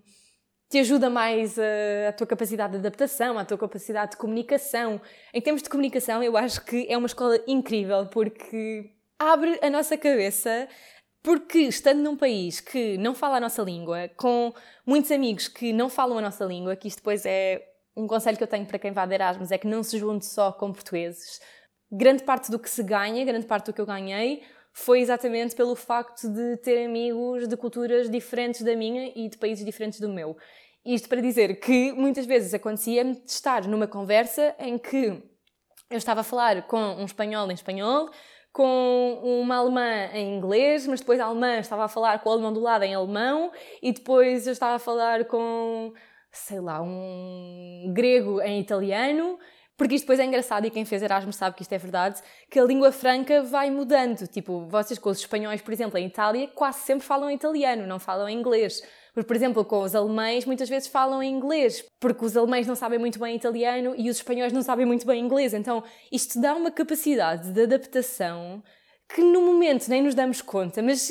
te 0.69 0.79
ajuda 0.79 1.09
mais 1.09 1.59
a, 1.59 2.09
a, 2.09 2.13
tua 2.13 2.27
capacidade 2.27 2.73
de 2.73 2.79
adaptação, 2.79 3.39
a 3.39 3.45
tua 3.45 3.59
capacidade 3.59 4.13
de 4.13 4.17
comunicação. 4.17 5.01
Em 5.33 5.41
termos 5.41 5.63
de 5.63 5.69
comunicação, 5.69 6.23
eu 6.23 6.37
acho 6.37 6.65
que 6.65 6.87
é 6.89 6.97
uma 6.97 7.07
escola 7.07 7.41
incrível 7.47 8.07
porque 8.07 8.96
abre 9.19 9.59
a 9.63 9.71
nossa 9.71 9.97
cabeça. 9.97 10.69
Porque 11.23 11.59
estando 11.59 12.03
num 12.03 12.17
país 12.17 12.61
que 12.61 12.97
não 12.99 13.13
fala 13.13 13.39
a 13.39 13.41
nossa 13.41 13.61
língua, 13.61 14.09
com 14.17 14.55
muitos 14.87 15.11
amigos 15.11 15.49
que 15.49 15.73
não 15.73 15.89
falam 15.89 16.19
a 16.19 16.23
nossa 16.23 16.45
língua, 16.45 16.77
que 16.77 16.87
isto 16.87 16.99
depois 16.99 17.27
é 17.27 17.67
um 17.97 18.07
conselho 18.07 18.37
que 18.37 18.45
eu 18.45 18.49
tenho 18.49 18.65
para 18.65 18.79
quem 18.79 18.93
vá 18.93 19.05
de 19.05 19.15
Erasmus, 19.15 19.51
é 19.51 19.59
que 19.59 19.67
não 19.67 19.83
se 19.83 19.99
junte 19.99 20.25
só 20.25 20.53
com 20.53 20.73
portugueses 20.73 21.41
grande 21.91 22.23
parte 22.23 22.51
do 22.51 22.59
que 22.59 22.69
se 22.69 22.83
ganha, 22.83 23.25
grande 23.25 23.47
parte 23.47 23.67
do 23.67 23.73
que 23.73 23.81
eu 23.81 23.87
ganhei, 23.87 24.43
foi 24.73 25.01
exatamente 25.01 25.55
pelo 25.55 25.75
facto 25.75 26.29
de 26.29 26.57
ter 26.59 26.85
amigos 26.85 27.49
de 27.49 27.57
culturas 27.57 28.11
diferentes 28.11 28.63
da 28.63 28.77
minha 28.77 29.13
e 29.15 29.29
de 29.29 29.39
países 29.39 29.65
diferentes 29.65 30.01
do 30.01 30.09
meu. 30.09 30.37
Isto 30.85 31.09
para 31.09 31.21
dizer 31.21 31.59
que 31.61 31.93
muitas 31.93 32.27
vezes 32.27 32.53
acontecia-me 32.53 33.23
estar 33.27 33.67
numa 33.67 33.87
conversa 33.87 34.55
em 34.59 34.79
que 34.79 35.23
eu 35.89 35.97
estava 35.97 36.21
a 36.21 36.25
falar 36.25 36.67
com 36.67 36.79
um 36.79 37.05
espanhol 37.05 37.51
em 37.51 37.55
espanhol, 37.55 38.11
com 38.57 39.21
uma 39.23 39.57
alemã 39.57 40.09
em 40.15 40.35
inglês, 40.35 40.87
mas 40.87 41.01
depois 41.01 41.21
a 41.21 41.27
alemã 41.27 41.59
estava 41.59 41.85
a 41.85 41.89
falar 41.89 42.21
com 42.21 42.31
o 42.31 42.33
alemão 42.33 42.55
do 42.55 42.61
lado 42.61 42.85
em 42.85 42.95
alemão 42.95 43.53
e 43.83 43.93
depois 43.93 44.47
eu 44.47 44.53
estava 44.55 44.77
a 44.77 44.79
falar 44.79 45.27
com, 45.27 45.93
sei 46.33 46.59
lá, 46.59 46.81
um 46.81 47.93
grego 47.95 48.41
em 48.41 48.59
italiano 48.59 49.39
porque 49.77 49.95
isto 49.95 50.05
depois 50.05 50.19
é 50.19 50.25
engraçado 50.25 50.65
e 50.67 50.71
quem 50.71 50.87
fez 50.87 51.03
Erasmus 51.03 51.37
sabe 51.37 51.55
que 51.55 51.61
isto 51.61 51.73
é 51.75 51.77
verdade, 51.77 52.23
que 52.51 52.59
a 52.59 52.65
língua 52.65 52.91
franca 52.91 53.43
vai 53.43 53.71
mudando. 53.71 54.27
Tipo, 54.27 54.67
vocês 54.67 54.99
com 54.99 55.11
os 55.11 55.19
espanhóis, 55.19 55.61
por 55.61 55.71
exemplo, 55.71 55.99
em 55.99 56.07
Itália, 56.07 56.49
quase 56.49 56.79
sempre 56.81 57.07
falam 57.07 57.31
italiano, 57.31 57.87
não 57.87 57.99
falam 57.99 58.27
inglês. 58.27 58.81
Porque, 59.17 59.29
por 59.29 59.35
exemplo, 59.35 59.65
com 59.65 59.81
os 59.81 59.95
alemães, 59.95 60.45
muitas 60.45 60.69
vezes 60.69 60.89
falam 60.89 61.23
em 61.23 61.33
inglês, 61.33 61.83
porque 61.99 62.23
os 62.23 62.37
alemães 62.37 62.67
não 62.67 62.75
sabem 62.75 62.99
muito 62.99 63.19
bem 63.19 63.35
italiano 63.35 63.95
e 63.97 64.11
os 64.11 64.19
espanhóis 64.19 64.53
não 64.53 64.61
sabem 64.61 64.85
muito 64.85 65.07
bem 65.07 65.25
inglês. 65.25 65.55
Então, 65.55 65.83
isto 66.13 66.39
dá 66.39 66.55
uma 66.55 66.71
capacidade 66.71 67.51
de 67.51 67.63
adaptação 67.63 68.63
que 69.09 69.23
no 69.23 69.41
momento 69.41 69.89
nem 69.89 70.03
nos 70.03 70.15
damos 70.15 70.43
conta, 70.43 70.83
mas 70.83 71.09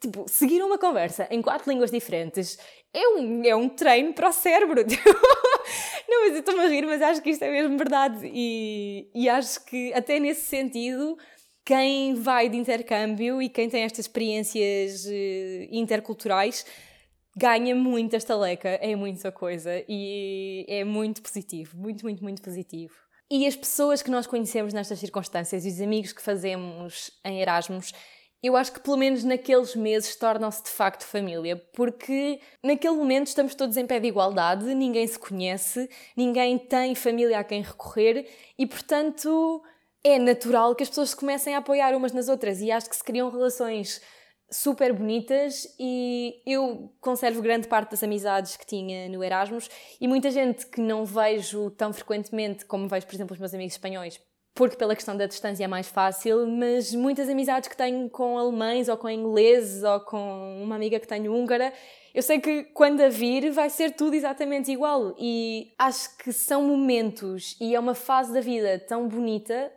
tipo, 0.00 0.24
seguir 0.26 0.62
uma 0.62 0.78
conversa 0.78 1.28
em 1.30 1.42
quatro 1.42 1.70
línguas 1.70 1.90
diferentes 1.90 2.58
é 2.94 3.06
um, 3.08 3.44
é 3.44 3.54
um 3.54 3.68
treino 3.68 4.14
para 4.14 4.30
o 4.30 4.32
cérebro. 4.32 4.80
Não, 6.08 6.22
mas 6.22 6.32
eu 6.32 6.38
estou-me 6.38 6.60
a 6.60 6.68
rir, 6.68 6.86
mas 6.86 7.02
acho 7.02 7.20
que 7.20 7.28
isto 7.28 7.42
é 7.42 7.50
mesmo 7.50 7.76
verdade. 7.76 8.20
E, 8.24 9.10
e 9.14 9.28
acho 9.28 9.62
que, 9.66 9.92
até 9.92 10.18
nesse 10.18 10.46
sentido, 10.46 11.18
quem 11.62 12.14
vai 12.14 12.48
de 12.48 12.56
intercâmbio 12.56 13.42
e 13.42 13.50
quem 13.50 13.68
tem 13.68 13.82
estas 13.82 14.06
experiências 14.06 15.04
uh, 15.04 15.68
interculturais 15.70 16.64
ganha 17.36 17.74
muito 17.74 18.14
esta 18.14 18.36
leca, 18.36 18.68
é 18.68 18.94
muita 18.94 19.32
coisa 19.32 19.84
e 19.88 20.64
é 20.68 20.84
muito 20.84 21.22
positivo, 21.22 21.76
muito, 21.76 22.04
muito, 22.04 22.22
muito 22.22 22.42
positivo. 22.42 22.94
E 23.30 23.46
as 23.46 23.56
pessoas 23.56 24.02
que 24.02 24.10
nós 24.10 24.26
conhecemos 24.26 24.72
nestas 24.72 24.98
circunstâncias 24.98 25.64
e 25.64 25.68
os 25.68 25.80
amigos 25.80 26.12
que 26.12 26.22
fazemos 26.22 27.10
em 27.24 27.40
Erasmus 27.40 27.92
eu 28.44 28.56
acho 28.58 28.74
que 28.74 28.80
pelo 28.80 28.98
menos 28.98 29.24
naqueles 29.24 29.74
meses 29.74 30.14
tornam-se 30.16 30.62
de 30.62 30.68
facto 30.68 31.02
família, 31.02 31.56
porque 31.72 32.38
naquele 32.62 32.94
momento 32.94 33.28
estamos 33.28 33.54
todos 33.54 33.74
em 33.78 33.86
pé 33.86 33.98
de 33.98 34.08
igualdade, 34.08 34.74
ninguém 34.74 35.06
se 35.06 35.18
conhece, 35.18 35.88
ninguém 36.14 36.58
tem 36.58 36.94
família 36.94 37.38
a 37.38 37.44
quem 37.44 37.62
recorrer 37.62 38.28
e, 38.58 38.66
portanto, 38.66 39.62
é 40.04 40.18
natural 40.18 40.74
que 40.74 40.82
as 40.82 40.90
pessoas 40.90 41.10
se 41.10 41.16
comecem 41.16 41.54
a 41.54 41.58
apoiar 41.58 41.96
umas 41.96 42.12
nas 42.12 42.28
outras 42.28 42.60
e 42.60 42.70
acho 42.70 42.90
que 42.90 42.96
se 42.96 43.02
criam 43.02 43.30
relações 43.30 44.02
super 44.54 44.92
bonitas 44.92 45.66
e 45.78 46.40
eu 46.46 46.92
conservo 47.00 47.42
grande 47.42 47.66
parte 47.66 47.90
das 47.90 48.02
amizades 48.02 48.56
que 48.56 48.64
tinha 48.64 49.08
no 49.08 49.22
Erasmus 49.22 49.68
e 50.00 50.06
muita 50.06 50.30
gente 50.30 50.66
que 50.66 50.80
não 50.80 51.04
vejo 51.04 51.70
tão 51.70 51.92
frequentemente 51.92 52.64
como 52.64 52.88
vejo, 52.88 53.06
por 53.06 53.14
exemplo, 53.14 53.34
os 53.34 53.40
meus 53.40 53.52
amigos 53.52 53.74
espanhóis, 53.74 54.20
porque 54.54 54.76
pela 54.76 54.94
questão 54.94 55.16
da 55.16 55.26
distância 55.26 55.64
é 55.64 55.66
mais 55.66 55.88
fácil, 55.88 56.46
mas 56.46 56.94
muitas 56.94 57.28
amizades 57.28 57.68
que 57.68 57.76
tenho 57.76 58.08
com 58.08 58.38
alemães 58.38 58.88
ou 58.88 58.96
com 58.96 59.10
ingleses 59.10 59.82
ou 59.82 60.00
com 60.00 60.62
uma 60.62 60.76
amiga 60.76 61.00
que 61.00 61.08
tenho 61.08 61.34
húngara, 61.34 61.72
eu 62.14 62.22
sei 62.22 62.38
que 62.38 62.62
quando 62.72 63.00
a 63.00 63.08
vir 63.08 63.50
vai 63.50 63.68
ser 63.68 63.90
tudo 63.90 64.14
exatamente 64.14 64.70
igual 64.70 65.16
e 65.18 65.72
acho 65.76 66.16
que 66.18 66.32
são 66.32 66.62
momentos 66.62 67.56
e 67.60 67.74
é 67.74 67.80
uma 67.80 67.94
fase 67.94 68.32
da 68.32 68.40
vida 68.40 68.78
tão 68.78 69.08
bonita 69.08 69.72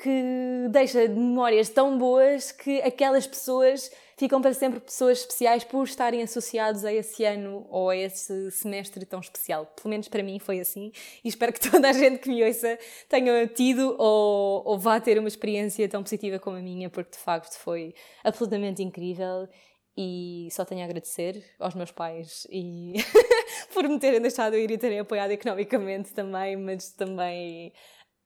que 0.00 0.68
deixa 0.70 1.06
memórias 1.08 1.68
tão 1.68 1.98
boas 1.98 2.50
que 2.50 2.80
aquelas 2.80 3.26
pessoas 3.26 3.90
ficam 4.16 4.40
para 4.40 4.54
sempre 4.54 4.80
pessoas 4.80 5.18
especiais 5.20 5.64
por 5.64 5.84
estarem 5.84 6.22
associados 6.22 6.84
a 6.84 6.92
esse 6.92 7.24
ano 7.24 7.66
ou 7.68 7.90
a 7.90 7.96
esse 7.96 8.50
semestre 8.52 9.04
tão 9.04 9.20
especial. 9.20 9.66
Pelo 9.66 9.90
menos 9.90 10.08
para 10.08 10.22
mim 10.22 10.38
foi 10.38 10.60
assim 10.60 10.92
e 11.24 11.28
espero 11.28 11.52
que 11.52 11.60
toda 11.70 11.90
a 11.90 11.92
gente 11.92 12.18
que 12.18 12.28
me 12.28 12.42
ouça 12.44 12.78
tenha 13.08 13.46
tido 13.48 13.94
ou, 13.98 14.62
ou 14.64 14.78
vá 14.78 15.00
ter 15.00 15.18
uma 15.18 15.28
experiência 15.28 15.88
tão 15.88 16.02
positiva 16.02 16.38
como 16.38 16.56
a 16.56 16.60
minha, 16.62 16.88
porque 16.88 17.12
de 17.12 17.18
facto 17.18 17.58
foi 17.58 17.94
absolutamente 18.24 18.82
incrível 18.82 19.48
e 19.96 20.48
só 20.50 20.64
tenho 20.64 20.80
a 20.80 20.84
agradecer 20.84 21.44
aos 21.58 21.74
meus 21.74 21.90
pais 21.90 22.46
e 22.50 22.94
por 23.74 23.86
me 23.86 23.98
terem 23.98 24.20
deixado 24.20 24.56
ir 24.56 24.70
e 24.70 24.78
terem 24.78 25.00
apoiado 25.00 25.32
economicamente 25.32 26.12
também, 26.14 26.56
mas 26.56 26.90
também 26.92 27.72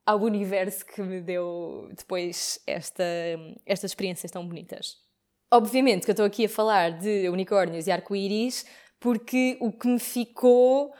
ao 0.07 0.21
universo 0.21 0.87
que 0.87 1.03
me 1.03 1.21
deu 1.21 1.88
depois 1.97 2.61
esta, 2.66 3.05
estas 3.66 3.90
experiências 3.90 4.31
tão 4.31 4.47
bonitas. 4.47 4.97
Obviamente 5.51 6.05
que 6.05 6.11
eu 6.11 6.14
estou 6.14 6.27
aqui 6.27 6.45
a 6.45 6.49
falar 6.49 6.92
de 6.92 7.29
unicórnios 7.29 7.87
e 7.87 7.90
arco-íris 7.90 8.64
porque 9.01 9.57
o 9.61 9.73
que 9.73 9.88
me 9.88 9.99
ficou 9.99 10.95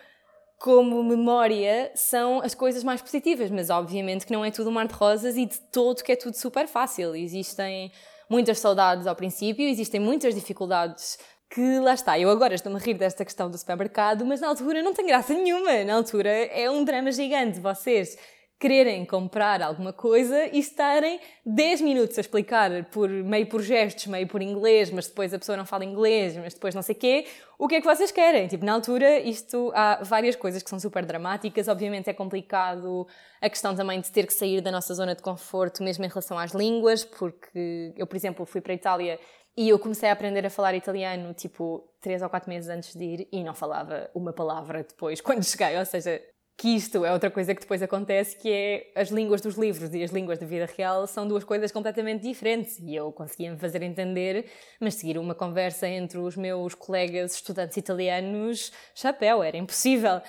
como 0.59 1.03
memória 1.05 1.93
são 1.95 2.41
as 2.41 2.55
coisas 2.55 2.83
mais 2.83 3.01
positivas, 3.01 3.51
mas 3.51 3.71
obviamente 3.71 4.27
que 4.27 4.33
não 4.33 4.45
é 4.45 4.51
tudo 4.51 4.71
um 4.71 4.73
mar 4.73 4.89
de 4.89 4.95
rosas 4.95 5.37
e 5.37 5.47
de 5.47 5.61
todo 5.73 6.03
que 6.03 6.13
é 6.13 6.17
tudo 6.17 6.35
super 6.35 6.67
fácil. 6.67 7.15
Existem 7.15 7.93
muitas 8.29 8.59
saudades 8.59 9.07
ao 9.07 9.15
princípio, 9.15 9.67
existem 9.69 10.01
muitas 10.01 10.35
dificuldades 10.35 11.19
que 11.49 11.79
lá 11.79 11.95
está, 11.95 12.19
eu 12.19 12.29
agora 12.29 12.55
estou-me 12.55 12.79
a 12.79 12.81
rir 12.81 12.95
desta 12.95 13.25
questão 13.25 13.49
do 13.49 13.57
supermercado, 13.57 14.27
mas 14.27 14.41
na 14.41 14.49
altura 14.49 14.83
não 14.83 14.93
tem 14.93 15.07
graça 15.07 15.33
nenhuma. 15.33 15.85
Na 15.85 15.95
altura 15.95 16.29
é 16.29 16.69
um 16.69 16.85
drama 16.85 17.13
gigante. 17.13 17.61
Vocês 17.61 18.19
quererem 18.59 19.05
comprar 19.05 19.61
alguma 19.61 19.93
coisa 19.93 20.47
e 20.47 20.59
estarem 20.59 21.21
10 21.45 21.83
minutos 21.83 22.17
a 22.17 22.23
explicar 22.23 22.85
por 22.87 23.09
meio 23.09 23.47
por 23.47 23.61
gestos, 23.61 24.07
meio 24.07 24.27
por 24.27 24.41
inglês, 24.41 24.91
mas 24.91 25.07
depois 25.07 25.35
a 25.35 25.39
pessoa 25.39 25.57
não 25.57 25.67
fala 25.67 25.85
inglês, 25.85 26.37
mas 26.37 26.55
depois 26.55 26.75
não 26.75 26.81
sei 26.81 26.95
quê, 26.95 27.27
o 27.59 27.69
que 27.69 27.75
é 27.75 27.81
que 27.81 27.87
vocês 27.87 28.11
querem? 28.11 28.49
Tipo, 28.49 28.65
na 28.65 28.73
altura 28.73 29.19
isto 29.21 29.71
há 29.75 30.03
várias 30.03 30.37
coisas 30.37 30.63
que 30.63 30.71
são 30.71 30.81
super 30.81 31.05
dramáticas, 31.05 31.69
obviamente 31.69 32.09
é 32.09 32.15
complicado 32.15 33.07
a 33.43 33.51
questão 33.51 33.75
também 33.75 34.01
de 34.01 34.11
ter 34.11 34.27
que 34.27 34.33
sair 34.33 34.63
da 34.63 34.71
nossa 34.71 34.95
zona 34.95 35.15
de 35.15 35.23
conforto, 35.23 35.83
mesmo 35.83 36.05
em 36.05 36.09
relação 36.09 36.39
às 36.39 36.53
línguas, 36.53 37.05
porque 37.05 37.93
eu, 37.95 38.07
por 38.07 38.17
exemplo, 38.17 38.47
fui 38.47 38.63
para 38.63 38.73
a 38.73 38.77
Itália 38.77 39.21
e 39.57 39.71
eu 39.71 39.79
comecei 39.79 40.09
a 40.09 40.13
aprender 40.13 40.45
a 40.45 40.51
falar 40.51 40.75
italiano, 40.75 41.33
tipo, 41.33 41.89
três 42.01 42.21
ou 42.23 42.29
quatro 42.29 42.49
meses 42.49 42.69
antes 42.69 42.95
de 42.95 43.05
ir 43.05 43.29
e 43.33 43.43
não 43.43 43.55
falava 43.55 44.11
uma 44.15 44.33
palavra 44.33 44.83
depois, 44.83 45.21
quando 45.23 45.45
cheguei. 45.45 45.79
Ou 45.79 45.85
seja, 45.85 46.21
que 46.57 46.69
isto 46.69 47.05
é 47.05 47.13
outra 47.13 47.31
coisa 47.31 47.55
que 47.55 47.61
depois 47.61 47.83
acontece, 47.83 48.37
que 48.37 48.51
é 48.51 48.93
as 48.95 49.11
línguas 49.11 49.43
dos 49.43 49.57
livros 49.57 49.93
e 49.93 50.03
as 50.03 50.11
línguas 50.11 50.39
da 50.39 50.47
vida 50.47 50.67
real 50.77 51.07
são 51.07 51.29
duas 51.29 51.45
coisas 51.45 51.71
completamente 51.71 52.23
diferentes 52.23 52.79
e 52.79 52.95
eu 52.95 53.13
conseguia 53.13 53.53
me 53.53 53.59
fazer 53.59 53.83
entender, 53.83 54.47
mas 54.81 54.95
seguir 54.95 55.19
uma 55.19 55.35
conversa 55.35 55.87
entre 55.87 56.19
os 56.19 56.35
meus 56.35 56.75
colegas 56.75 57.35
estudantes 57.35 57.77
italianos, 57.77 58.73
chapéu, 58.95 59.43
era 59.43 59.59
impossível. 59.59 60.23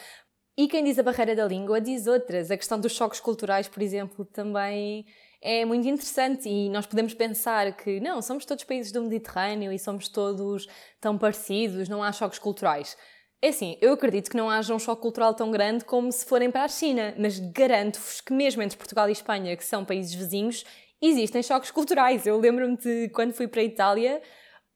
E 0.58 0.68
quem 0.68 0.84
diz 0.84 1.00
a 1.00 1.04
barreira 1.04 1.36
da 1.36 1.46
língua 1.46 1.80
diz 1.80 2.08
outras. 2.08 2.52
A 2.52 2.58
questão 2.58 2.80
dos 2.80 2.92
choques 2.92 3.20
culturais, 3.20 3.68
por 3.70 3.82
exemplo, 3.82 4.26
também 4.26 5.06
é 5.42 5.64
muito 5.64 5.88
interessante 5.88 6.50
e 6.50 6.68
nós 6.68 6.86
podemos 6.86 7.14
pensar 7.14 7.72
que 7.78 8.00
não, 8.00 8.22
somos 8.22 8.44
todos 8.44 8.64
países 8.64 8.92
do 8.92 9.02
Mediterrâneo 9.04 9.72
e 9.72 9.80
somos 9.80 10.10
todos 10.10 10.68
tão 11.00 11.18
parecidos, 11.18 11.88
não 11.88 12.04
há 12.04 12.12
choques 12.12 12.40
culturais. 12.40 12.98
É 13.42 13.50
assim, 13.50 13.78
eu 13.82 13.94
acredito 13.94 14.32
que 14.32 14.38
não 14.38 14.50
haja 14.50 14.74
um 14.74 14.80
choque 14.80 15.02
cultural 15.02 15.34
tão 15.34 15.52
grande 15.52 15.86
como 15.86 16.12
se 16.12 16.26
forem 16.26 16.50
para 16.50 16.64
a 16.64 16.68
China, 16.68 17.14
mas 17.20 17.40
garanto-vos 17.40 18.20
que 18.20 18.34
mesmo 18.34 18.64
entre 18.64 18.78
Portugal 18.78 19.08
e 19.08 19.12
Espanha, 19.12 19.56
que 19.56 19.64
são 19.64 19.86
países 19.86 20.14
vizinhos, 20.14 20.66
existem 21.00 21.44
choques 21.44 21.70
culturais. 21.70 22.26
Eu 22.26 22.40
lembro-me 22.40 22.76
de 22.78 23.10
quando 23.10 23.34
fui 23.34 23.48
para 23.48 23.62
a 23.62 23.64
Itália, 23.64 24.22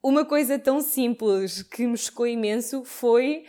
uma 0.04 0.26
coisa 0.26 0.60
tão 0.60 0.80
simples 0.80 1.64
que 1.64 1.88
me 1.88 1.98
chocou 1.98 2.28
imenso 2.28 2.84
foi 2.86 3.46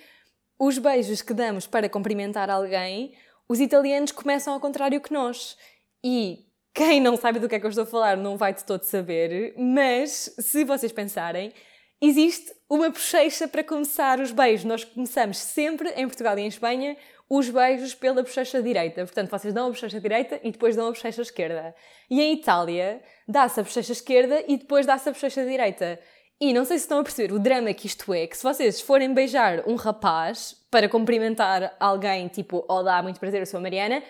os 0.59 0.79
beijos 0.79 1.21
que 1.21 1.35
damos 1.35 1.67
para 1.67 1.91
cumprimentar 1.91 2.49
alguém. 2.49 3.15
Os 3.47 3.61
italianos 3.61 4.13
começam 4.13 4.55
ao 4.55 4.61
contrário 4.61 5.01
que 5.01 5.13
nós. 5.13 5.59
E 6.03 6.47
quem 6.75 7.03
não 7.03 7.19
sabe 7.19 7.39
do 7.39 7.51
que 7.51 7.55
é 7.55 7.61
que 7.61 7.67
eu 7.67 7.71
estou 7.71 7.85
a 7.85 7.87
falar 7.87 8.17
não 8.17 8.39
vai 8.39 8.55
de 8.55 8.65
todo 8.65 8.83
saber, 8.85 9.55
mas 9.59 10.35
se 10.39 10.65
vocês 10.65 10.91
pensarem, 10.91 11.53
existe 12.03 12.53
uma 12.68 12.90
bochecha 12.90 13.46
para 13.46 13.62
começar 13.62 14.18
os 14.18 14.32
beijos. 14.32 14.64
Nós 14.64 14.84
começamos 14.84 15.38
sempre, 15.38 15.88
em 15.90 16.07
Portugal 16.09 16.36
e 16.36 16.42
em 16.42 16.48
Espanha, 16.48 16.96
os 17.30 17.48
beijos 17.48 17.94
pela 17.94 18.22
bochecha 18.22 18.61
direita. 18.61 19.05
Portanto, 19.05 19.30
vocês 19.30 19.55
dão 19.55 19.66
a 19.66 19.68
bochecha 19.70 20.00
direita 20.00 20.40
e 20.42 20.50
depois 20.50 20.74
dão 20.74 20.88
a 20.88 20.90
bochecha 20.90 21.22
esquerda. 21.22 21.74
E 22.11 22.20
em 22.20 22.34
Itália, 22.34 23.00
dá-se 23.28 23.61
a 23.61 23.62
bochecha 23.62 23.92
esquerda 23.92 24.42
e 24.48 24.57
depois 24.57 24.84
dá-se 24.84 25.09
a 25.09 25.12
bochecha 25.12 25.46
direita. 25.46 26.00
E 26.40 26.53
não 26.53 26.64
sei 26.64 26.76
se 26.76 26.84
estão 26.84 26.98
a 26.98 27.05
perceber 27.05 27.32
o 27.32 27.38
drama 27.38 27.72
que 27.72 27.86
isto 27.86 28.12
é, 28.12 28.26
que 28.26 28.36
se 28.36 28.42
vocês 28.42 28.80
forem 28.80 29.14
beijar 29.14 29.62
um 29.64 29.76
rapaz 29.76 30.57
para 30.72 30.88
cumprimentar 30.88 31.76
alguém, 31.78 32.26
tipo, 32.26 32.64
olá, 32.68 33.00
muito 33.00 33.20
prazer, 33.20 33.40
eu 33.40 33.46
sou 33.46 33.59
a 33.59 33.61
Mariana, 33.61 34.03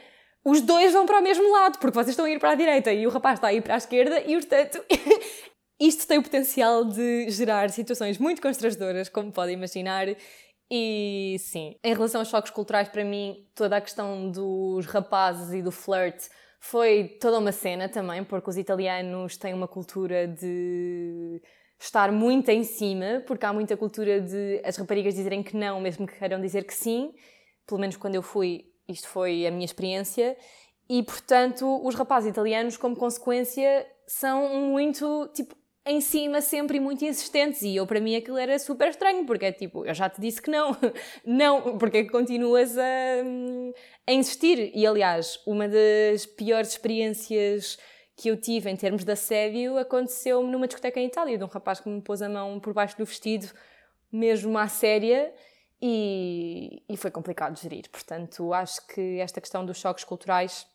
os 0.42 0.62
dois 0.62 0.94
vão 0.94 1.04
para 1.04 1.18
o 1.18 1.22
mesmo 1.22 1.52
lado, 1.52 1.78
porque 1.78 1.94
vocês 1.94 2.10
estão 2.10 2.24
a 2.24 2.30
ir 2.30 2.38
para 2.40 2.52
a 2.52 2.54
direita 2.54 2.90
e 2.90 3.06
o 3.06 3.10
rapaz 3.10 3.34
está 3.34 3.48
a 3.48 3.52
ir 3.52 3.60
para 3.60 3.74
a 3.74 3.76
esquerda 3.76 4.18
e, 4.20 4.32
portanto, 4.34 4.82
isto 5.86 6.06
tem 6.06 6.18
o 6.18 6.22
potencial 6.22 6.84
de 6.84 7.28
gerar 7.30 7.70
situações 7.70 8.18
muito 8.18 8.40
constrangedoras, 8.40 9.08
como 9.08 9.32
podem 9.32 9.54
imaginar. 9.54 10.06
E 10.70 11.36
sim, 11.40 11.76
em 11.82 11.92
relação 11.92 12.20
aos 12.20 12.28
choques 12.28 12.50
culturais, 12.50 12.88
para 12.88 13.04
mim, 13.04 13.46
toda 13.54 13.76
a 13.76 13.80
questão 13.80 14.30
dos 14.30 14.86
rapazes 14.86 15.52
e 15.52 15.60
do 15.60 15.70
flirt 15.70 16.28
foi 16.60 17.16
toda 17.20 17.38
uma 17.38 17.50
cena 17.50 17.88
também, 17.88 18.22
porque 18.22 18.48
os 18.48 18.56
italianos 18.56 19.36
têm 19.36 19.52
uma 19.52 19.66
cultura 19.66 20.28
de 20.28 21.42
estar 21.78 22.12
muito 22.12 22.48
em 22.48 22.62
cima, 22.62 23.22
porque 23.26 23.44
há 23.44 23.52
muita 23.52 23.76
cultura 23.76 24.20
de 24.20 24.62
as 24.64 24.76
raparigas 24.76 25.14
dizerem 25.14 25.42
que 25.42 25.56
não, 25.56 25.80
mesmo 25.80 26.06
que 26.06 26.16
queiram 26.16 26.40
dizer 26.40 26.64
que 26.64 26.74
sim. 26.74 27.12
Pelo 27.66 27.80
menos 27.80 27.96
quando 27.96 28.14
eu 28.14 28.22
fui, 28.22 28.66
isto 28.88 29.08
foi 29.08 29.46
a 29.46 29.50
minha 29.50 29.64
experiência. 29.64 30.36
E, 30.88 31.02
portanto, 31.02 31.80
os 31.84 31.94
rapazes 31.96 32.30
italianos, 32.30 32.76
como 32.76 32.94
consequência, 32.94 33.86
são 34.06 34.48
muito, 34.70 35.28
tipo, 35.34 35.56
em 35.84 36.00
cima 36.00 36.40
sempre 36.40 36.76
e 36.76 36.80
muito 36.80 37.04
insistentes. 37.04 37.62
E 37.62 37.76
eu, 37.76 37.86
para 37.86 38.00
mim, 38.00 38.14
aquilo 38.14 38.38
era 38.38 38.58
super 38.58 38.88
estranho, 38.88 39.26
porque 39.26 39.46
é 39.46 39.52
tipo, 39.52 39.84
eu 39.84 39.94
já 39.94 40.08
te 40.08 40.20
disse 40.20 40.40
que 40.40 40.50
não. 40.50 40.76
não, 41.24 41.78
porque 41.78 41.98
é 41.98 42.04
que 42.04 42.10
continuas 42.10 42.76
a, 42.78 42.82
a 44.06 44.12
insistir? 44.12 44.70
E, 44.74 44.86
aliás, 44.86 45.40
uma 45.46 45.68
das 45.68 46.26
piores 46.26 46.70
experiências 46.70 47.78
que 48.16 48.28
eu 48.28 48.36
tive 48.36 48.70
em 48.70 48.76
termos 48.76 49.04
de 49.04 49.12
assédio 49.12 49.76
aconteceu-me 49.78 50.50
numa 50.50 50.66
discoteca 50.66 51.00
em 51.00 51.06
Itália, 51.06 51.38
de 51.38 51.44
um 51.44 51.48
rapaz 51.48 51.80
que 51.80 51.88
me 51.88 52.00
pôs 52.00 52.22
a 52.22 52.28
mão 52.28 52.60
por 52.60 52.72
baixo 52.72 52.96
do 52.96 53.04
vestido, 53.04 53.48
mesmo 54.10 54.56
à 54.58 54.68
séria, 54.68 55.32
e, 55.80 56.82
e 56.88 56.96
foi 56.96 57.10
complicado 57.10 57.54
de 57.54 57.62
gerir. 57.62 57.90
Portanto, 57.90 58.52
acho 58.52 58.86
que 58.86 59.18
esta 59.18 59.40
questão 59.40 59.66
dos 59.66 59.78
choques 59.78 60.04
culturais 60.04 60.66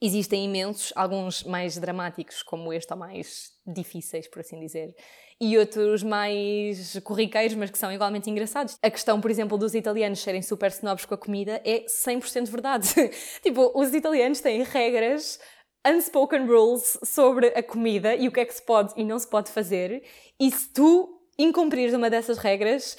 existem 0.00 0.44
imensos, 0.44 0.92
alguns 0.96 1.44
mais 1.44 1.76
dramáticos, 1.76 2.42
como 2.42 2.72
este, 2.72 2.92
ou 2.92 2.98
mais 2.98 3.52
difíceis, 3.72 4.28
por 4.28 4.40
assim 4.40 4.58
dizer, 4.60 4.94
e 5.40 5.56
outros 5.56 6.02
mais 6.02 6.98
corriqueiros, 7.00 7.56
mas 7.56 7.70
que 7.70 7.78
são 7.78 7.92
igualmente 7.92 8.28
engraçados. 8.28 8.76
A 8.82 8.90
questão, 8.90 9.20
por 9.20 9.30
exemplo, 9.30 9.56
dos 9.56 9.74
italianos 9.74 10.20
serem 10.20 10.42
super 10.42 10.70
snobs 10.70 11.04
com 11.04 11.14
a 11.14 11.18
comida 11.18 11.60
é 11.64 11.84
100% 11.86 12.48
verdade. 12.48 12.88
tipo, 13.42 13.72
os 13.74 13.94
italianos 13.94 14.40
têm 14.40 14.62
regras 14.62 15.38
unspoken 15.86 16.46
rules 16.46 16.98
sobre 17.02 17.48
a 17.48 17.62
comida 17.62 18.14
e 18.14 18.28
o 18.28 18.32
que 18.32 18.40
é 18.40 18.44
que 18.44 18.54
se 18.54 18.62
pode 18.62 18.92
e 18.96 19.04
não 19.04 19.18
se 19.18 19.28
pode 19.28 19.50
fazer, 19.50 20.02
e 20.38 20.50
se 20.50 20.68
tu 20.72 21.20
incumprires 21.38 21.94
uma 21.94 22.10
dessas 22.10 22.36
regras, 22.38 22.98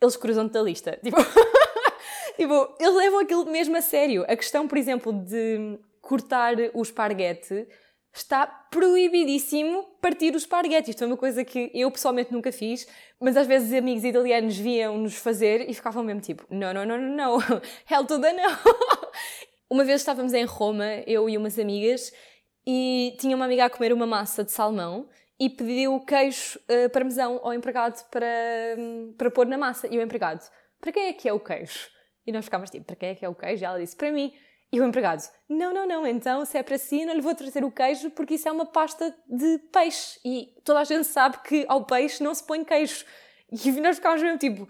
eles 0.00 0.16
cruzam-te 0.16 0.52
da 0.52 0.62
lista. 0.62 0.98
Tipo, 1.02 1.16
tipo, 2.36 2.76
eles 2.78 2.94
levam 2.94 3.18
aquilo 3.18 3.46
mesmo 3.46 3.76
a 3.76 3.82
sério. 3.82 4.24
A 4.28 4.36
questão, 4.36 4.68
por 4.68 4.78
exemplo, 4.78 5.12
de 5.12 5.78
cortar 6.00 6.54
o 6.72 6.82
esparguete 6.82 7.66
está 8.20 8.46
proibidíssimo 8.46 9.84
partir 10.00 10.34
o 10.34 10.36
esparguete. 10.36 10.90
Isto 10.90 11.04
é 11.04 11.06
uma 11.06 11.16
coisa 11.16 11.44
que 11.44 11.70
eu 11.74 11.90
pessoalmente 11.90 12.32
nunca 12.32 12.52
fiz, 12.52 12.86
mas 13.20 13.36
às 13.36 13.46
vezes 13.46 13.72
amigos 13.72 14.04
italianos 14.04 14.56
viam-nos 14.56 15.16
fazer 15.16 15.68
e 15.68 15.74
ficavam 15.74 16.02
mesmo 16.02 16.20
tipo: 16.20 16.46
não, 16.50 16.72
não, 16.72 16.84
não, 16.84 16.98
não, 16.98 17.16
não, 17.16 17.38
hell 17.90 18.04
to 18.06 18.20
the 18.20 18.32
no. 18.32 18.42
Uma 19.70 19.84
vez 19.84 20.00
estávamos 20.00 20.32
em 20.32 20.44
Roma, 20.44 20.86
eu 21.06 21.28
e 21.28 21.36
umas 21.36 21.58
amigas, 21.58 22.10
e 22.66 23.14
tinha 23.20 23.36
uma 23.36 23.44
amiga 23.44 23.66
a 23.66 23.70
comer 23.70 23.92
uma 23.92 24.06
massa 24.06 24.42
de 24.42 24.50
salmão 24.50 25.08
e 25.38 25.50
pediu 25.50 26.00
queijo 26.00 26.58
uh, 26.60 26.88
parmesão 26.90 27.38
ao 27.42 27.52
empregado 27.52 28.02
para, 28.10 28.26
para 29.16 29.30
pôr 29.30 29.46
na 29.46 29.58
massa. 29.58 29.86
E 29.86 29.98
o 29.98 30.02
empregado, 30.02 30.40
para 30.80 30.90
quem 30.90 31.08
é 31.08 31.12
que 31.12 31.28
é 31.28 31.32
o 31.32 31.38
queijo? 31.38 31.90
E 32.26 32.32
nós 32.32 32.46
ficámos 32.46 32.70
tipo, 32.70 32.86
para 32.86 32.96
quem 32.96 33.10
é 33.10 33.14
que 33.14 33.24
é 33.24 33.28
o 33.28 33.34
queijo? 33.34 33.62
E 33.62 33.66
ela 33.66 33.78
disse, 33.78 33.94
para 33.94 34.10
mim. 34.10 34.32
E 34.70 34.80
o 34.80 34.84
empregado, 34.84 35.22
não, 35.48 35.72
não, 35.72 35.86
não, 35.86 36.06
então 36.06 36.44
se 36.44 36.58
é 36.58 36.62
para 36.62 36.76
si, 36.76 37.06
não 37.06 37.14
lhe 37.14 37.22
vou 37.22 37.34
trazer 37.34 37.64
o 37.64 37.70
queijo 37.70 38.10
porque 38.10 38.34
isso 38.34 38.48
é 38.48 38.52
uma 38.52 38.66
pasta 38.66 39.14
de 39.26 39.58
peixe. 39.72 40.20
E 40.24 40.54
toda 40.62 40.80
a 40.80 40.84
gente 40.84 41.06
sabe 41.06 41.38
que 41.42 41.64
ao 41.68 41.84
peixe 41.84 42.22
não 42.22 42.34
se 42.34 42.44
põe 42.44 42.62
queijo. 42.64 43.04
E 43.50 43.70
nós 43.80 43.96
ficámos 43.96 44.22
mesmo 44.22 44.36
tipo, 44.36 44.68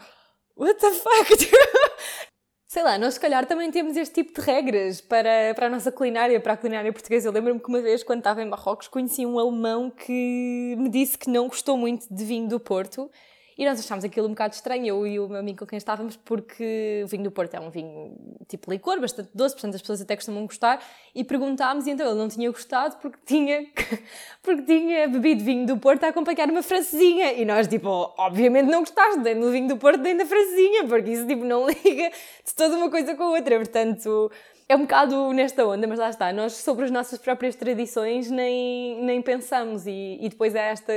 what 0.56 0.78
the 0.80 0.92
fuck? 0.92 1.34
Sei 2.68 2.82
lá, 2.82 2.98
nós 2.98 3.14
se 3.14 3.20
calhar 3.20 3.46
também 3.46 3.70
temos 3.70 3.96
este 3.96 4.22
tipo 4.22 4.38
de 4.38 4.46
regras 4.46 5.00
para, 5.00 5.54
para 5.54 5.66
a 5.66 5.70
nossa 5.70 5.90
culinária, 5.90 6.38
para 6.38 6.52
a 6.52 6.56
culinária 6.56 6.92
portuguesa. 6.92 7.26
Eu 7.26 7.32
lembro-me 7.32 7.58
que 7.58 7.68
uma 7.68 7.80
vez, 7.80 8.04
quando 8.04 8.18
estava 8.18 8.42
em 8.42 8.46
Marrocos, 8.46 8.86
conheci 8.88 9.24
um 9.24 9.38
alemão 9.38 9.90
que 9.90 10.76
me 10.78 10.90
disse 10.90 11.16
que 11.16 11.30
não 11.30 11.48
gostou 11.48 11.78
muito 11.78 12.06
de 12.12 12.24
vinho 12.24 12.46
do 12.46 12.60
Porto 12.60 13.10
e 13.58 13.66
nós 13.66 13.80
achámos 13.80 14.04
aquilo 14.04 14.28
um 14.28 14.30
bocado 14.30 14.54
estranho, 14.54 14.86
eu 14.86 15.04
e 15.04 15.18
o 15.18 15.28
meu 15.28 15.40
amigo 15.40 15.58
com 15.58 15.66
quem 15.66 15.76
estávamos, 15.76 16.16
porque 16.16 17.02
o 17.04 17.08
vinho 17.08 17.24
do 17.24 17.30
Porto 17.32 17.54
é 17.54 17.60
um 17.60 17.70
vinho 17.70 18.16
tipo 18.46 18.70
licor, 18.70 19.00
bastante 19.00 19.30
doce, 19.34 19.56
portanto 19.56 19.74
as 19.74 19.80
pessoas 19.80 20.00
até 20.00 20.14
costumam 20.14 20.46
gostar, 20.46 20.80
e 21.12 21.24
perguntámos, 21.24 21.88
e 21.88 21.90
então 21.90 22.06
ele 22.06 22.16
não 22.16 22.28
tinha 22.28 22.48
gostado 22.52 22.98
porque 23.02 23.18
tinha, 23.26 23.66
porque 24.44 24.62
tinha 24.62 25.08
bebido 25.08 25.42
vinho 25.42 25.66
do 25.66 25.76
Porto 25.76 26.04
a 26.04 26.08
acompanhar 26.08 26.48
uma 26.48 26.62
francesinha. 26.62 27.32
E 27.32 27.44
nós, 27.44 27.66
tipo, 27.66 27.88
obviamente 28.16 28.66
não 28.66 28.78
gostaste 28.78 29.18
nem 29.18 29.40
do 29.40 29.50
vinho 29.50 29.66
do 29.66 29.76
Porto 29.76 29.98
nem 30.02 30.16
da 30.16 30.24
francesinha, 30.24 30.86
porque 30.86 31.10
isso, 31.10 31.26
tipo, 31.26 31.44
não 31.44 31.66
liga 31.68 32.10
de 32.44 32.54
toda 32.54 32.76
uma 32.76 32.88
coisa 32.88 33.16
com 33.16 33.24
a 33.24 33.30
outra. 33.30 33.56
Portanto, 33.56 34.30
é 34.68 34.76
um 34.76 34.82
bocado 34.82 35.32
nesta 35.32 35.66
onda, 35.66 35.84
mas 35.88 35.98
lá 35.98 36.10
está. 36.10 36.32
Nós, 36.32 36.52
sobre 36.52 36.84
as 36.84 36.92
nossas 36.92 37.18
próprias 37.18 37.56
tradições, 37.56 38.30
nem, 38.30 39.02
nem 39.02 39.20
pensamos. 39.20 39.84
E, 39.84 40.18
e 40.20 40.28
depois 40.28 40.54
é 40.54 40.70
esta 40.70 40.92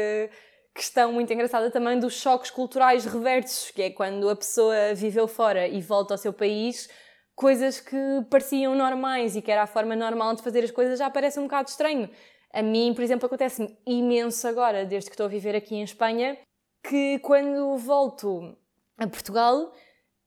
questão 0.73 1.11
muito 1.11 1.31
engraçada 1.31 1.69
também 1.69 1.99
dos 1.99 2.13
choques 2.13 2.49
culturais 2.49 3.05
reversos, 3.05 3.71
que 3.71 3.81
é 3.81 3.89
quando 3.89 4.29
a 4.29 4.35
pessoa 4.35 4.93
viveu 4.95 5.27
fora 5.27 5.67
e 5.67 5.81
volta 5.81 6.13
ao 6.13 6.17
seu 6.17 6.31
país, 6.33 6.89
coisas 7.35 7.79
que 7.79 7.97
pareciam 8.29 8.75
normais 8.75 9.35
e 9.35 9.41
que 9.41 9.51
era 9.51 9.63
a 9.63 9.67
forma 9.67 9.95
normal 9.95 10.35
de 10.35 10.43
fazer 10.43 10.63
as 10.63 10.71
coisas 10.71 10.99
já 10.99 11.09
parece 11.09 11.39
um 11.39 11.43
bocado 11.43 11.69
estranho. 11.69 12.09
A 12.53 12.61
mim, 12.61 12.93
por 12.93 13.03
exemplo, 13.03 13.25
acontece-me 13.25 13.77
imenso 13.85 14.47
agora, 14.47 14.85
desde 14.85 15.09
que 15.09 15.13
estou 15.13 15.25
a 15.25 15.29
viver 15.29 15.55
aqui 15.55 15.75
em 15.75 15.83
Espanha, 15.83 16.37
que 16.83 17.19
quando 17.19 17.77
volto 17.77 18.57
a 18.97 19.07
Portugal, 19.07 19.73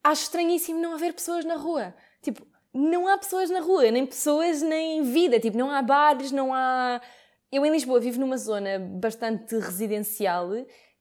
acho 0.02 0.22
estranhíssimo 0.22 0.80
não 0.80 0.94
haver 0.94 1.12
pessoas 1.12 1.44
na 1.44 1.56
rua. 1.56 1.94
Tipo, 2.22 2.46
não 2.72 3.06
há 3.06 3.16
pessoas 3.16 3.50
na 3.50 3.60
rua, 3.60 3.90
nem 3.90 4.06
pessoas, 4.06 4.62
nem 4.62 5.02
vida. 5.02 5.38
Tipo, 5.38 5.56
não 5.56 5.70
há 5.70 5.82
bares, 5.82 6.32
não 6.32 6.52
há 6.52 7.00
eu 7.54 7.64
em 7.64 7.70
Lisboa 7.70 8.00
vivo 8.00 8.18
numa 8.18 8.36
zona 8.36 8.78
bastante 8.78 9.54
residencial 9.56 10.50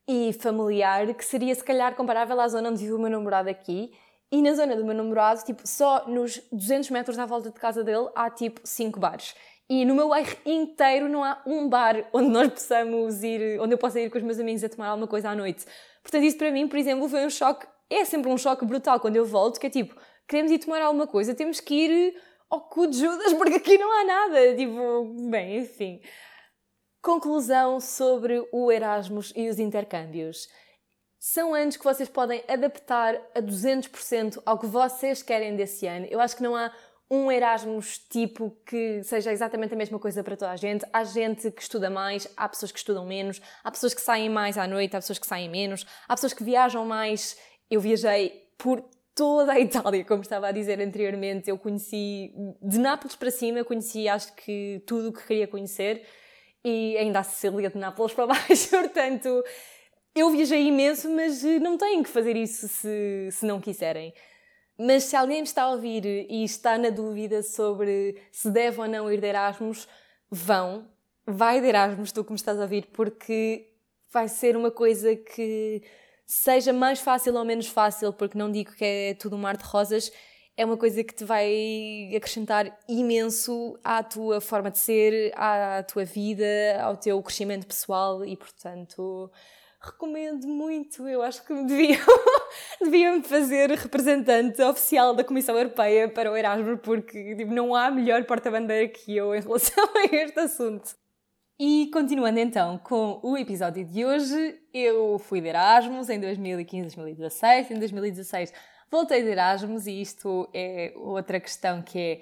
e 0.06 0.32
familiar, 0.34 1.12
que 1.14 1.24
seria 1.24 1.52
se 1.54 1.64
calhar 1.64 1.96
comparável 1.96 2.40
à 2.40 2.46
zona 2.46 2.70
onde 2.70 2.80
vive 2.80 2.92
o 2.92 2.98
meu 2.98 3.10
namorado 3.10 3.50
aqui. 3.50 3.92
E 4.30 4.40
na 4.40 4.54
zona 4.54 4.76
do 4.76 4.84
meu 4.84 4.94
namorado, 4.94 5.44
tipo, 5.44 5.66
só 5.66 6.06
nos 6.06 6.40
200 6.52 6.90
metros 6.90 7.18
à 7.18 7.26
volta 7.26 7.50
de 7.50 7.58
casa 7.58 7.82
dele 7.82 8.08
há 8.14 8.30
tipo 8.30 8.60
5 8.62 9.00
bares. 9.00 9.34
E 9.68 9.84
no 9.84 9.94
meu 9.94 10.10
bairro 10.10 10.36
inteiro 10.44 11.08
não 11.08 11.24
há 11.24 11.42
um 11.44 11.68
bar 11.68 12.08
onde 12.12 12.28
nós 12.28 12.48
possamos 12.48 13.22
ir, 13.22 13.60
onde 13.60 13.74
eu 13.74 13.78
possa 13.78 13.98
ir 13.98 14.10
com 14.10 14.18
os 14.18 14.24
meus 14.24 14.38
amigos 14.38 14.62
a 14.62 14.68
tomar 14.68 14.88
alguma 14.88 15.08
coisa 15.08 15.30
à 15.30 15.34
noite. 15.34 15.64
Portanto, 16.02 16.22
isso 16.22 16.38
para 16.38 16.52
mim, 16.52 16.68
por 16.68 16.78
exemplo, 16.78 17.08
foi 17.08 17.24
um 17.24 17.30
choque, 17.30 17.66
é 17.90 18.04
sempre 18.04 18.30
um 18.30 18.36
choque 18.38 18.64
brutal 18.64 19.00
quando 19.00 19.16
eu 19.16 19.24
volto, 19.24 19.58
que 19.58 19.66
é 19.66 19.70
tipo, 19.70 19.96
queremos 20.28 20.52
ir 20.52 20.58
tomar 20.58 20.82
alguma 20.82 21.06
coisa, 21.06 21.34
temos 21.34 21.60
que 21.60 21.74
ir 21.74 22.14
ao 22.50 22.60
cu 22.60 22.86
de 22.86 22.98
Judas 22.98 23.32
porque 23.34 23.54
aqui 23.54 23.78
não 23.78 23.90
há 23.90 24.04
nada. 24.04 24.54
Tipo, 24.54 25.30
bem, 25.30 25.58
enfim. 25.58 26.00
Conclusão 27.04 27.80
sobre 27.80 28.48
o 28.50 28.72
Erasmus 28.72 29.30
e 29.36 29.50
os 29.50 29.58
intercâmbios. 29.58 30.48
São 31.18 31.52
anos 31.52 31.76
que 31.76 31.84
vocês 31.84 32.08
podem 32.08 32.42
adaptar 32.48 33.14
a 33.34 33.42
200% 33.42 34.40
ao 34.46 34.58
que 34.58 34.64
vocês 34.66 35.22
querem 35.22 35.54
desse 35.54 35.86
ano. 35.86 36.06
Eu 36.08 36.18
acho 36.18 36.34
que 36.34 36.42
não 36.42 36.56
há 36.56 36.72
um 37.10 37.30
Erasmus 37.30 37.98
tipo 37.98 38.56
que 38.64 39.02
seja 39.02 39.30
exatamente 39.30 39.74
a 39.74 39.76
mesma 39.76 39.98
coisa 39.98 40.24
para 40.24 40.34
toda 40.34 40.52
a 40.52 40.56
gente. 40.56 40.86
Há 40.94 41.04
gente 41.04 41.50
que 41.50 41.60
estuda 41.60 41.90
mais, 41.90 42.26
há 42.38 42.48
pessoas 42.48 42.72
que 42.72 42.78
estudam 42.78 43.04
menos, 43.04 43.38
há 43.62 43.70
pessoas 43.70 43.92
que 43.92 44.00
saem 44.00 44.30
mais 44.30 44.56
à 44.56 44.66
noite, 44.66 44.96
há 44.96 44.98
pessoas 44.98 45.18
que 45.18 45.26
saem 45.26 45.50
menos, 45.50 45.84
há 46.08 46.14
pessoas 46.14 46.32
que 46.32 46.42
viajam 46.42 46.86
mais. 46.86 47.36
Eu 47.70 47.82
viajei 47.82 48.48
por 48.56 48.82
toda 49.14 49.52
a 49.52 49.60
Itália, 49.60 50.06
como 50.06 50.22
estava 50.22 50.48
a 50.48 50.52
dizer 50.52 50.80
anteriormente. 50.80 51.50
Eu 51.50 51.58
conheci 51.58 52.32
de 52.62 52.78
Nápoles 52.78 53.14
para 53.14 53.30
cima, 53.30 53.62
conheci 53.62 54.08
acho 54.08 54.34
que 54.36 54.82
tudo 54.86 55.10
o 55.10 55.12
que 55.12 55.26
queria 55.26 55.46
conhecer 55.46 56.02
e 56.64 56.96
ainda 56.96 57.20
a 57.20 57.22
Sicília 57.22 57.68
de 57.68 57.78
Nápoles 57.78 58.14
para 58.14 58.26
baixo, 58.26 58.70
portanto 58.70 59.44
eu 60.14 60.30
viajei 60.30 60.68
imenso, 60.68 61.10
mas 61.10 61.42
não 61.60 61.76
têm 61.76 62.02
que 62.02 62.08
fazer 62.08 62.36
isso 62.36 62.68
se, 62.68 63.28
se 63.32 63.44
não 63.44 63.60
quiserem. 63.60 64.14
Mas 64.78 65.04
se 65.04 65.16
alguém 65.16 65.38
me 65.38 65.44
está 65.44 65.64
a 65.64 65.70
ouvir 65.70 66.04
e 66.04 66.44
está 66.44 66.78
na 66.78 66.90
dúvida 66.90 67.42
sobre 67.42 68.16
se 68.30 68.50
deve 68.50 68.80
ou 68.80 68.88
não 68.88 69.12
ir 69.12 69.20
de 69.20 69.26
Erasmus, 69.26 69.88
vão, 70.30 70.88
vai 71.26 71.60
de 71.60 71.66
Erasmus, 71.66 72.12
tu 72.12 72.24
que 72.24 72.30
me 72.30 72.36
estás 72.36 72.58
a 72.58 72.62
ouvir, 72.62 72.86
porque 72.92 73.68
vai 74.12 74.28
ser 74.28 74.56
uma 74.56 74.70
coisa 74.70 75.14
que 75.16 75.82
seja 76.26 76.72
mais 76.72 77.00
fácil 77.00 77.34
ou 77.34 77.44
menos 77.44 77.66
fácil, 77.68 78.12
porque 78.12 78.38
não 78.38 78.50
digo 78.50 78.72
que 78.72 78.84
é 78.84 79.14
tudo 79.14 79.36
um 79.36 79.40
mar 79.40 79.56
de 79.56 79.64
rosas, 79.64 80.12
é 80.56 80.64
uma 80.64 80.76
coisa 80.76 81.02
que 81.02 81.14
te 81.14 81.24
vai 81.24 82.10
acrescentar 82.16 82.78
imenso 82.88 83.78
à 83.82 84.02
tua 84.02 84.40
forma 84.40 84.70
de 84.70 84.78
ser, 84.78 85.32
à 85.36 85.82
tua 85.82 86.04
vida, 86.04 86.44
ao 86.80 86.96
teu 86.96 87.20
crescimento 87.22 87.66
pessoal 87.66 88.24
e, 88.24 88.36
portanto, 88.36 89.30
recomendo 89.80 90.46
muito. 90.46 91.08
Eu 91.08 91.22
acho 91.22 91.44
que 91.44 91.52
deviam, 91.64 92.06
deviam 92.80 93.22
fazer 93.24 93.70
representante 93.70 94.62
oficial 94.62 95.14
da 95.14 95.24
Comissão 95.24 95.56
Europeia 95.56 96.08
para 96.08 96.30
o 96.30 96.36
Erasmus, 96.36 96.78
porque 96.82 97.34
tipo, 97.34 97.52
não 97.52 97.74
há 97.74 97.90
melhor 97.90 98.24
porta-bandeira 98.24 98.88
que 98.88 99.16
eu 99.16 99.34
em 99.34 99.40
relação 99.40 99.84
a 99.96 100.14
este 100.14 100.38
assunto. 100.38 100.94
E 101.58 101.88
continuando 101.92 102.40
então 102.40 102.78
com 102.78 103.20
o 103.22 103.36
episódio 103.36 103.84
de 103.84 104.04
hoje, 104.04 104.60
eu 104.72 105.18
fui 105.20 105.40
de 105.40 105.48
Erasmus 105.48 106.08
em 106.10 106.18
2015, 106.18 106.96
2016. 106.96 107.70
Em 107.70 107.78
2016 107.78 108.52
voltei 108.94 109.24
de 109.24 109.30
Erasmus 109.30 109.88
e 109.88 110.00
isto 110.00 110.48
é 110.54 110.92
outra 110.94 111.40
questão 111.40 111.82
que 111.82 111.98
é 111.98 112.20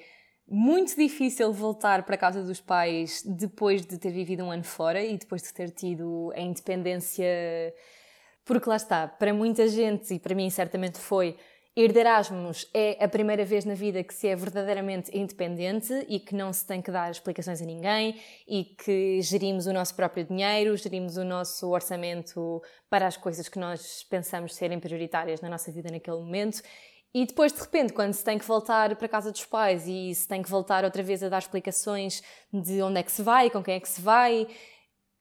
muito 0.49 0.97
difícil 0.97 1.53
voltar 1.53 2.03
para 2.03 2.15
a 2.15 2.19
casa 2.19 2.43
dos 2.43 2.63
pais 2.63 3.23
depois 3.27 3.85
de 3.85 3.99
ter 3.99 4.11
vivido 4.11 4.43
um 4.43 4.51
ano 4.51 4.65
fora 4.65 5.03
e 5.03 5.19
depois 5.19 5.43
de 5.43 5.53
ter 5.53 5.71
tido 5.71 6.33
a 6.35 6.41
independência. 6.41 7.27
Porque 8.43 8.67
lá 8.71 8.77
está, 8.77 9.07
para 9.07 9.35
muita 9.35 9.69
gente, 9.69 10.15
e 10.15 10.19
para 10.19 10.35
mim 10.35 10.49
certamente 10.49 10.99
foi, 10.99 11.37
ir 11.75 11.93
de 11.93 11.99
Erasmus 11.99 12.69
é 12.75 13.03
a 13.03 13.09
primeira 13.09 13.45
vez 13.45 13.65
na 13.65 13.75
vida 13.75 14.03
que 14.05 14.13
se 14.13 14.29
é 14.29 14.37
verdadeiramente 14.37 15.11
independente 15.17 15.93
e 16.09 16.21
que 16.21 16.35
não 16.35 16.53
se 16.53 16.67
tem 16.67 16.83
que 16.83 16.91
dar 16.91 17.11
explicações 17.11 17.63
a 17.63 17.65
ninguém 17.65 18.21
e 18.47 18.65
que 18.65 19.21
gerimos 19.23 19.67
o 19.67 19.73
nosso 19.73 19.95
próprio 19.95 20.25
dinheiro, 20.25 20.77
gerimos 20.77 21.17
o 21.17 21.25
nosso 21.25 21.71
orçamento 21.71 22.63
para 22.91 23.07
as 23.07 23.17
coisas 23.17 23.49
que 23.49 23.59
nós 23.59 24.05
pensamos 24.05 24.55
serem 24.55 24.79
prioritárias 24.79 25.41
na 25.41 25.49
nossa 25.49 25.73
vida 25.73 25.91
naquele 25.91 26.19
momento. 26.19 26.63
E 27.15 27.27
depois, 27.27 27.53
de 27.53 27.61
repente, 27.61 27.93
quando 27.93 28.15
se 28.15 28.25
tem 28.25 28.39
que 28.39 28.45
voltar 28.45 28.97
para 28.97 29.05
a 29.05 29.09
casa 29.09 29.31
dos 29.31 29.45
pais 29.45 29.87
e 29.87 30.15
se 30.15 30.27
tem 30.27 30.43
que 30.43 30.49
voltar 30.49 30.83
outra 30.83 31.03
vez 31.03 31.23
a 31.23 31.29
dar 31.29 31.39
explicações 31.39 32.23
de 32.51 32.81
onde 32.81 33.01
é 33.01 33.03
que 33.03 33.13
se 33.13 33.23
vai, 33.23 33.51
com 33.51 33.63
quem 33.63 33.75
é 33.75 33.81
que 33.81 33.89
se 33.89 34.01
vai, 34.01 34.47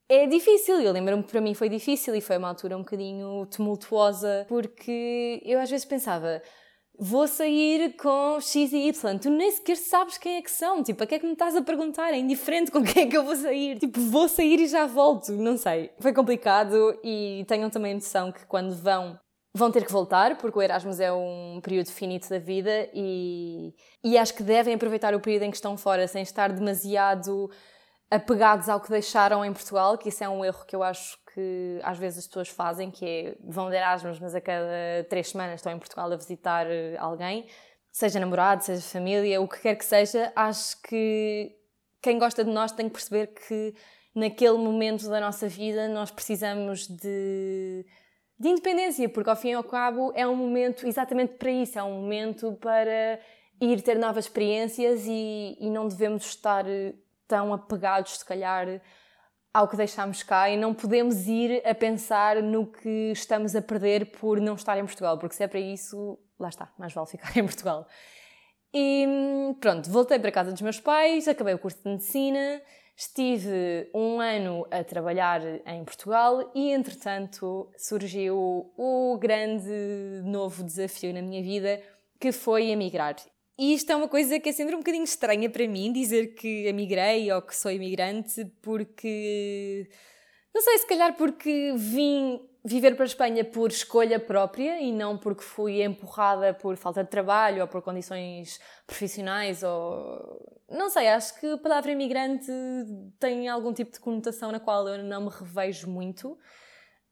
é 0.10 0.28
difícil. 0.28 0.82
Eu 0.82 0.92
lembro-me 0.92 1.24
que 1.24 1.30
para 1.32 1.42
mim 1.42 1.54
foi 1.54 1.70
difícil 1.70 2.16
e 2.16 2.22
foi 2.22 2.38
uma 2.38 2.50
altura 2.50 2.78
um 2.78 2.82
bocadinho 2.82 3.46
tumultuosa, 3.48 4.46
porque 4.48 5.42
eu 5.46 5.60
às 5.60 5.70
vezes 5.70 5.86
pensava. 5.86 6.42
Vou 7.00 7.28
sair 7.28 7.96
com 7.96 8.40
X 8.40 8.74
e 8.74 8.88
Y. 8.90 9.18
Tu 9.18 9.30
nem 9.30 9.50
sequer 9.50 9.78
sabes 9.78 10.18
quem 10.18 10.36
é 10.36 10.42
que 10.42 10.52
são. 10.52 10.84
Tipo, 10.84 11.04
a 11.04 11.08
que 11.08 11.16
é 11.16 11.20
que 11.20 11.26
me 11.26 11.34
estás 11.34 11.56
a 11.56 11.62
perguntar? 11.62 12.14
É 12.14 12.18
indiferente 12.18 12.70
com 12.70 12.84
quem 12.84 13.04
é 13.04 13.08
que 13.08 13.18
eu 13.18 13.24
vou 13.24 13.36
sair. 13.36 13.80
Tipo, 13.80 14.00
vou 14.02 14.28
sair 14.28 14.60
e 14.60 14.68
já 14.68 14.86
volto. 14.86 15.32
Não 15.32 15.58
sei. 15.58 15.92
Foi 16.00 16.14
complicado 16.14 17.00
e 17.04 17.44
tenham 17.48 17.70
também 17.70 17.94
a 17.94 17.96
noção 17.96 18.32
que 18.32 18.46
quando 18.46 18.76
vão 18.76 19.18
vão 19.54 19.72
ter 19.72 19.86
que 19.86 19.92
voltar, 19.92 20.38
porque 20.38 20.58
o 20.58 20.62
Erasmus 20.62 21.00
é 21.00 21.12
um 21.12 21.60
período 21.62 21.92
finito 21.92 22.30
da 22.30 22.40
vida 22.40 22.90
e, 22.94 23.74
e 24.04 24.18
acho 24.18 24.34
que 24.34 24.44
devem 24.44 24.74
aproveitar 24.74 25.14
o 25.14 25.20
período 25.20 25.44
em 25.44 25.52
que 25.52 25.58
estão 25.58 25.78
fora 25.78 26.08
sem 26.08 26.24
estar 26.24 26.52
demasiado 26.52 27.50
apegados 28.12 28.68
ao 28.68 28.82
que 28.82 28.90
deixaram 28.90 29.44
em 29.44 29.54
Portugal, 29.54 29.98
que 29.98 30.10
isso 30.10 30.22
é 30.22 30.28
um 30.28 30.44
erro 30.44 30.66
que 30.66 30.76
eu 30.76 30.84
acho 30.84 31.18
que 31.34 31.80
às 31.82 31.98
vezes 31.98 32.20
as 32.20 32.28
pessoas 32.28 32.50
fazem, 32.50 32.92
que 32.92 33.06
é 33.06 33.36
vão 33.42 33.70
de 33.70 33.78
Erasmus, 33.78 34.20
mas 34.20 34.36
a 34.36 34.42
cada 34.42 35.06
três 35.10 35.30
semanas 35.30 35.56
estão 35.56 35.72
em 35.72 35.80
Portugal 35.80 36.12
a 36.12 36.16
visitar 36.18 36.68
eh, 36.70 36.98
alguém, 37.00 37.48
seja 37.90 38.20
namorado, 38.20 38.66
seja 38.66 38.82
família, 38.82 39.42
o 39.42 39.48
que 39.48 39.62
quer 39.62 39.76
que 39.76 39.86
seja, 39.86 40.32
acho 40.36 40.82
que 40.82 41.56
quem 42.02 42.20
gosta 42.20 42.44
de 42.44 42.52
nós 42.52 42.74
tem 42.74 42.88
que 42.88 42.94
perceber 42.94 43.28
que 43.28 43.74
naquele 44.14 44.58
momento 44.58 45.10
da 45.10 45.22
nossa 45.22 45.48
vida 45.48 45.88
nós 45.88 46.12
precisamos 46.12 46.88
de 46.88 47.86
de 48.38 48.50
independência, 48.50 49.08
porque 49.08 49.30
ao 49.30 49.36
fim 49.36 49.50
e 49.50 49.54
ao 49.54 49.64
cabo 49.64 50.12
é 50.16 50.28
um 50.28 50.36
momento 50.36 50.88
exatamente 50.88 51.36
para 51.36 51.52
isso, 51.52 51.78
é 51.78 51.84
um 51.84 52.02
momento 52.02 52.54
para 52.60 53.20
ir 53.62 53.80
ter 53.84 54.00
novas 54.00 54.26
experiências 54.26 55.06
e, 55.06 55.56
e 55.60 55.70
não 55.70 55.88
devemos 55.88 56.26
estar 56.26 56.66
tão 57.32 57.54
apegados, 57.54 58.20
se 58.20 58.26
calhar, 58.26 58.82
ao 59.54 59.68
que 59.68 59.76
deixámos 59.76 60.22
cá 60.22 60.50
e 60.50 60.58
não 60.58 60.74
podemos 60.74 61.28
ir 61.28 61.62
a 61.66 61.74
pensar 61.74 62.42
no 62.42 62.68
que 62.68 63.12
estamos 63.12 63.56
a 63.56 63.62
perder 63.62 64.12
por 64.12 64.40
não 64.40 64.56
estar 64.56 64.78
em 64.78 64.86
Portugal, 64.86 65.18
porque 65.18 65.36
se 65.36 65.44
é 65.44 65.48
para 65.48 65.60
isso, 65.60 66.20
lá 66.40 66.50
está, 66.50 66.72
mais 66.78 66.94
vale 66.94 67.08
ficar 67.08 67.32
em 67.40 67.46
Portugal. 67.46 67.88
E 68.74 69.06
pronto, 69.60 69.90
voltei 69.90 70.20
para 70.20 70.32
casa 70.32 70.52
dos 70.52 70.62
meus 70.62 70.80
pais, 70.80 71.28
acabei 71.28 71.54
o 71.54 71.60
curso 71.60 71.82
de 71.84 71.90
medicina 71.90 72.62
Estive 73.04 73.90
um 73.96 74.20
ano 74.20 74.68
a 74.70 74.84
trabalhar 74.84 75.42
em 75.66 75.84
Portugal 75.84 76.52
e, 76.54 76.72
entretanto, 76.72 77.68
surgiu 77.76 78.72
o 78.78 79.18
grande 79.20 80.22
novo 80.24 80.64
desafio 80.64 81.12
na 81.12 81.20
minha 81.20 81.42
vida, 81.42 81.82
que 82.20 82.32
foi 82.32 82.70
emigrar. 82.70 83.16
E 83.62 83.76
isto 83.76 83.92
é 83.92 83.96
uma 83.96 84.08
coisa 84.08 84.40
que 84.40 84.50
é 84.50 84.52
sempre 84.52 84.74
um 84.74 84.80
bocadinho 84.80 85.04
estranha 85.04 85.48
para 85.48 85.68
mim, 85.68 85.94
dizer 85.94 86.34
que 86.34 86.66
emigrei 86.66 87.32
ou 87.32 87.44
que 87.44 87.56
sou 87.56 87.70
imigrante, 87.70 88.44
porque. 88.60 89.88
Não 90.52 90.64
sei, 90.64 90.80
se 90.80 90.88
calhar 90.88 91.16
porque 91.16 91.72
vim 91.78 92.42
viver 92.66 92.96
para 92.96 93.06
a 93.06 93.06
Espanha 93.06 93.46
por 93.46 93.70
escolha 93.70 94.20
própria 94.20 94.82
e 94.82 94.92
não 94.92 95.16
porque 95.16 95.44
fui 95.44 95.84
empurrada 95.84 96.56
por 96.56 96.76
falta 96.76 97.04
de 97.04 97.12
trabalho 97.12 97.62
ou 97.62 97.68
por 97.68 97.84
condições 97.84 98.60
profissionais 98.88 99.62
ou 99.62 100.44
não 100.68 100.90
sei, 100.90 101.10
acho 101.10 101.40
que 101.40 101.46
a 101.46 101.58
palavra 101.60 101.92
imigrante 101.92 102.52
tem 103.20 103.48
algum 103.48 103.72
tipo 103.72 103.92
de 103.92 104.00
conotação 104.00 104.52
na 104.52 104.60
qual 104.60 104.88
eu 104.88 105.04
não 105.04 105.26
me 105.26 105.30
revejo 105.30 105.88
muito. 105.88 106.36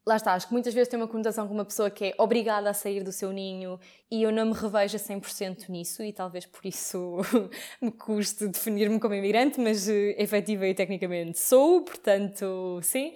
Lá 0.10 0.16
está, 0.16 0.34
acho 0.34 0.48
que 0.48 0.54
muitas 0.54 0.74
vezes 0.74 0.90
tem 0.90 1.00
uma 1.00 1.08
conotação 1.08 1.48
com 1.48 1.54
uma 1.54 1.64
pessoa 1.64 1.92
que 1.92 2.06
é 2.06 2.16
obrigada 2.18 2.68
a 2.68 2.74
sair 2.74 3.04
do 3.04 3.12
seu 3.12 3.32
ninho 3.32 3.80
e 4.10 4.24
eu 4.24 4.32
não 4.32 4.48
me 4.48 4.54
revejo 4.54 4.96
a 4.96 5.00
100% 5.00 5.70
nisso 5.70 6.02
e 6.02 6.12
talvez 6.12 6.48
por 6.48 6.66
isso 6.66 7.18
me 7.80 7.92
custe 7.92 8.48
definir-me 8.48 9.00
como 9.00 9.14
imigrante, 9.14 9.62
mas 9.62 9.88
eh, 9.88 10.16
efetiva 10.18 10.66
e 10.66 10.74
tecnicamente 10.74 11.38
sou, 11.38 11.84
portanto, 11.84 12.80
sim. 12.82 13.14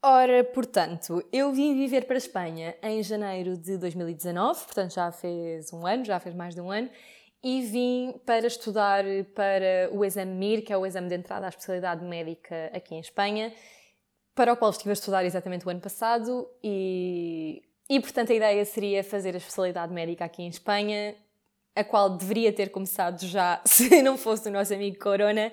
Ora, 0.00 0.44
portanto, 0.44 1.20
eu 1.32 1.52
vim 1.52 1.74
viver 1.74 2.04
para 2.04 2.14
a 2.14 2.18
Espanha 2.18 2.76
em 2.80 3.02
janeiro 3.02 3.56
de 3.56 3.76
2019, 3.76 4.66
portanto 4.66 4.94
já 4.94 5.10
fez 5.10 5.72
um 5.72 5.84
ano, 5.84 6.04
já 6.04 6.20
fez 6.20 6.32
mais 6.32 6.54
de 6.54 6.60
um 6.60 6.70
ano, 6.70 6.88
e 7.42 7.62
vim 7.62 8.20
para 8.24 8.46
estudar 8.46 9.02
para 9.34 9.90
o 9.90 10.04
exame 10.04 10.32
MIR, 10.32 10.62
que 10.62 10.72
é 10.72 10.78
o 10.78 10.86
exame 10.86 11.08
de 11.08 11.16
entrada 11.16 11.46
à 11.46 11.48
especialidade 11.48 12.04
médica 12.04 12.70
aqui 12.72 12.94
em 12.94 13.00
Espanha, 13.00 13.52
para 14.40 14.54
o 14.54 14.56
qual 14.56 14.70
estive 14.70 14.88
a 14.88 14.92
estudar 14.94 15.22
exatamente 15.22 15.66
o 15.66 15.70
ano 15.70 15.80
passado 15.80 16.48
e, 16.64 17.62
e 17.90 18.00
portanto 18.00 18.32
a 18.32 18.34
ideia 18.34 18.64
seria 18.64 19.04
fazer 19.04 19.34
a 19.34 19.36
especialidade 19.36 19.92
médica 19.92 20.24
aqui 20.24 20.42
em 20.42 20.48
Espanha, 20.48 21.14
a 21.76 21.84
qual 21.84 22.16
deveria 22.16 22.50
ter 22.50 22.70
começado 22.70 23.20
já 23.26 23.60
se 23.68 24.00
não 24.00 24.16
fosse 24.16 24.48
o 24.48 24.50
nosso 24.50 24.72
amigo 24.72 24.98
Corona. 24.98 25.52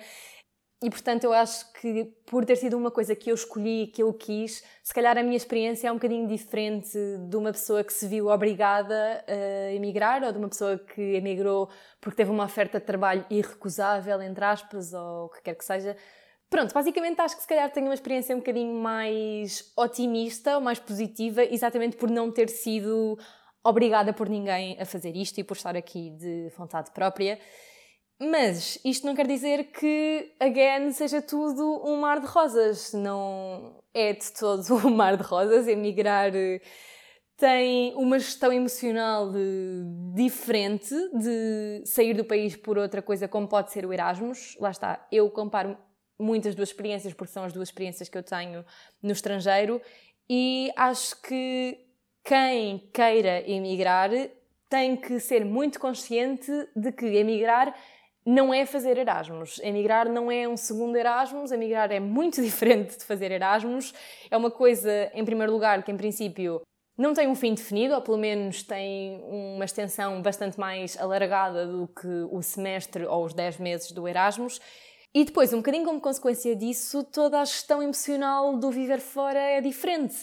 E 0.81 0.89
portanto 0.89 1.25
eu 1.25 1.33
acho 1.33 1.69
que 1.73 2.05
por 2.27 2.45
ter 2.45 2.55
sido 2.55 2.77
uma 2.77 2.89
coisa 2.89 3.13
que 3.13 3.29
eu 3.29 3.35
escolhi, 3.35 3.87
que 3.87 4.01
eu 4.01 4.13
quis, 4.13 4.63
se 4.81 4.93
calhar 4.93 5.17
a 5.17 5.23
minha 5.23 5.35
experiência 5.35 5.89
é 5.89 5.91
um 5.91 5.95
bocadinho 5.95 6.25
diferente 6.25 6.97
de 7.27 7.35
uma 7.35 7.51
pessoa 7.51 7.83
que 7.83 7.91
se 7.91 8.07
viu 8.07 8.29
obrigada 8.29 9.21
a 9.27 9.73
emigrar 9.73 10.23
ou 10.23 10.31
de 10.31 10.37
uma 10.37 10.47
pessoa 10.47 10.77
que 10.79 11.01
emigrou 11.01 11.69
porque 11.99 12.15
teve 12.15 12.31
uma 12.31 12.45
oferta 12.45 12.79
de 12.79 12.85
trabalho 12.85 13.25
irrecusável, 13.29 14.21
entre 14.21 14.45
aspas, 14.45 14.93
ou 14.93 15.25
o 15.25 15.29
que 15.29 15.41
quer 15.41 15.55
que 15.55 15.65
seja. 15.65 15.97
Pronto, 16.49 16.73
basicamente 16.73 17.19
acho 17.19 17.35
que 17.35 17.41
se 17.41 17.47
calhar 17.47 17.69
tenho 17.71 17.87
uma 17.87 17.93
experiência 17.93 18.33
um 18.35 18.39
bocadinho 18.39 18.73
mais 18.73 19.71
otimista 19.75 20.59
mais 20.59 20.79
positiva, 20.79 21.43
exatamente 21.43 21.97
por 21.97 22.09
não 22.09 22.31
ter 22.31 22.49
sido 22.49 23.17
obrigada 23.63 24.13
por 24.13 24.29
ninguém 24.29 24.79
a 24.79 24.85
fazer 24.85 25.15
isto 25.15 25.39
e 25.39 25.43
por 25.43 25.57
estar 25.57 25.75
aqui 25.75 26.11
de 26.11 26.49
vontade 26.57 26.91
própria. 26.91 27.37
Mas 28.19 28.79
isto 28.83 29.05
não 29.05 29.13
quer 29.13 29.27
dizer 29.27 29.65
que, 29.71 30.33
again, 30.39 30.91
seja 30.91 31.21
tudo 31.21 31.83
um 31.85 31.97
mar 31.97 32.19
de 32.19 32.25
rosas. 32.25 32.91
Não 32.93 33.79
é 33.93 34.13
de 34.13 34.31
todo 34.33 34.87
um 34.87 34.89
mar 34.89 35.15
de 35.17 35.23
rosas. 35.23 35.67
Emigrar 35.67 36.35
eh, 36.35 36.59
tem 37.37 37.93
uma 37.95 38.17
gestão 38.17 38.51
emocional 38.51 39.29
eh, 39.35 39.83
diferente 40.15 40.95
de 41.13 41.83
sair 41.85 42.15
do 42.15 42.25
país 42.25 42.55
por 42.55 42.77
outra 42.77 43.03
coisa, 43.03 43.27
como 43.27 43.47
pode 43.47 43.71
ser 43.71 43.85
o 43.85 43.93
Erasmus. 43.93 44.57
Lá 44.59 44.71
está, 44.71 45.05
eu 45.11 45.29
comparo 45.29 45.77
muitas 46.19 46.55
duas 46.55 46.69
experiências, 46.69 47.13
porque 47.13 47.31
são 47.31 47.43
as 47.43 47.53
duas 47.53 47.69
experiências 47.69 48.09
que 48.09 48.17
eu 48.17 48.23
tenho 48.23 48.65
no 49.01 49.11
estrangeiro, 49.11 49.81
e 50.29 50.71
acho 50.75 51.21
que 51.21 51.79
quem 52.23 52.89
queira 52.93 53.49
emigrar 53.49 54.09
tem 54.69 54.95
que 54.95 55.19
ser 55.19 55.45
muito 55.45 55.79
consciente 55.79 56.51
de 56.75 56.91
que 56.91 57.05
emigrar 57.05 57.73
não 58.25 58.53
é 58.53 58.65
fazer 58.65 58.97
Erasmus. 58.97 59.57
Emigrar 59.63 60.09
não 60.09 60.29
é 60.29 60.45
um 60.45 60.57
segundo 60.57 60.97
Erasmus, 60.97 61.53
emigrar 61.53 61.89
é 61.93 61.99
muito 61.99 62.41
diferente 62.43 62.97
de 62.97 63.05
fazer 63.05 63.31
Erasmus. 63.31 63.93
É 64.29 64.35
uma 64.35 64.51
coisa, 64.51 65.09
em 65.13 65.23
primeiro 65.23 65.53
lugar, 65.53 65.81
que 65.83 65.91
em 65.91 65.95
princípio 65.95 66.61
não 66.97 67.13
tem 67.13 67.27
um 67.27 67.35
fim 67.35 67.53
definido, 67.53 67.93
ou 67.93 68.01
pelo 68.01 68.17
menos 68.17 68.63
tem 68.63 69.21
uma 69.29 69.63
extensão 69.63 70.21
bastante 70.21 70.59
mais 70.59 70.97
alargada 70.99 71.65
do 71.65 71.87
que 71.87 72.07
o 72.29 72.41
semestre 72.41 73.05
ou 73.05 73.23
os 73.23 73.33
10 73.33 73.59
meses 73.59 73.91
do 73.93 74.05
Erasmus. 74.05 74.59
E 75.17 75.25
depois, 75.25 75.51
um 75.51 75.57
bocadinho 75.57 75.83
como 75.83 75.99
consequência 75.99 76.55
disso, 76.55 77.03
toda 77.03 77.41
a 77.41 77.43
gestão 77.43 77.81
emocional 77.81 78.55
do 78.55 78.69
viver 78.69 78.99
fora 78.99 79.39
é 79.39 79.59
diferente. 79.59 80.15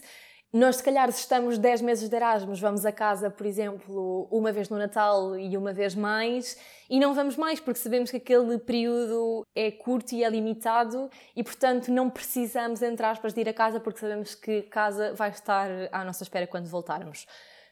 Nós, 0.53 0.77
se 0.77 0.85
calhar, 0.85 1.11
se 1.11 1.19
estamos 1.19 1.59
10 1.59 1.83
meses 1.83 2.09
de 2.09 2.15
Erasmus, 2.15 2.61
vamos 2.61 2.87
a 2.87 2.93
casa, 2.93 3.29
por 3.29 3.45
exemplo, 3.45 4.29
uma 4.31 4.53
vez 4.53 4.69
no 4.69 4.79
Natal 4.79 5.37
e 5.37 5.57
uma 5.57 5.73
vez 5.73 5.97
mais, 5.97 6.57
e 6.89 7.01
não 7.01 7.13
vamos 7.13 7.37
mais, 7.37 7.59
porque 7.59 7.81
sabemos 7.81 8.09
que 8.09 8.19
aquele 8.19 8.57
período 8.57 9.45
é 9.53 9.69
curto 9.73 10.15
e 10.15 10.23
é 10.23 10.31
limitado 10.31 11.11
e, 11.35 11.43
portanto, 11.43 11.91
não 11.91 12.09
precisamos, 12.09 12.81
entre 12.81 13.05
aspas, 13.05 13.35
de 13.35 13.41
ir 13.41 13.49
a 13.49 13.53
casa, 13.53 13.81
porque 13.81 13.99
sabemos 13.99 14.37
que 14.37 14.63
casa 14.63 15.13
vai 15.13 15.31
estar 15.31 15.69
à 15.91 16.05
nossa 16.05 16.23
espera 16.23 16.47
quando 16.47 16.69
voltarmos. 16.69 17.27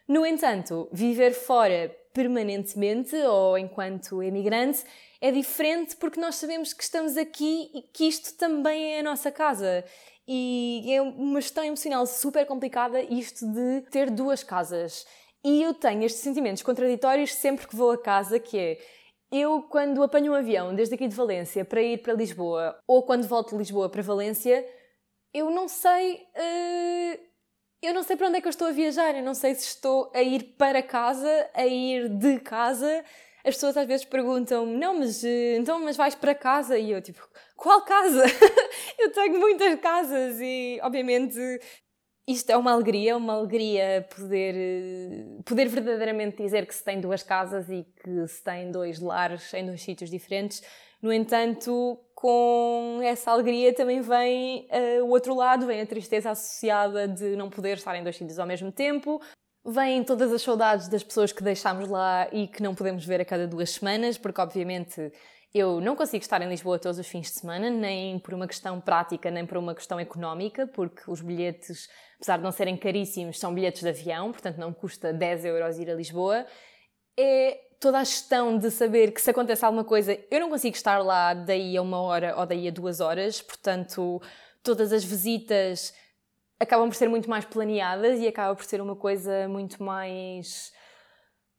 No 0.08 0.26
entanto, 0.26 0.88
viver 0.90 1.34
fora 1.34 1.88
permanentemente 2.12 3.14
ou 3.14 3.56
enquanto 3.56 4.20
emigrante 4.24 4.84
é 5.22 5.30
diferente 5.30 5.94
porque 5.94 6.20
nós 6.20 6.34
sabemos 6.34 6.72
que 6.72 6.82
estamos 6.82 7.16
aqui 7.16 7.70
e 7.72 7.82
que 7.82 8.08
isto 8.08 8.36
também 8.36 8.94
é 8.94 8.98
a 8.98 9.02
nossa 9.04 9.30
casa. 9.30 9.84
E 10.26 10.84
é 10.92 11.00
uma 11.00 11.40
gestão 11.40 11.62
emocional 11.62 12.04
super 12.06 12.44
complicada 12.44 13.00
isto 13.00 13.46
de 13.46 13.82
ter 13.82 14.10
duas 14.10 14.42
casas. 14.42 15.06
E 15.44 15.62
eu 15.62 15.74
tenho 15.74 16.02
estes 16.02 16.22
sentimentos 16.22 16.64
contraditórios 16.64 17.34
sempre 17.34 17.68
que 17.68 17.76
vou 17.76 17.92
a 17.92 18.02
casa, 18.02 18.40
que 18.40 18.58
é 18.58 18.78
eu 19.30 19.62
quando 19.62 20.02
apanho 20.02 20.32
um 20.32 20.34
avião 20.34 20.74
desde 20.74 20.96
aqui 20.96 21.06
de 21.06 21.14
Valência 21.14 21.64
para 21.64 21.80
ir 21.80 22.02
para 22.02 22.14
Lisboa 22.14 22.76
ou 22.86 23.04
quando 23.04 23.26
volto 23.26 23.50
de 23.50 23.58
Lisboa 23.58 23.88
para 23.88 24.02
Valência, 24.02 24.66
eu 25.32 25.52
não 25.52 25.68
sei. 25.68 26.16
Uh, 26.16 27.18
eu 27.80 27.94
não 27.94 28.02
sei 28.02 28.16
para 28.16 28.26
onde 28.26 28.38
é 28.38 28.40
que 28.40 28.48
eu 28.48 28.50
estou 28.50 28.66
a 28.66 28.72
viajar, 28.72 29.14
eu 29.14 29.22
não 29.22 29.34
sei 29.34 29.54
se 29.54 29.66
estou 29.66 30.10
a 30.14 30.22
ir 30.22 30.56
para 30.58 30.82
casa, 30.82 31.50
a 31.54 31.64
ir 31.64 32.08
de 32.08 32.40
casa. 32.40 33.04
As 33.44 33.54
pessoas 33.54 33.76
às 33.76 33.86
vezes 33.86 34.04
perguntam-me, 34.04 34.76
não, 34.76 34.98
mas 34.98 35.24
eh, 35.24 35.56
então, 35.56 35.80
mas 35.80 35.96
vais 35.96 36.14
para 36.14 36.34
casa? 36.34 36.78
E 36.78 36.90
eu 36.90 37.02
tipo, 37.02 37.26
qual 37.56 37.84
casa? 37.84 38.24
eu 38.98 39.10
tenho 39.12 39.38
muitas 39.40 39.80
casas 39.80 40.40
e, 40.40 40.78
obviamente, 40.82 41.38
isto 42.26 42.50
é 42.50 42.56
uma 42.56 42.72
alegria, 42.72 43.16
uma 43.16 43.34
alegria 43.34 44.06
poder, 44.14 44.54
poder 45.44 45.68
verdadeiramente 45.68 46.42
dizer 46.42 46.66
que 46.66 46.74
se 46.74 46.84
tem 46.84 47.00
duas 47.00 47.22
casas 47.22 47.68
e 47.68 47.84
que 48.02 48.26
se 48.28 48.42
tem 48.44 48.70
dois 48.70 49.00
lares 49.00 49.52
em 49.54 49.66
dois 49.66 49.82
sítios 49.82 50.08
diferentes. 50.08 50.62
No 51.02 51.12
entanto, 51.12 51.98
com 52.14 53.00
essa 53.02 53.32
alegria 53.32 53.74
também 53.74 54.00
vem 54.00 54.68
uh, 54.70 55.04
o 55.04 55.08
outro 55.08 55.34
lado, 55.34 55.66
vem 55.66 55.80
a 55.80 55.86
tristeza 55.86 56.30
associada 56.30 57.08
de 57.08 57.34
não 57.34 57.50
poder 57.50 57.76
estar 57.76 57.96
em 57.96 58.04
dois 58.04 58.16
sítios 58.16 58.38
ao 58.38 58.46
mesmo 58.46 58.70
tempo, 58.70 59.20
Vêm 59.64 60.02
todas 60.02 60.32
as 60.32 60.42
saudades 60.42 60.88
das 60.88 61.04
pessoas 61.04 61.32
que 61.32 61.42
deixámos 61.42 61.88
lá 61.88 62.26
e 62.32 62.48
que 62.48 62.60
não 62.60 62.74
podemos 62.74 63.04
ver 63.04 63.20
a 63.20 63.24
cada 63.24 63.46
duas 63.46 63.70
semanas, 63.70 64.18
porque 64.18 64.40
obviamente 64.40 65.12
eu 65.54 65.80
não 65.80 65.94
consigo 65.94 66.22
estar 66.22 66.42
em 66.42 66.48
Lisboa 66.48 66.80
todos 66.80 66.98
os 66.98 67.06
fins 67.06 67.28
de 67.28 67.38
semana, 67.38 67.70
nem 67.70 68.18
por 68.18 68.34
uma 68.34 68.48
questão 68.48 68.80
prática, 68.80 69.30
nem 69.30 69.46
por 69.46 69.58
uma 69.58 69.72
questão 69.72 70.00
económica, 70.00 70.66
porque 70.66 71.02
os 71.06 71.20
bilhetes, 71.20 71.88
apesar 72.16 72.38
de 72.38 72.42
não 72.42 72.50
serem 72.50 72.76
caríssimos, 72.76 73.38
são 73.38 73.54
bilhetes 73.54 73.82
de 73.82 73.88
avião, 73.88 74.32
portanto 74.32 74.56
não 74.56 74.72
custa 74.72 75.12
10 75.12 75.44
euros 75.44 75.78
ir 75.78 75.88
a 75.90 75.94
Lisboa. 75.94 76.44
É 77.16 77.60
toda 77.78 77.98
a 77.98 78.04
gestão 78.04 78.58
de 78.58 78.68
saber 78.70 79.12
que 79.12 79.20
se 79.20 79.30
acontece 79.30 79.64
alguma 79.64 79.84
coisa, 79.84 80.18
eu 80.30 80.40
não 80.40 80.48
consigo 80.48 80.74
estar 80.74 80.98
lá 80.98 81.34
daí 81.34 81.76
a 81.76 81.82
uma 81.82 82.00
hora 82.00 82.34
ou 82.36 82.46
daí 82.46 82.66
a 82.66 82.70
duas 82.70 82.98
horas, 82.98 83.40
portanto, 83.40 84.20
todas 84.62 84.92
as 84.92 85.04
visitas 85.04 85.92
acabam 86.62 86.88
por 86.88 86.94
ser 86.94 87.08
muito 87.08 87.28
mais 87.28 87.44
planeadas 87.44 88.20
e 88.20 88.26
acaba 88.26 88.54
por 88.54 88.64
ser 88.64 88.80
uma 88.80 88.96
coisa 88.96 89.48
muito 89.48 89.82
mais 89.82 90.72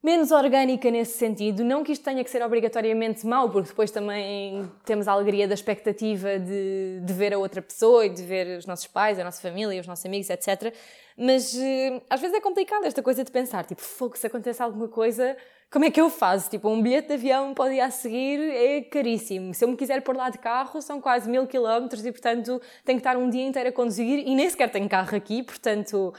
menos 0.02 0.30
orgânica 0.30 0.90
nesse 0.90 1.16
sentido. 1.16 1.64
Não 1.64 1.82
que 1.82 1.92
isto 1.92 2.04
tenha 2.04 2.22
que 2.22 2.30
ser 2.30 2.42
obrigatoriamente 2.42 3.26
mau, 3.26 3.48
porque 3.48 3.70
depois 3.70 3.90
também 3.90 4.70
temos 4.84 5.08
a 5.08 5.12
alegria 5.12 5.48
da 5.48 5.54
expectativa 5.54 6.38
de, 6.38 7.00
de 7.02 7.12
ver 7.14 7.32
a 7.32 7.38
outra 7.38 7.62
pessoa 7.62 8.04
e 8.04 8.10
de 8.10 8.22
ver 8.22 8.58
os 8.58 8.66
nossos 8.66 8.86
pais, 8.86 9.18
a 9.18 9.24
nossa 9.24 9.40
família, 9.40 9.80
os 9.80 9.86
nossos 9.86 10.04
amigos, 10.04 10.28
etc. 10.28 10.74
Mas 11.16 11.54
uh, 11.54 12.02
às 12.10 12.20
vezes 12.20 12.36
é 12.36 12.40
complicado 12.40 12.84
esta 12.84 13.02
coisa 13.02 13.24
de 13.24 13.30
pensar, 13.30 13.64
tipo, 13.64 13.80
fogo, 13.80 14.18
se 14.18 14.26
acontece 14.26 14.62
alguma 14.62 14.88
coisa, 14.88 15.34
como 15.74 15.86
é 15.86 15.90
que 15.90 16.00
eu 16.00 16.08
faço? 16.08 16.48
Tipo, 16.48 16.68
um 16.68 16.80
bilhete 16.80 17.08
de 17.08 17.14
avião 17.14 17.52
para 17.52 17.64
o 17.64 17.68
dia 17.68 17.86
a 17.86 17.90
seguir 17.90 18.38
é 18.38 18.80
caríssimo. 18.82 19.52
Se 19.52 19.64
eu 19.64 19.68
me 19.68 19.76
quiser 19.76 20.02
pôr 20.02 20.16
lá 20.16 20.30
de 20.30 20.38
carro, 20.38 20.80
são 20.80 21.00
quase 21.00 21.28
mil 21.28 21.48
quilómetros 21.48 22.06
e, 22.06 22.12
portanto, 22.12 22.62
tenho 22.84 23.00
que 23.00 23.00
estar 23.00 23.16
um 23.16 23.28
dia 23.28 23.44
inteiro 23.44 23.70
a 23.70 23.72
conduzir 23.72 24.20
e 24.24 24.36
nem 24.36 24.48
sequer 24.48 24.70
tenho 24.70 24.88
carro 24.88 25.16
aqui, 25.16 25.42
portanto 25.42 26.14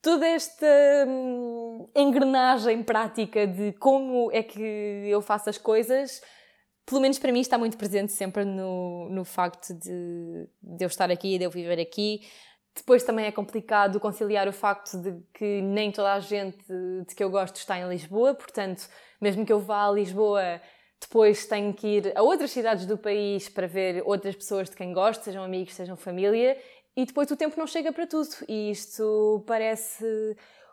toda 0.00 0.26
esta 0.26 0.66
hum, 1.06 1.90
engrenagem 1.94 2.82
prática 2.82 3.46
de 3.46 3.72
como 3.72 4.30
é 4.32 4.42
que 4.42 4.62
eu 4.62 5.20
faço 5.20 5.50
as 5.50 5.58
coisas, 5.58 6.22
pelo 6.86 7.00
menos 7.00 7.18
para 7.18 7.32
mim 7.32 7.40
está 7.40 7.58
muito 7.58 7.76
presente 7.76 8.12
sempre 8.12 8.46
no, 8.46 9.10
no 9.10 9.24
facto 9.26 9.74
de, 9.74 10.48
de 10.62 10.84
eu 10.84 10.86
estar 10.86 11.10
aqui, 11.10 11.36
de 11.36 11.44
eu 11.44 11.50
viver 11.50 11.80
aqui. 11.80 12.20
Depois 12.76 13.02
também 13.02 13.24
é 13.24 13.32
complicado 13.32 13.98
conciliar 13.98 14.46
o 14.46 14.52
facto 14.52 14.98
de 14.98 15.18
que 15.32 15.62
nem 15.62 15.90
toda 15.90 16.12
a 16.12 16.20
gente 16.20 16.62
de 17.08 17.14
que 17.14 17.24
eu 17.24 17.30
gosto 17.30 17.56
está 17.56 17.78
em 17.78 17.88
Lisboa, 17.88 18.34
portanto, 18.34 18.86
mesmo 19.18 19.46
que 19.46 19.52
eu 19.52 19.58
vá 19.58 19.88
a 19.88 19.90
Lisboa, 19.90 20.60
depois 21.00 21.46
tenho 21.46 21.72
que 21.72 21.86
ir 21.86 22.12
a 22.14 22.22
outras 22.22 22.50
cidades 22.50 22.84
do 22.84 22.98
país 22.98 23.48
para 23.48 23.66
ver 23.66 24.02
outras 24.04 24.36
pessoas 24.36 24.68
de 24.68 24.76
quem 24.76 24.92
gosto, 24.92 25.24
sejam 25.24 25.42
amigos, 25.42 25.74
sejam 25.74 25.96
família, 25.96 26.58
e 26.94 27.06
depois 27.06 27.30
o 27.30 27.36
tempo 27.36 27.58
não 27.58 27.66
chega 27.66 27.92
para 27.92 28.06
tudo. 28.06 28.28
E 28.46 28.70
isto 28.70 29.42
parece 29.46 30.04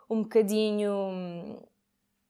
um 0.08 0.22
bocadinho. 0.22 1.62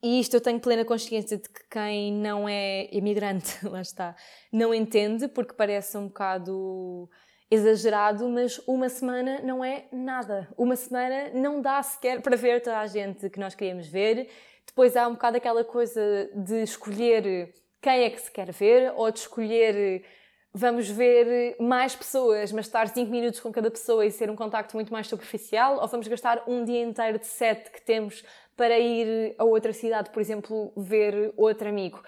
E 0.03 0.21
isto 0.21 0.35
eu 0.35 0.41
tenho 0.41 0.61
plena 0.61 0.85
consciência 0.85 1.37
de 1.39 1.49
que 1.49 1.69
quem 1.69 2.13
não 2.13 2.49
é 2.49 2.89
imigrante, 2.93 3.59
lá 3.67 3.81
está, 3.81 4.15
não 4.53 4.75
entende, 4.75 5.29
porque 5.29 5.55
parece 5.55 5.97
um 5.97 6.09
bocado 6.09 7.09
exagerado, 7.55 8.29
mas 8.29 8.61
uma 8.67 8.89
semana 8.89 9.41
não 9.43 9.65
é 9.65 9.85
nada. 9.93 10.49
Uma 10.57 10.77
semana 10.77 11.31
não 11.33 11.61
dá 11.61 11.83
sequer 11.83 12.21
para 12.21 12.37
ver 12.37 12.61
toda 12.61 12.79
a 12.79 12.87
gente 12.87 13.31
que 13.31 13.41
nós 13.41 13.55
queríamos 13.55 13.87
ver. 13.87 14.29
Depois 14.67 14.97
há 14.97 15.07
um 15.07 15.13
bocado 15.13 15.37
aquela 15.37 15.65
coisa 15.65 16.31
de 16.35 16.63
escolher 16.63 17.55
quem 17.81 18.05
é 18.05 18.11
que 18.11 18.21
se 18.21 18.31
quer 18.31 18.51
ver 18.51 18.93
ou 18.97 19.11
de 19.11 19.21
escolher 19.21 20.05
vamos 20.57 20.89
ver 20.89 21.57
mais 21.59 21.97
pessoas, 21.97 22.53
mas 22.53 22.67
estar 22.67 22.87
5 22.87 23.11
minutos 23.11 23.41
com 23.41 23.53
cada 23.53 23.71
pessoa 23.71 24.07
e 24.07 24.11
ser 24.11 24.31
um 24.31 24.37
contacto 24.37 24.77
muito 24.77 24.93
mais 24.93 25.09
superficial, 25.09 25.81
ou 25.81 25.89
vamos 25.89 26.07
gastar 26.07 26.45
um 26.47 26.65
dia 26.65 26.81
inteiro 26.81 27.19
de 27.19 27.27
set 27.27 27.71
que 27.73 27.83
temos 27.83 28.25
para 28.57 28.79
ir 28.79 29.35
a 29.37 29.43
outra 29.43 29.73
cidade, 29.73 30.11
por 30.11 30.21
exemplo, 30.21 30.73
ver 30.77 31.35
outro 31.37 31.69
amigo. 31.69 32.01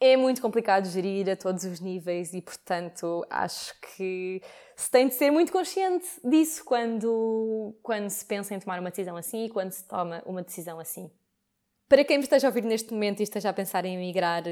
É 0.00 0.16
muito 0.16 0.40
complicado 0.40 0.86
gerir 0.86 1.28
a 1.28 1.34
todos 1.34 1.64
os 1.64 1.80
níveis 1.80 2.32
e, 2.32 2.40
portanto, 2.40 3.26
acho 3.28 3.74
que 3.80 4.40
se 4.76 4.88
tem 4.88 5.08
de 5.08 5.14
ser 5.14 5.32
muito 5.32 5.50
consciente 5.50 6.06
disso 6.22 6.64
quando, 6.64 7.76
quando 7.82 8.08
se 8.08 8.24
pensa 8.24 8.54
em 8.54 8.60
tomar 8.60 8.78
uma 8.78 8.90
decisão 8.90 9.16
assim 9.16 9.46
e 9.46 9.48
quando 9.48 9.72
se 9.72 9.86
toma 9.88 10.22
uma 10.24 10.40
decisão 10.40 10.78
assim. 10.78 11.10
Para 11.88 12.04
quem 12.04 12.18
me 12.18 12.24
esteja 12.24 12.46
a 12.46 12.50
ouvir 12.50 12.62
neste 12.62 12.92
momento 12.92 13.20
e 13.20 13.22
esteja 13.22 13.48
a 13.48 13.52
pensar 13.52 13.84
em 13.86 13.94
emigrar, 13.94 14.44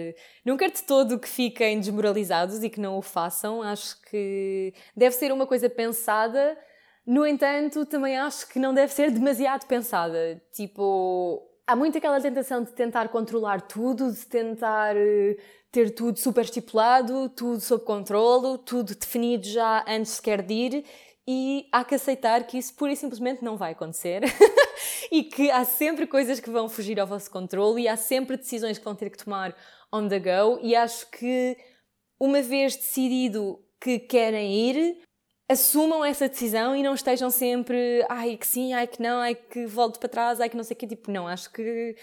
não 0.45 0.57
quero 0.57 0.73
de 0.73 0.83
todo 0.83 1.19
que 1.19 1.29
fiquem 1.29 1.79
desmoralizados 1.79 2.65
e 2.65 2.71
que 2.71 2.81
não 2.81 2.97
o 2.97 3.03
façam. 3.03 3.63
Acho 3.63 4.01
que 4.03 4.73
deve 4.97 5.15
ser 5.15 5.31
uma 5.31 5.47
coisa 5.47 5.69
pensada. 5.69 6.59
No 7.07 7.27
entanto, 7.27 7.85
também 7.87 8.17
acho 8.17 8.49
que 8.49 8.59
não 8.59 8.73
deve 8.73 8.93
ser 8.93 9.11
demasiado 9.13 9.67
pensada. 9.67 10.43
Tipo, 10.51 11.47
há 11.67 11.75
muito 11.75 11.99
aquela 11.99 12.21
tentação 12.21 12.63
de 12.63 12.73
tentar 12.73 13.09
controlar 13.09 13.61
tudo, 13.63 14.13
de 14.13 14.25
tentar 14.27 14.97
eh, 14.97 15.37
ter 15.73 15.91
tudo 15.91 16.19
super 16.19 16.45
estipulado, 16.45 17.29
tudo 17.31 17.61
sob 17.61 17.85
controle, 17.85 18.59
tudo 18.59 18.95
definido 18.95 19.47
já 19.47 19.85
antes 19.89 20.13
sequer 20.13 20.43
de 20.43 20.55
ir. 20.55 20.85
E 21.29 21.69
há 21.73 21.85
que 21.85 21.97
aceitar 21.97 22.47
que 22.47 22.57
isso 22.57 22.73
pura 22.75 22.93
e 22.93 22.97
simplesmente 22.97 23.45
não 23.45 23.57
vai 23.57 23.73
acontecer. 23.73 24.23
E 25.11 25.23
que 25.23 25.51
há 25.51 25.65
sempre 25.65 26.07
coisas 26.07 26.41
que 26.41 26.51
vão 26.51 26.69
fugir 26.69 26.99
ao 26.99 27.07
vosso 27.07 27.31
controle 27.31 27.83
e 27.83 27.89
há 27.89 27.97
sempre 27.97 28.37
decisões 28.37 28.77
que 28.77 28.85
vão 28.85 28.95
ter 28.95 29.09
que 29.09 29.17
tomar 29.17 29.55
on 29.93 30.09
the 30.09 30.19
go. 30.19 30.59
E 30.63 30.75
acho 30.75 31.09
que 31.11 31.57
uma 32.19 32.43
vez 32.43 32.77
decidido 32.77 33.65
que 33.81 34.01
querem 34.01 34.53
ir, 34.53 34.99
assumam 35.49 36.05
essa 36.05 36.29
decisão 36.29 36.75
e 36.75 36.83
não 36.83 36.95
estejam 36.95 37.31
sempre 37.31 38.05
ai 38.09 38.37
que 38.37 38.47
sim, 38.47 38.73
ai 38.75 38.87
que 38.87 39.01
não, 39.03 39.21
ai 39.21 39.35
que 39.35 39.67
volto 39.67 39.99
para 40.01 40.09
trás, 40.09 40.41
ai 40.41 40.49
que 40.49 40.57
não 40.57 40.65
sei 40.65 40.75
o 40.75 40.79
que, 40.79 40.87
tipo, 40.87 41.11
não, 41.11 41.29
acho 41.29 41.53
que 41.53 41.97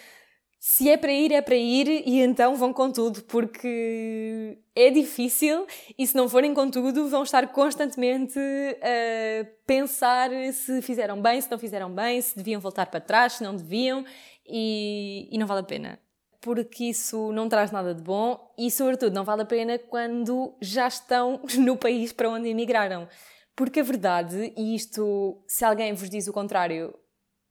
se 0.60 0.90
é 0.90 0.96
para 0.96 1.12
ir, 1.12 1.34
é 1.34 1.42
para 1.42 1.56
ir 1.56 1.88
e 2.08 2.22
então 2.22 2.56
vão 2.56 2.72
com 2.72 2.90
tudo, 2.90 3.22
porque 3.24 4.58
é 4.74 4.90
difícil 4.90 5.68
e 5.98 6.08
se 6.08 6.16
não 6.16 6.30
forem 6.30 6.54
com 6.54 6.70
tudo 6.72 7.10
vão 7.10 7.24
estar 7.24 7.46
constantemente 7.52 8.40
a 8.82 9.46
pensar 9.68 10.30
se 10.54 10.82
fizeram 10.82 11.22
bem, 11.22 11.42
se 11.42 11.52
não 11.52 11.60
fizeram 11.60 11.92
bem, 11.94 12.22
se 12.22 12.36
deviam 12.38 12.62
voltar 12.62 12.86
para 12.86 13.02
trás, 13.02 13.34
se 13.34 13.44
não 13.44 13.56
deviam 13.56 14.06
e, 14.48 15.28
e 15.32 15.38
não 15.38 15.46
vale 15.48 15.62
a 15.62 15.64
pena. 15.64 16.00
porque 16.42 16.86
isso 16.86 17.32
não 17.32 17.48
traz 17.48 17.72
nada 17.72 17.94
de 17.96 18.02
bom 18.02 18.54
e, 18.58 18.70
sobretudo, 18.70 19.14
não 19.14 19.24
vale 19.24 19.44
a 19.44 19.46
pena 19.46 19.80
quando 19.80 20.54
já 20.62 20.88
estão 20.88 21.40
no 21.58 21.78
país 21.78 22.12
para 22.14 22.30
onde 22.30 22.50
emigraram. 22.50 23.08
Porque 23.56 23.80
a 23.80 23.84
verdade, 23.84 24.54
e 24.58 24.76
isto, 24.76 25.44
se 25.48 25.64
alguém 25.64 25.94
vos 25.94 26.10
diz 26.10 26.28
o 26.28 26.34
contrário, 26.34 26.94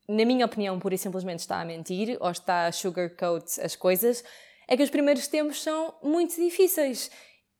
na 0.07 0.25
minha 0.25 0.45
opinião, 0.45 0.79
pura 0.79 0.95
e 0.95 0.97
simplesmente 0.97 1.39
está 1.39 1.61
a 1.61 1.65
mentir 1.65 2.17
ou 2.19 2.29
está 2.29 2.67
a 2.67 2.71
sugarcoat 2.71 3.61
as 3.61 3.75
coisas, 3.75 4.23
é 4.67 4.75
que 4.75 4.83
os 4.83 4.89
primeiros 4.89 5.27
tempos 5.27 5.61
são 5.61 5.93
muito 6.03 6.35
difíceis. 6.35 7.09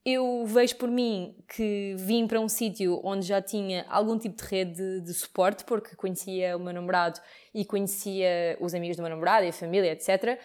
Eu 0.06 0.46
vejo 0.46 0.76
por 0.76 0.91
mim 0.91 1.34
que 1.56 1.96
vim 1.98 2.28
para 2.28 2.39
um 2.39 2.50
sítio 2.50 3.00
onde 3.06 3.26
já 3.26 3.41
tinha 3.41 3.86
algum 3.88 4.18
tipo 4.18 4.36
de 4.36 4.44
rede 4.44 4.74
de, 4.74 5.02
de, 5.02 5.14
suporte, 5.14 5.64
porque 5.64 5.96
conhecia 5.96 6.58
o 6.58 6.60
meu 6.60 6.74
namorado 6.74 7.22
e 7.54 7.64
conhecia 7.64 8.58
os 8.60 8.74
amigos 8.74 8.98
do 8.98 9.04
meu 9.04 9.10
namorado 9.10 9.46
e 9.46 9.50
a 9.50 9.54
família, 9.54 9.94
etc. 9.94 10.38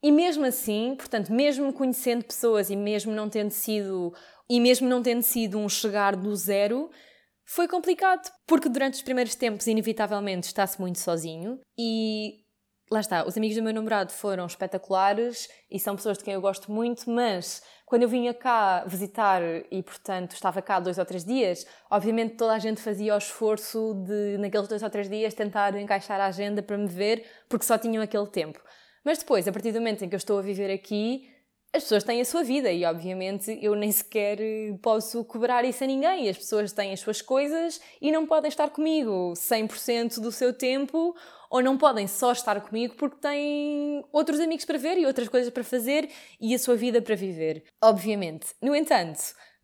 E 0.00 0.12
mesmo 0.12 0.44
assim, 0.44 0.94
portanto, 0.96 1.32
mesmo 1.32 1.72
conhecendo 1.72 2.24
pessoas 2.24 2.70
e 2.70 2.76
mesmo 2.76 3.12
não 3.12 3.28
tendo 3.28 3.50
sido 3.50 4.14
e 4.48 4.60
mesmo 4.60 4.88
não 4.88 5.02
tendo 5.02 5.22
sido 5.22 5.58
um 5.58 5.68
chegar 5.68 6.14
do 6.14 6.36
zero, 6.36 6.88
foi 7.46 7.68
complicado, 7.68 8.28
porque 8.46 8.68
durante 8.68 8.94
os 8.94 9.02
primeiros 9.02 9.36
tempos, 9.36 9.66
inevitavelmente, 9.68 10.48
está-se 10.48 10.80
muito 10.80 10.98
sozinho 10.98 11.60
e 11.78 12.44
lá 12.90 13.00
está, 13.00 13.26
os 13.26 13.36
amigos 13.36 13.56
do 13.56 13.62
meu 13.62 13.72
namorado 13.72 14.12
foram 14.12 14.46
espetaculares 14.46 15.48
e 15.70 15.78
são 15.78 15.94
pessoas 15.94 16.18
de 16.18 16.24
quem 16.24 16.34
eu 16.34 16.40
gosto 16.40 16.70
muito, 16.72 17.08
mas 17.08 17.62
quando 17.84 18.02
eu 18.02 18.08
vinha 18.08 18.34
cá 18.34 18.84
visitar 18.84 19.40
e, 19.70 19.80
portanto, 19.80 20.32
estava 20.32 20.60
cá 20.60 20.80
dois 20.80 20.98
ou 20.98 21.04
três 21.04 21.24
dias, 21.24 21.64
obviamente 21.88 22.34
toda 22.34 22.52
a 22.52 22.58
gente 22.58 22.80
fazia 22.80 23.14
o 23.14 23.18
esforço 23.18 23.94
de, 24.04 24.38
naqueles 24.38 24.66
dois 24.66 24.82
ou 24.82 24.90
três 24.90 25.08
dias, 25.08 25.32
tentar 25.32 25.74
encaixar 25.76 26.20
a 26.20 26.26
agenda 26.26 26.62
para 26.62 26.76
me 26.76 26.88
ver, 26.88 27.24
porque 27.48 27.64
só 27.64 27.78
tinham 27.78 28.02
aquele 28.02 28.26
tempo. 28.26 28.60
Mas 29.04 29.18
depois, 29.18 29.46
a 29.46 29.52
partir 29.52 29.70
do 29.70 29.78
momento 29.78 30.04
em 30.04 30.08
que 30.08 30.16
eu 30.16 30.18
estou 30.18 30.40
a 30.40 30.42
viver 30.42 30.68
aqui, 30.68 31.28
as 31.76 31.84
pessoas 31.84 32.04
têm 32.04 32.20
a 32.20 32.24
sua 32.24 32.42
vida 32.42 32.70
e, 32.72 32.84
obviamente, 32.84 33.58
eu 33.62 33.74
nem 33.74 33.92
sequer 33.92 34.38
posso 34.82 35.24
cobrar 35.24 35.64
isso 35.64 35.84
a 35.84 35.86
ninguém. 35.86 36.28
As 36.28 36.36
pessoas 36.36 36.72
têm 36.72 36.92
as 36.92 37.00
suas 37.00 37.22
coisas 37.22 37.80
e 38.00 38.10
não 38.10 38.26
podem 38.26 38.48
estar 38.48 38.70
comigo 38.70 39.32
100% 39.34 40.20
do 40.20 40.32
seu 40.32 40.52
tempo 40.52 41.14
ou 41.50 41.62
não 41.62 41.78
podem 41.78 42.06
só 42.06 42.32
estar 42.32 42.60
comigo 42.60 42.94
porque 42.96 43.16
têm 43.20 44.04
outros 44.12 44.40
amigos 44.40 44.64
para 44.64 44.78
ver 44.78 44.98
e 44.98 45.06
outras 45.06 45.28
coisas 45.28 45.50
para 45.50 45.62
fazer 45.62 46.08
e 46.40 46.54
a 46.54 46.58
sua 46.58 46.76
vida 46.76 47.00
para 47.00 47.14
viver. 47.14 47.64
Obviamente. 47.82 48.48
No 48.60 48.74
entanto, 48.74 49.20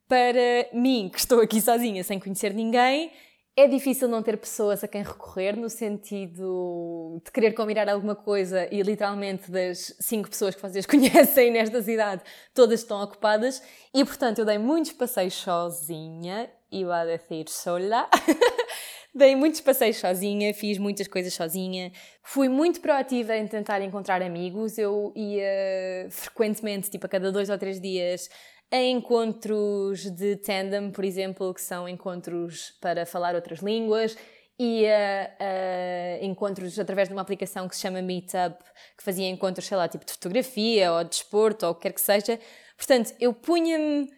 para 0.06 0.68
mim, 0.72 1.10
que 1.12 1.18
estou 1.18 1.40
aqui 1.40 1.60
sozinha 1.60 2.04
sem 2.04 2.20
conhecer 2.20 2.52
ninguém, 2.52 3.10
é 3.56 3.66
difícil 3.66 4.08
não 4.08 4.22
ter 4.22 4.38
pessoas 4.38 4.82
a 4.82 4.88
quem 4.88 5.02
recorrer, 5.02 5.56
no 5.56 5.68
sentido 5.68 7.20
de 7.24 7.30
querer 7.30 7.52
combinar 7.52 7.88
alguma 7.88 8.14
coisa 8.14 8.66
e 8.72 8.82
literalmente 8.82 9.50
das 9.50 9.94
cinco 10.00 10.30
pessoas 10.30 10.54
que 10.54 10.62
vocês 10.62 10.84
conhecem 10.86 11.50
nesta 11.50 11.82
cidade, 11.82 12.22
todas 12.54 12.80
estão 12.80 13.02
ocupadas 13.02 13.62
e, 13.94 14.04
portanto, 14.04 14.38
eu 14.38 14.44
dei 14.44 14.58
muitos 14.58 14.92
passeios 14.92 15.34
sozinha, 15.34 16.50
e 16.72 16.84
a 16.84 17.04
dizer 17.04 17.48
sola. 17.48 18.08
dei 19.14 19.36
muitos 19.36 19.60
passeios 19.60 19.98
sozinha, 19.98 20.54
fiz 20.54 20.78
muitas 20.78 21.06
coisas 21.06 21.34
sozinha, 21.34 21.92
fui 22.22 22.48
muito 22.48 22.80
proativa 22.80 23.36
em 23.36 23.46
tentar 23.46 23.82
encontrar 23.82 24.22
amigos. 24.22 24.78
Eu 24.78 25.12
ia 25.14 26.08
frequentemente, 26.10 26.90
tipo 26.90 27.04
a 27.04 27.08
cada 27.08 27.30
dois 27.30 27.50
ou 27.50 27.58
três 27.58 27.78
dias, 27.78 28.30
a 28.72 28.82
encontros 28.82 30.10
de 30.10 30.36
tandem, 30.36 30.90
por 30.90 31.04
exemplo, 31.04 31.52
que 31.52 31.60
são 31.60 31.86
encontros 31.86 32.72
para 32.80 33.04
falar 33.04 33.34
outras 33.34 33.60
línguas, 33.60 34.16
e 34.58 34.86
a, 34.86 35.30
a, 35.40 36.24
encontros 36.24 36.78
através 36.78 37.08
de 37.08 37.14
uma 37.14 37.20
aplicação 37.20 37.68
que 37.68 37.76
se 37.76 37.82
chama 37.82 38.00
Meetup, 38.00 38.64
que 38.96 39.04
fazia 39.04 39.28
encontros, 39.28 39.66
sei 39.66 39.76
lá, 39.76 39.88
tipo 39.88 40.06
de 40.06 40.12
fotografia 40.12 40.90
ou 40.92 41.04
de 41.04 41.10
desporto 41.10 41.66
ou 41.66 41.72
o 41.72 41.74
que 41.74 41.82
quer 41.82 41.92
que 41.92 42.00
seja. 42.00 42.40
Portanto, 42.76 43.14
eu 43.20 43.34
punha-me 43.34 44.08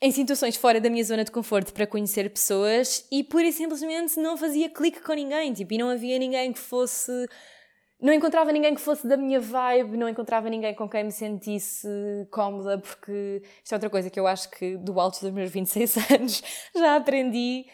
em 0.00 0.10
situações 0.10 0.56
fora 0.56 0.80
da 0.80 0.90
minha 0.90 1.04
zona 1.04 1.24
de 1.24 1.30
conforto 1.30 1.72
para 1.72 1.86
conhecer 1.86 2.28
pessoas 2.30 3.06
e 3.12 3.22
pura 3.22 3.46
e 3.46 3.52
simplesmente 3.52 4.18
não 4.18 4.36
fazia 4.36 4.68
clique 4.68 5.00
com 5.00 5.12
ninguém, 5.12 5.52
tipo, 5.52 5.72
e 5.74 5.78
não 5.78 5.88
havia 5.88 6.18
ninguém 6.18 6.52
que 6.52 6.58
fosse 6.58 7.12
não 8.02 8.12
encontrava 8.12 8.50
ninguém 8.50 8.74
que 8.74 8.80
fosse 8.80 9.06
da 9.06 9.16
minha 9.16 9.40
vibe, 9.40 9.96
não 9.96 10.08
encontrava 10.08 10.50
ninguém 10.50 10.74
com 10.74 10.88
quem 10.88 11.04
me 11.04 11.12
sentisse 11.12 11.88
cómoda, 12.32 12.76
porque 12.76 13.40
isto 13.62 13.72
é 13.72 13.76
outra 13.76 13.88
coisa 13.88 14.10
que 14.10 14.18
eu 14.18 14.26
acho 14.26 14.50
que 14.50 14.76
do 14.76 14.98
alto 14.98 15.20
dos 15.20 15.30
meus 15.30 15.50
26 15.50 15.96
anos 16.10 16.42
já 16.74 16.96
aprendi 16.96 17.64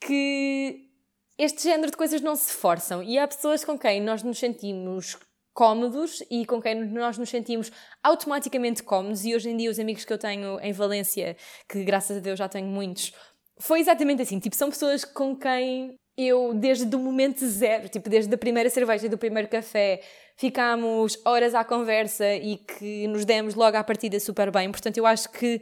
que 0.00 0.90
este 1.38 1.62
género 1.62 1.92
de 1.92 1.96
coisas 1.96 2.20
não 2.20 2.34
se 2.34 2.52
forçam. 2.52 3.00
E 3.00 3.16
há 3.16 3.28
pessoas 3.28 3.64
com 3.64 3.78
quem 3.78 4.02
nós 4.02 4.24
nos 4.24 4.38
sentimos 4.38 5.16
cómodos 5.54 6.20
e 6.28 6.44
com 6.44 6.60
quem 6.60 6.74
nós 6.74 7.16
nos 7.16 7.28
sentimos 7.28 7.70
automaticamente 8.02 8.82
cómodos. 8.82 9.24
E 9.24 9.36
hoje 9.36 9.50
em 9.50 9.56
dia 9.56 9.70
os 9.70 9.78
amigos 9.78 10.04
que 10.04 10.12
eu 10.12 10.18
tenho 10.18 10.58
em 10.60 10.72
Valência, 10.72 11.36
que 11.68 11.84
graças 11.84 12.16
a 12.16 12.20
Deus 12.20 12.38
já 12.38 12.48
tenho 12.48 12.66
muitos, 12.66 13.12
foi 13.60 13.78
exatamente 13.78 14.22
assim, 14.22 14.40
tipo, 14.40 14.56
são 14.56 14.68
pessoas 14.68 15.04
com 15.04 15.36
quem 15.36 15.94
eu, 16.28 16.52
desde 16.54 16.94
o 16.94 16.98
momento 16.98 17.46
zero, 17.46 17.88
tipo, 17.88 18.08
desde 18.08 18.34
a 18.34 18.38
primeira 18.38 18.68
cerveja 18.70 19.08
do 19.08 19.18
primeiro 19.18 19.48
café, 19.48 20.00
ficámos 20.36 21.18
horas 21.24 21.54
à 21.54 21.64
conversa 21.64 22.34
e 22.34 22.56
que 22.56 23.06
nos 23.08 23.24
demos 23.24 23.54
logo 23.54 23.76
à 23.76 23.84
partida 23.84 24.18
super 24.18 24.50
bem. 24.50 24.70
Portanto, 24.70 24.96
eu 24.98 25.06
acho 25.06 25.28
que 25.30 25.60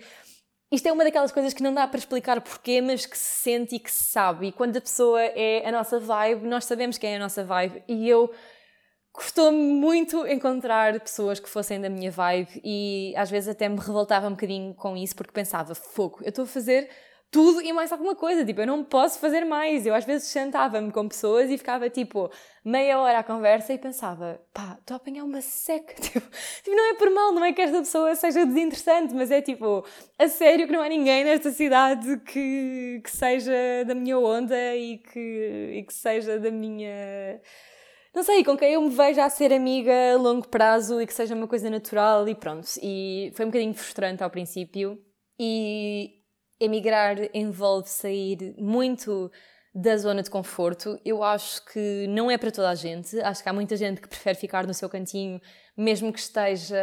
isto 0.70 0.86
é 0.86 0.92
uma 0.92 1.02
daquelas 1.02 1.32
coisas 1.32 1.54
que 1.54 1.62
não 1.62 1.72
dá 1.72 1.86
para 1.86 1.98
explicar 1.98 2.40
porquê, 2.40 2.80
mas 2.82 3.06
que 3.06 3.16
se 3.16 3.42
sente 3.42 3.76
e 3.76 3.78
que 3.78 3.90
se 3.90 4.04
sabe. 4.04 4.48
E 4.48 4.52
quando 4.52 4.76
a 4.76 4.80
pessoa 4.80 5.20
é 5.20 5.66
a 5.66 5.72
nossa 5.72 5.98
vibe, 5.98 6.46
nós 6.46 6.66
sabemos 6.66 6.98
quem 6.98 7.14
é 7.14 7.16
a 7.16 7.18
nossa 7.18 7.42
vibe. 7.42 7.82
E 7.88 8.08
eu 8.08 8.30
custou-me 9.12 9.58
muito 9.58 10.26
encontrar 10.26 11.00
pessoas 11.00 11.40
que 11.40 11.48
fossem 11.48 11.80
da 11.80 11.88
minha 11.88 12.10
vibe 12.10 12.60
e 12.62 13.14
às 13.16 13.30
vezes 13.30 13.48
até 13.48 13.68
me 13.68 13.78
revoltava 13.78 14.28
um 14.28 14.32
bocadinho 14.32 14.74
com 14.74 14.96
isso 14.96 15.16
porque 15.16 15.32
pensava, 15.32 15.74
fogo, 15.74 16.20
eu 16.22 16.28
estou 16.28 16.44
a 16.44 16.46
fazer 16.46 16.88
tudo 17.30 17.60
e 17.60 17.72
mais 17.72 17.92
alguma 17.92 18.14
coisa. 18.14 18.44
Tipo, 18.44 18.62
eu 18.62 18.66
não 18.66 18.82
posso 18.82 19.18
fazer 19.18 19.44
mais. 19.44 19.86
Eu 19.86 19.94
às 19.94 20.04
vezes 20.04 20.28
sentava-me 20.28 20.90
com 20.90 21.08
pessoas 21.08 21.50
e 21.50 21.58
ficava 21.58 21.88
tipo 21.90 22.30
meia 22.64 22.98
hora 22.98 23.18
à 23.18 23.22
conversa 23.22 23.72
e 23.72 23.78
pensava, 23.78 24.40
pá, 24.52 24.76
estou 24.80 24.94
a 24.94 24.96
apanhar 24.96 25.24
uma 25.24 25.40
seca. 25.40 25.94
Tipo, 26.00 26.20
tipo, 26.20 26.76
não 26.76 26.90
é 26.90 26.94
por 26.94 27.10
mal, 27.10 27.32
não 27.32 27.44
é 27.44 27.52
que 27.52 27.60
esta 27.60 27.78
pessoa 27.78 28.14
seja 28.14 28.44
desinteressante, 28.46 29.14
mas 29.14 29.30
é 29.30 29.40
tipo, 29.40 29.84
a 30.18 30.28
sério 30.28 30.66
que 30.66 30.72
não 30.72 30.82
há 30.82 30.88
ninguém 30.88 31.24
nesta 31.24 31.50
cidade 31.50 32.18
que, 32.20 33.00
que 33.04 33.10
seja 33.10 33.52
da 33.86 33.94
minha 33.94 34.18
onda 34.18 34.76
e 34.76 34.98
que, 34.98 35.70
e 35.78 35.82
que 35.84 35.92
seja 35.94 36.38
da 36.38 36.50
minha. 36.50 37.40
Não 38.14 38.22
sei, 38.22 38.42
com 38.42 38.56
quem 38.56 38.72
eu 38.72 38.80
me 38.80 38.90
veja 38.90 39.24
a 39.24 39.30
ser 39.30 39.52
amiga 39.52 39.92
a 40.14 40.16
longo 40.16 40.48
prazo 40.48 41.00
e 41.00 41.06
que 41.06 41.14
seja 41.14 41.34
uma 41.34 41.46
coisa 41.46 41.70
natural 41.70 42.28
e 42.28 42.34
pronto. 42.34 42.66
E 42.82 43.30
foi 43.34 43.44
um 43.44 43.48
bocadinho 43.48 43.74
frustrante 43.74 44.22
ao 44.22 44.30
princípio. 44.30 44.98
E 45.38 46.17
emigrar 46.60 47.16
envolve 47.34 47.88
sair 47.88 48.54
muito 48.58 49.30
da 49.74 49.96
zona 49.96 50.22
de 50.22 50.30
conforto. 50.30 50.98
Eu 51.04 51.22
acho 51.22 51.64
que 51.66 52.06
não 52.08 52.30
é 52.30 52.36
para 52.36 52.50
toda 52.50 52.68
a 52.68 52.74
gente. 52.74 53.18
Acho 53.20 53.42
que 53.42 53.48
há 53.48 53.52
muita 53.52 53.76
gente 53.76 54.00
que 54.00 54.08
prefere 54.08 54.36
ficar 54.36 54.66
no 54.66 54.74
seu 54.74 54.88
cantinho, 54.88 55.40
mesmo 55.76 56.12
que 56.12 56.18
esteja 56.18 56.76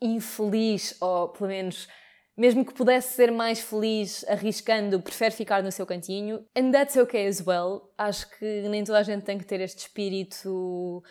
infeliz, 0.00 0.96
ou 1.00 1.28
pelo 1.28 1.48
menos, 1.48 1.88
mesmo 2.36 2.64
que 2.64 2.74
pudesse 2.74 3.14
ser 3.14 3.30
mais 3.30 3.60
feliz 3.60 4.24
arriscando, 4.28 5.00
prefere 5.00 5.32
ficar 5.32 5.62
no 5.62 5.70
seu 5.70 5.86
cantinho. 5.86 6.44
And 6.56 6.72
that's 6.72 6.96
okay 6.96 7.28
as 7.28 7.40
well. 7.46 7.92
Acho 7.96 8.28
que 8.36 8.62
nem 8.68 8.82
toda 8.82 8.98
a 8.98 9.02
gente 9.04 9.22
tem 9.22 9.38
que 9.38 9.46
ter 9.46 9.60
este 9.60 9.78
espírito 9.78 11.02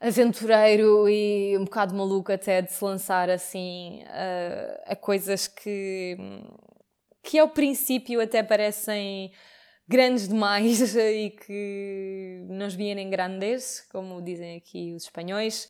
aventureiro 0.00 1.08
e 1.08 1.56
um 1.58 1.64
bocado 1.64 1.94
maluco 1.94 2.32
até 2.32 2.62
de 2.62 2.72
se 2.72 2.82
lançar 2.82 3.28
assim 3.28 4.02
a, 4.06 4.92
a 4.92 4.96
coisas 4.96 5.46
que 5.46 6.16
que 7.22 7.38
ao 7.38 7.48
princípio 7.48 8.20
até 8.20 8.42
parecem 8.42 9.32
grandes 9.88 10.28
demais 10.28 10.94
e 10.96 11.30
que 11.30 12.44
nos 12.48 12.74
vienen 12.74 13.10
grandes, 13.10 13.86
como 13.90 14.22
dizem 14.22 14.56
aqui 14.56 14.94
os 14.94 15.04
espanhóis. 15.04 15.68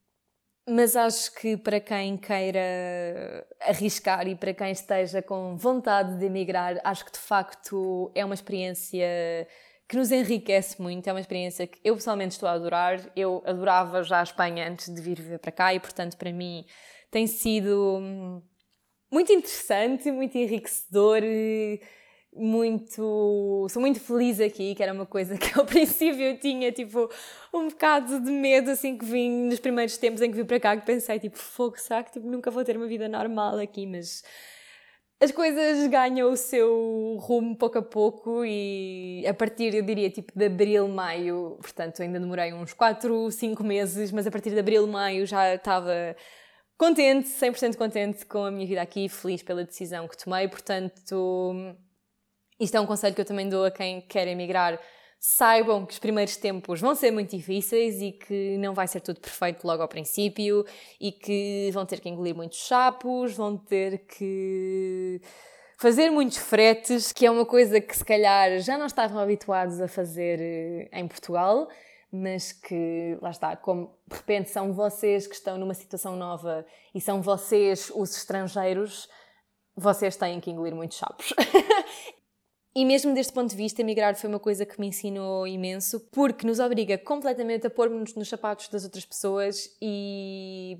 Mas 0.68 0.94
acho 0.94 1.34
que 1.34 1.56
para 1.56 1.80
quem 1.80 2.16
queira 2.16 3.46
arriscar 3.60 4.28
e 4.28 4.36
para 4.36 4.54
quem 4.54 4.70
esteja 4.70 5.22
com 5.22 5.56
vontade 5.56 6.18
de 6.18 6.26
emigrar, 6.26 6.78
acho 6.84 7.04
que 7.04 7.12
de 7.12 7.18
facto 7.18 8.12
é 8.14 8.24
uma 8.24 8.34
experiência 8.34 9.06
que 9.88 9.96
nos 9.96 10.12
enriquece 10.12 10.80
muito. 10.80 11.08
É 11.08 11.12
uma 11.12 11.20
experiência 11.20 11.66
que 11.66 11.80
eu 11.82 11.96
pessoalmente 11.96 12.34
estou 12.34 12.48
a 12.48 12.52
adorar. 12.52 13.00
Eu 13.16 13.42
adorava 13.44 14.04
já 14.04 14.20
a 14.20 14.22
Espanha 14.22 14.68
antes 14.68 14.94
de 14.94 15.00
vir 15.00 15.20
viver 15.20 15.38
para 15.40 15.50
cá 15.50 15.74
e, 15.74 15.80
portanto, 15.80 16.16
para 16.16 16.32
mim 16.32 16.64
tem 17.10 17.26
sido 17.26 17.98
hum, 17.98 18.42
muito 19.10 19.32
interessante, 19.32 20.10
muito 20.10 20.36
enriquecedor, 20.36 21.22
muito. 22.32 23.66
Sou 23.68 23.80
muito 23.80 24.00
feliz 24.00 24.40
aqui, 24.40 24.74
que 24.74 24.82
era 24.82 24.92
uma 24.92 25.06
coisa 25.06 25.36
que 25.36 25.50
ao 25.58 25.66
princípio 25.66 26.22
eu 26.22 26.38
tinha, 26.38 26.70
tipo, 26.72 27.10
um 27.52 27.68
bocado 27.68 28.20
de 28.20 28.30
medo, 28.30 28.70
assim, 28.70 28.96
que 28.96 29.04
vim 29.04 29.46
nos 29.48 29.58
primeiros 29.60 29.96
tempos 29.98 30.22
em 30.22 30.30
que 30.30 30.36
vim 30.36 30.44
para 30.44 30.60
cá, 30.60 30.76
que 30.76 30.86
pensei, 30.86 31.18
tipo, 31.18 31.36
fogo, 31.38 31.76
será 31.78 32.02
que 32.02 32.12
tipo, 32.12 32.26
nunca 32.26 32.50
vou 32.50 32.64
ter 32.64 32.76
uma 32.76 32.86
vida 32.86 33.08
normal 33.08 33.58
aqui, 33.58 33.86
mas 33.86 34.22
as 35.22 35.30
coisas 35.32 35.86
ganham 35.88 36.32
o 36.32 36.36
seu 36.36 37.18
rumo 37.20 37.54
pouco 37.54 37.78
a 37.78 37.82
pouco 37.82 38.42
e 38.44 39.22
a 39.26 39.34
partir, 39.34 39.74
eu 39.74 39.82
diria, 39.82 40.08
tipo 40.08 40.32
de 40.34 40.46
abril, 40.46 40.88
maio, 40.88 41.58
portanto 41.60 42.00
ainda 42.00 42.18
demorei 42.18 42.54
uns 42.54 42.72
4, 42.72 43.30
5 43.30 43.62
meses, 43.62 44.10
mas 44.12 44.26
a 44.26 44.30
partir 44.30 44.50
de 44.50 44.58
abril, 44.58 44.86
maio 44.86 45.26
já 45.26 45.54
estava 45.54 46.16
contente, 46.80 47.28
100% 47.28 47.76
contente 47.76 48.24
com 48.24 48.42
a 48.42 48.50
minha 48.50 48.66
vida 48.66 48.80
aqui, 48.80 49.06
feliz 49.06 49.42
pela 49.42 49.62
decisão 49.62 50.08
que 50.08 50.16
tomei, 50.16 50.48
portanto 50.48 51.54
isto 52.58 52.74
é 52.74 52.80
um 52.80 52.86
conselho 52.86 53.14
que 53.14 53.20
eu 53.20 53.24
também 53.26 53.50
dou 53.50 53.66
a 53.66 53.70
quem 53.70 54.00
quer 54.00 54.26
emigrar. 54.26 54.80
Saibam 55.18 55.84
que 55.84 55.92
os 55.92 55.98
primeiros 55.98 56.38
tempos 56.38 56.80
vão 56.80 56.94
ser 56.94 57.10
muito 57.10 57.36
difíceis 57.36 58.00
e 58.00 58.12
que 58.12 58.56
não 58.56 58.72
vai 58.72 58.88
ser 58.88 59.00
tudo 59.00 59.20
perfeito 59.20 59.66
logo 59.66 59.82
ao 59.82 59.88
princípio 59.88 60.64
e 60.98 61.12
que 61.12 61.68
vão 61.70 61.84
ter 61.84 62.00
que 62.00 62.08
engolir 62.08 62.34
muitos 62.34 62.66
chapos, 62.66 63.34
vão 63.34 63.58
ter 63.58 63.98
que 64.06 65.20
fazer 65.76 66.08
muitos 66.08 66.38
fretes, 66.38 67.12
que 67.12 67.26
é 67.26 67.30
uma 67.30 67.44
coisa 67.44 67.78
que 67.78 67.94
se 67.94 68.04
calhar 68.04 68.58
já 68.60 68.78
não 68.78 68.86
estavam 68.86 69.18
habituados 69.18 69.82
a 69.82 69.88
fazer 69.88 70.40
eh, 70.40 70.88
em 70.98 71.06
Portugal, 71.06 71.68
mas 72.12 72.52
que, 72.52 73.16
lá 73.20 73.30
está, 73.30 73.56
como 73.56 73.96
de 74.06 74.16
repente 74.16 74.50
são 74.50 74.72
vocês 74.72 75.26
que 75.26 75.34
estão 75.34 75.56
numa 75.56 75.74
situação 75.74 76.16
nova 76.16 76.66
e 76.94 77.00
são 77.00 77.22
vocês 77.22 77.90
os 77.94 78.16
estrangeiros, 78.16 79.08
vocês 79.76 80.16
têm 80.16 80.40
que 80.40 80.50
engolir 80.50 80.74
muitos 80.74 80.98
chapos. 80.98 81.32
E 82.74 82.84
mesmo 82.84 83.12
deste 83.12 83.32
ponto 83.32 83.50
de 83.50 83.56
vista, 83.56 83.80
emigrar 83.80 84.14
foi 84.14 84.30
uma 84.30 84.38
coisa 84.38 84.64
que 84.64 84.78
me 84.78 84.86
ensinou 84.86 85.44
imenso, 85.46 85.98
porque 86.12 86.46
nos 86.46 86.60
obriga 86.60 86.96
completamente 86.96 87.66
a 87.66 87.70
pôr-nos 87.70 88.14
nos 88.14 88.28
sapatos 88.28 88.68
das 88.68 88.84
outras 88.84 89.04
pessoas 89.04 89.76
e 89.82 90.76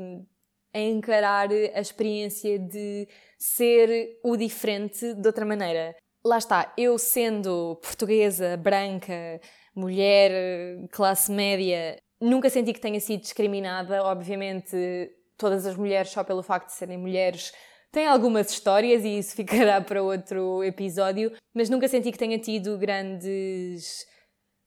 a 0.72 0.78
encarar 0.78 1.51
a 1.51 1.81
experiência 1.81 2.61
de 2.61 3.09
ser 3.37 4.20
o 4.22 4.37
diferente 4.37 5.14
de 5.14 5.26
outra 5.26 5.45
maneira. 5.45 5.97
Lá 6.24 6.39
está, 6.39 6.72
eu 6.76 6.97
sendo 6.97 7.76
portuguesa, 7.83 8.57
branca, 8.57 9.41
mulher, 9.74 10.86
classe 10.90 11.30
média, 11.30 11.98
nunca 12.20 12.50
senti 12.50 12.72
que 12.72 12.80
tenha 12.80 13.00
sido 13.00 13.20
discriminada. 13.20 14.02
Obviamente, 14.04 14.76
todas 15.36 15.66
as 15.66 15.76
mulheres, 15.76 16.10
só 16.10 16.22
pelo 16.22 16.42
facto 16.42 16.66
de 16.66 16.74
serem 16.74 16.98
mulheres, 16.98 17.52
tem 17.90 18.06
algumas 18.06 18.50
histórias 18.50 19.04
e 19.04 19.18
isso 19.18 19.34
ficará 19.36 19.80
para 19.80 20.02
outro 20.02 20.62
episódio, 20.62 21.32
mas 21.54 21.68
nunca 21.68 21.88
senti 21.88 22.12
que 22.12 22.18
tenha 22.18 22.38
tido 22.38 22.78
grandes. 22.78 24.06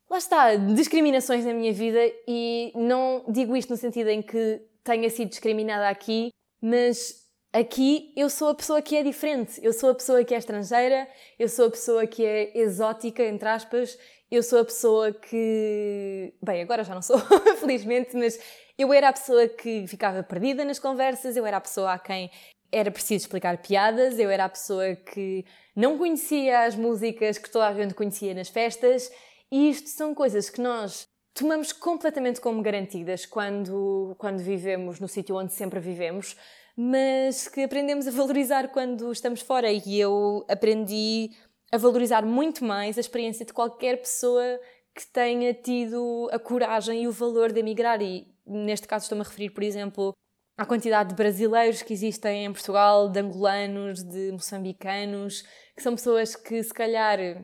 Lá 0.09 0.17
está, 0.17 0.55
discriminações 0.55 1.45
na 1.45 1.53
minha 1.53 1.73
vida 1.73 1.99
e 2.27 2.71
não 2.75 3.25
digo 3.29 3.55
isto 3.55 3.69
no 3.69 3.77
sentido 3.77 4.09
em 4.09 4.21
que 4.21 4.61
tenha 4.83 5.09
sido 5.09 5.29
discriminada 5.29 5.87
aqui, 5.87 6.29
mas 6.61 7.23
aqui 7.51 8.13
eu 8.15 8.29
sou 8.29 8.49
a 8.49 8.55
pessoa 8.55 8.81
que 8.81 8.95
é 8.95 9.03
diferente. 9.03 9.59
Eu 9.63 9.73
sou 9.73 9.91
a 9.91 9.95
pessoa 9.95 10.23
que 10.23 10.35
é 10.35 10.37
estrangeira, 10.37 11.07
eu 11.39 11.47
sou 11.47 11.67
a 11.67 11.71
pessoa 11.71 12.05
que 12.05 12.23
é 12.23 12.57
exótica, 12.57 13.23
entre 13.23 13.47
aspas, 13.47 13.97
eu 14.35 14.41
sou 14.41 14.59
a 14.59 14.65
pessoa 14.65 15.13
que. 15.13 16.33
Bem, 16.41 16.61
agora 16.63 16.83
já 16.83 16.95
não 16.95 17.01
sou, 17.01 17.19
felizmente, 17.59 18.15
mas 18.15 18.39
eu 18.77 18.91
era 18.91 19.09
a 19.09 19.13
pessoa 19.13 19.47
que 19.47 19.85
ficava 19.87 20.23
perdida 20.23 20.65
nas 20.65 20.79
conversas, 20.79 21.37
eu 21.37 21.45
era 21.45 21.57
a 21.57 21.61
pessoa 21.61 21.93
a 21.93 21.99
quem 21.99 22.31
era 22.71 22.89
preciso 22.89 23.25
explicar 23.25 23.59
piadas, 23.59 24.17
eu 24.17 24.31
era 24.31 24.45
a 24.45 24.49
pessoa 24.49 24.95
que 24.95 25.45
não 25.75 25.97
conhecia 25.97 26.61
as 26.61 26.75
músicas 26.75 27.37
que 27.37 27.49
toda 27.49 27.67
a 27.67 27.73
gente 27.73 27.93
conhecia 27.93 28.33
nas 28.33 28.49
festas, 28.49 29.11
e 29.51 29.69
isto 29.69 29.89
são 29.89 30.15
coisas 30.15 30.49
que 30.49 30.59
nós 30.59 31.07
tomamos 31.35 31.71
completamente 31.71 32.41
como 32.41 32.63
garantidas 32.63 33.27
quando, 33.27 34.15
quando 34.17 34.39
vivemos 34.39 34.99
no 34.99 35.07
sítio 35.07 35.35
onde 35.35 35.53
sempre 35.53 35.79
vivemos, 35.79 36.35
mas 36.75 37.47
que 37.47 37.61
aprendemos 37.61 38.07
a 38.07 38.11
valorizar 38.11 38.69
quando 38.69 39.11
estamos 39.11 39.41
fora. 39.41 39.71
E 39.71 39.99
eu 39.99 40.43
aprendi 40.49 41.29
a 41.73 41.77
valorizar 41.77 42.23
muito 42.23 42.63
mais 42.63 42.99
a 42.99 43.01
experiência 43.01 43.43
de 43.43 43.51
qualquer 43.51 43.97
pessoa 43.97 44.59
que 44.93 45.07
tenha 45.07 45.51
tido 45.55 46.29
a 46.31 46.37
coragem 46.37 47.01
e 47.01 47.07
o 47.07 47.11
valor 47.11 47.51
de 47.51 47.59
emigrar. 47.59 47.99
E 47.99 48.31
neste 48.45 48.87
caso 48.87 49.05
estou-me 49.05 49.23
a 49.23 49.27
referir, 49.27 49.49
por 49.49 49.63
exemplo, 49.63 50.13
à 50.55 50.67
quantidade 50.67 51.09
de 51.09 51.15
brasileiros 51.15 51.81
que 51.81 51.91
existem 51.91 52.45
em 52.45 52.53
Portugal, 52.53 53.09
de 53.09 53.19
angolanos, 53.19 54.03
de 54.03 54.31
moçambicanos, 54.31 55.41
que 55.75 55.81
são 55.81 55.95
pessoas 55.95 56.35
que 56.35 56.61
se 56.61 56.71
calhar 56.71 57.43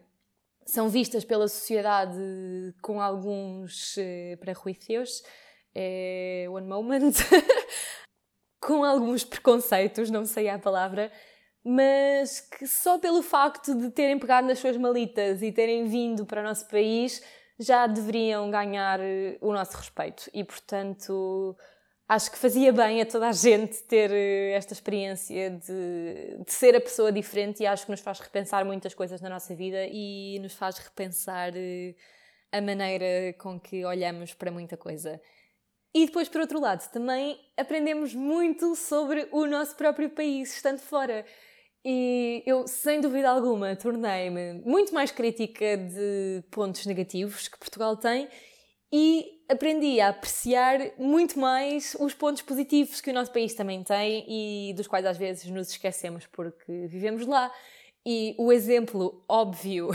são 0.64 0.90
vistas 0.90 1.26
pela 1.26 1.48
sociedade 1.48 2.16
com 2.84 3.02
alguns 3.02 3.98
eh, 3.98 4.38
prejuízos, 4.40 5.24
é, 5.74 6.46
one 6.52 6.68
moment, 6.68 7.14
com 8.62 8.84
alguns 8.84 9.24
preconceitos, 9.24 10.12
não 10.12 10.24
sei 10.24 10.50
a 10.50 10.60
palavra, 10.60 11.12
mas 11.64 12.40
que 12.40 12.66
só 12.68 12.98
pelo 12.98 13.22
facto 13.22 13.76
de 13.76 13.90
terem 13.92 14.18
pegado 14.18 14.48
nas 14.48 14.60
suas 14.60 14.78
malitas 14.78 15.42
e 15.42 15.52
terem 15.52 15.86
vindo 15.86 16.26
para 16.26 16.42
o 16.42 16.44
nosso 16.44 16.68
país 16.68 17.22
já 17.60 17.86
deveriam 17.88 18.50
ganhar 18.50 19.00
eh, 19.02 19.38
o 19.42 19.52
nosso 19.52 19.76
respeito. 19.78 20.30
E 20.34 20.44
portanto 20.44 21.58
acho 22.08 22.32
que 22.32 22.38
fazia 22.38 22.74
bem 22.74 23.02
a 23.02 23.06
toda 23.06 23.28
a 23.28 23.32
gente 23.32 23.84
ter 23.84 24.10
eh, 24.12 24.54
esta 24.54 24.74
experiência 24.74 25.52
de, 25.52 26.44
de, 26.44 26.52
ser 26.52 26.76
a 26.76 26.82
pessoa 26.82 27.12
diferente 27.12 27.62
e 27.62 27.68
acho 27.68 27.86
que 27.86 27.92
nos 27.92 28.00
faz 28.00 28.20
repensar 28.20 28.66
muitas 28.66 28.94
coisas 28.94 29.22
na 29.22 29.30
nossa 29.30 29.54
vida 29.54 29.86
e 29.92 30.40
nos 30.40 30.54
faz 30.54 30.78
repensar 30.80 31.52
eh, 31.56 31.94
a 32.52 32.62
maneira 32.62 33.34
com 33.38 33.60
que 33.60 33.86
olhamos 33.86 34.34
para 34.34 34.52
muita 34.52 34.78
coisa. 34.78 35.22
E 35.94 36.06
depois, 36.06 36.30
por 36.30 36.42
outro 36.42 36.60
lado, 36.60 36.88
também 36.92 37.40
aprendemos 37.58 38.14
muito 38.14 38.76
sobre 38.76 39.28
o 39.32 39.46
nosso 39.46 39.76
próprio 39.76 40.10
país, 40.10 40.56
estando 40.56 40.80
fora. 40.80 41.26
E 41.84 42.44
eu, 42.46 42.68
sem 42.68 43.00
dúvida 43.00 43.30
alguma, 43.30 43.76
tornei-me 43.76 44.62
muito 44.66 44.94
mais 44.94 45.12
crítica 45.12 45.78
de 45.78 46.44
pontos 46.52 46.86
negativos 46.86 47.48
que 47.48 47.58
Portugal 47.58 47.96
tem 47.96 48.28
e 48.92 49.40
aprendi 49.48 50.02
a 50.02 50.10
apreciar 50.10 50.80
muito 50.98 51.40
mais 51.40 51.96
os 52.00 52.14
pontos 52.14 52.42
positivos 52.42 53.00
que 53.00 53.12
o 53.12 53.14
nosso 53.14 53.32
país 53.32 53.54
também 53.54 53.84
tem 53.84 54.26
e 54.28 54.74
dos 54.74 54.88
quais 54.88 55.06
às 55.06 55.18
vezes 55.18 55.50
nos 55.50 55.70
esquecemos 55.70 56.26
porque 56.28 56.88
vivemos 56.88 57.26
lá. 57.26 57.52
E 58.06 58.36
o 58.38 58.52
exemplo 58.52 59.24
óbvio 59.28 59.90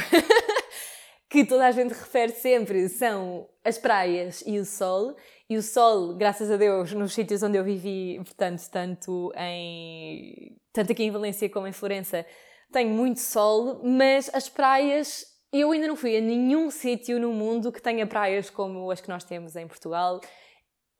que 1.28 1.44
toda 1.44 1.66
a 1.66 1.72
gente 1.72 1.92
refere 1.92 2.32
sempre 2.32 2.88
são 2.88 3.48
as 3.64 3.76
praias 3.76 4.42
e 4.46 4.58
o 4.58 4.64
sol. 4.64 5.16
E 5.48 5.56
o 5.56 5.62
sol, 5.62 6.14
graças 6.14 6.50
a 6.50 6.56
Deus, 6.56 6.92
nos 6.92 7.12
sítios 7.12 7.42
onde 7.42 7.58
eu 7.58 7.64
vivi, 7.64 8.16
portanto, 8.24 8.62
tanto, 8.70 9.32
em, 9.36 10.56
tanto 10.72 10.92
aqui 10.92 11.04
em 11.04 11.10
Valência 11.10 11.50
como 11.50 11.66
em 11.66 11.72
Florença, 11.72 12.24
tem 12.72 12.86
muito 12.86 13.20
sol, 13.20 13.82
mas 13.84 14.30
as 14.34 14.48
praias 14.48 15.34
eu 15.56 15.70
ainda 15.70 15.86
não 15.86 15.94
fui 15.94 16.16
a 16.16 16.20
nenhum 16.20 16.68
sítio 16.68 17.20
no 17.20 17.32
mundo 17.32 17.70
que 17.70 17.80
tenha 17.80 18.04
praias 18.04 18.50
como 18.50 18.90
as 18.90 19.00
que 19.00 19.08
nós 19.08 19.22
temos 19.22 19.54
em 19.54 19.68
Portugal. 19.68 20.20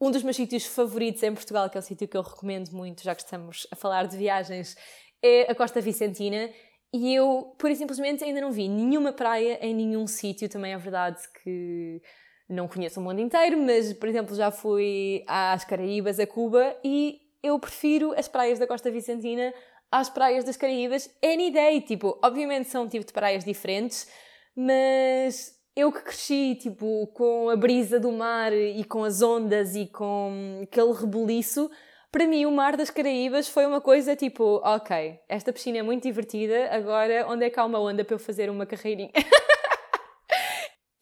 Um 0.01 0.13
dos 0.13 0.23
meus 0.23 0.37
sítios 0.37 0.65
favoritos 0.65 1.25
em 1.25 1.35
Portugal, 1.35 1.69
que 1.69 1.77
é 1.77 1.81
um 1.81 1.83
sítio 1.83 2.07
que 2.07 2.17
eu 2.17 2.23
recomendo 2.23 2.71
muito, 2.71 3.03
já 3.03 3.17
que 3.17 3.23
estamos 3.23 3.67
a 3.73 3.75
falar 3.75 4.07
de 4.07 4.17
viagens, 4.17 4.77
é 5.21 5.51
a 5.51 5.57
Costa 5.57 5.81
Vicentina. 5.81 6.51
E 6.93 7.13
eu, 7.13 7.57
pura 7.59 7.73
e 7.73 7.77
simplesmente, 7.77 8.23
ainda 8.23 8.41
não 8.41 8.53
vi 8.53 8.69
nenhuma 8.69 9.13
praia 9.13 9.59
em 9.61 9.75
nenhum 9.75 10.07
sítio. 10.07 10.49
Também 10.49 10.73
é 10.73 10.79
verdade 10.79 11.21
que 11.43 12.01
não 12.49 12.69
conheço 12.69 13.01
o 13.01 13.03
mundo 13.03 13.21
inteiro, 13.21 13.59
mas, 13.59 13.93
por 13.93 14.09
exemplo, 14.09 14.35
já 14.35 14.51
fui 14.51 15.25
às 15.27 15.65
Caraíbas, 15.65 16.19
a 16.19 16.27
Cuba, 16.27 16.77
e 16.85 17.21
eu 17.43 17.59
prefiro 17.59 18.13
as 18.19 18.29
praias 18.29 18.59
da 18.59 18.67
Costa 18.67 18.91
Vicentina 18.91 19.53
às 19.91 20.09
praias 20.09 20.45
das 20.45 20.57
Caraíbas 20.57 21.09
any 21.23 21.51
day. 21.51 21.81
Tipo, 21.81 22.19
obviamente 22.23 22.69
são 22.69 22.85
um 22.85 22.89
tipo 22.89 23.07
de 23.07 23.13
praias 23.13 23.45
diferentes, 23.45 24.09
mas 24.57 25.55
eu 25.77 25.91
que 25.93 26.03
cresci, 26.03 26.55
tipo, 26.55 27.07
com 27.09 27.49
a 27.49 27.57
brisa 27.57 27.99
do 27.99 28.13
mar 28.13 28.53
e 28.53 28.83
com 28.85 29.05
as 29.05 29.23
ondas 29.23 29.75
e 29.75 29.87
com 29.87 30.61
aquele 30.63 30.93
rebuliço, 30.93 31.71
para 32.11 32.27
mim 32.27 32.47
o 32.47 32.53
mar 32.53 32.77
das 32.77 32.91
Caraíbas 32.91 33.49
foi 33.49 33.67
uma 33.67 33.81
coisa 33.81 34.15
tipo, 34.15 34.61
ok, 34.65 35.19
esta 35.29 35.53
piscina 35.53 35.79
é 35.79 35.83
muito 35.83 36.05
divertida, 36.05 36.69
agora 36.71 37.27
onde 37.29 37.45
é 37.45 37.51
que 37.51 37.59
há 37.59 37.65
uma 37.65 37.81
onda 37.81 38.05
para 38.05 38.15
eu 38.15 38.21
fazer 38.21 38.49
uma 38.49 38.65
carreirinha? 38.65 39.11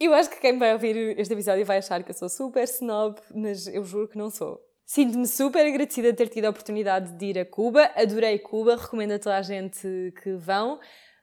eu 0.07 0.15
acho 0.15 0.31
que 0.31 0.41
quem 0.41 0.59
vai 0.59 0.73
ouvir 0.73 1.19
este 1.19 1.33
episódio 1.33 1.65
vai 1.65 1.79
achar 1.79 2.03
que 2.03 2.11
eu 2.11 2.15
sou 2.15 2.29
super 2.29 2.65
snob, 2.65 3.21
mas 3.35 3.67
eu 3.67 3.85
juro 3.85 4.09
que 4.09 4.19
não 4.19 4.31
sou. 4.31 4.61
Sinto-me 4.85 5.27
super 5.27 5.65
agradecida 5.65 6.11
de 6.11 6.19
ter 6.19 6.29
tido 6.29 6.47
a 6.47 6.51
oportunidade 6.51 7.13
de 7.13 7.27
ir 7.27 7.39
a 7.39 7.47
Cuba, 7.47 7.91
adorei 7.95 8.39
Cuba, 8.39 8.77
recomendo 8.77 9.13
a 9.13 9.19
toda 9.19 9.37
a 9.37 9.43
gente 9.43 10.13
que 10.23 10.33
vão, 10.35 10.81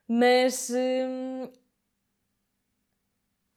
mas 0.08 0.70
hum, 0.72 1.52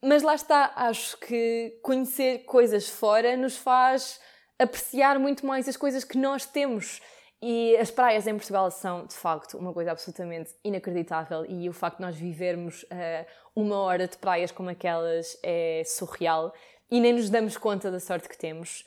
mas 0.03 0.21
lá 0.21 0.35
está, 0.35 0.73
acho 0.75 1.17
que 1.17 1.79
conhecer 1.81 2.39
coisas 2.39 2.89
fora 2.89 3.37
nos 3.37 3.55
faz 3.55 4.19
apreciar 4.59 5.19
muito 5.19 5.45
mais 5.45 5.67
as 5.67 5.77
coisas 5.77 6.03
que 6.03 6.17
nós 6.17 6.45
temos. 6.45 7.01
E 7.45 7.75
as 7.75 7.91
praias 7.91 8.25
em 8.25 8.37
Portugal 8.37 8.71
são, 8.71 9.05
de 9.05 9.15
facto, 9.15 9.57
uma 9.57 9.73
coisa 9.73 9.91
absolutamente 9.91 10.51
inacreditável. 10.63 11.45
E 11.45 11.67
o 11.67 11.73
facto 11.73 11.97
de 11.97 12.03
nós 12.03 12.15
vivermos 12.15 12.83
uh, 12.83 13.25
uma 13.53 13.75
hora 13.79 14.07
de 14.07 14.17
praias 14.17 14.49
como 14.49 14.69
aquelas 14.69 15.37
é 15.43 15.83
surreal. 15.85 16.53
E 16.89 17.01
nem 17.01 17.11
nos 17.11 17.29
damos 17.29 17.57
conta 17.57 17.91
da 17.91 17.99
sorte 17.99 18.29
que 18.29 18.37
temos. 18.37 18.85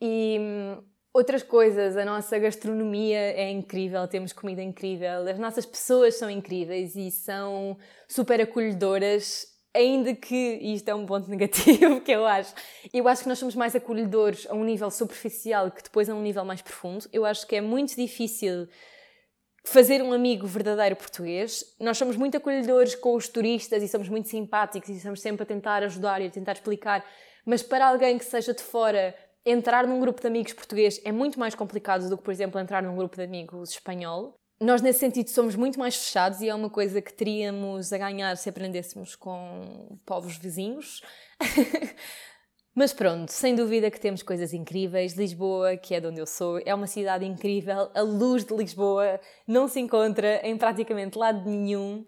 E 0.00 0.38
hum, 0.40 0.84
Outras 1.16 1.42
coisas, 1.42 1.96
a 1.96 2.04
nossa 2.04 2.38
gastronomia 2.38 3.18
é 3.18 3.50
incrível, 3.50 4.06
temos 4.06 4.34
comida 4.34 4.62
incrível, 4.62 5.26
as 5.26 5.38
nossas 5.38 5.64
pessoas 5.64 6.16
são 6.16 6.28
incríveis 6.28 6.94
e 6.94 7.10
são 7.10 7.78
super 8.06 8.38
acolhedoras, 8.38 9.46
ainda 9.76 10.14
que 10.14 10.58
isto 10.62 10.88
é 10.88 10.94
um 10.94 11.06
ponto 11.06 11.28
negativo 11.30 12.00
que 12.00 12.12
eu 12.12 12.26
acho. 12.26 12.54
Eu 12.92 13.06
acho 13.06 13.22
que 13.22 13.28
nós 13.28 13.38
somos 13.38 13.54
mais 13.54 13.74
acolhedores 13.76 14.46
a 14.48 14.54
um 14.54 14.64
nível 14.64 14.90
superficial 14.90 15.70
que 15.70 15.82
depois 15.82 16.08
a 16.08 16.14
um 16.14 16.22
nível 16.22 16.44
mais 16.44 16.62
profundo. 16.62 17.06
Eu 17.12 17.24
acho 17.24 17.46
que 17.46 17.56
é 17.56 17.60
muito 17.60 17.94
difícil 17.94 18.68
fazer 19.64 20.00
um 20.00 20.12
amigo 20.12 20.46
verdadeiro 20.46 20.96
português. 20.96 21.64
Nós 21.78 21.98
somos 21.98 22.16
muito 22.16 22.36
acolhedores 22.36 22.94
com 22.94 23.14
os 23.14 23.28
turistas 23.28 23.82
e 23.82 23.88
somos 23.88 24.08
muito 24.08 24.28
simpáticos 24.28 24.88
e 24.88 24.96
estamos 24.96 25.20
sempre 25.20 25.42
a 25.42 25.46
tentar 25.46 25.82
ajudar 25.82 26.22
e 26.22 26.26
a 26.26 26.30
tentar 26.30 26.52
explicar, 26.52 27.04
mas 27.44 27.62
para 27.62 27.86
alguém 27.86 28.16
que 28.16 28.24
seja 28.24 28.54
de 28.54 28.62
fora 28.62 29.14
entrar 29.44 29.86
num 29.86 30.00
grupo 30.00 30.20
de 30.20 30.26
amigos 30.26 30.52
português 30.52 31.00
é 31.04 31.12
muito 31.12 31.38
mais 31.38 31.54
complicado 31.54 32.08
do 32.08 32.16
que, 32.16 32.22
por 32.22 32.32
exemplo, 32.32 32.60
entrar 32.60 32.82
num 32.82 32.96
grupo 32.96 33.16
de 33.16 33.22
amigos 33.22 33.70
espanhol. 33.70 34.38
Nós, 34.58 34.80
nesse 34.80 35.00
sentido, 35.00 35.28
somos 35.28 35.54
muito 35.54 35.78
mais 35.78 35.94
fechados 35.94 36.40
e 36.40 36.48
é 36.48 36.54
uma 36.54 36.70
coisa 36.70 37.02
que 37.02 37.12
teríamos 37.12 37.92
a 37.92 37.98
ganhar 37.98 38.34
se 38.38 38.48
aprendêssemos 38.48 39.14
com 39.14 39.98
povos 40.06 40.38
vizinhos. 40.38 41.02
Mas 42.74 42.92
pronto, 42.92 43.30
sem 43.30 43.54
dúvida 43.54 43.90
que 43.90 44.00
temos 44.00 44.22
coisas 44.22 44.54
incríveis. 44.54 45.14
Lisboa, 45.14 45.76
que 45.76 45.94
é 45.94 46.00
de 46.00 46.06
onde 46.06 46.20
eu 46.20 46.26
sou, 46.26 46.58
é 46.64 46.74
uma 46.74 46.86
cidade 46.86 47.26
incrível. 47.26 47.90
A 47.94 48.00
luz 48.00 48.44
de 48.44 48.54
Lisboa 48.54 49.20
não 49.46 49.68
se 49.68 49.78
encontra 49.78 50.40
em 50.46 50.56
praticamente 50.56 51.18
lado 51.18 51.48
nenhum. 51.48 52.04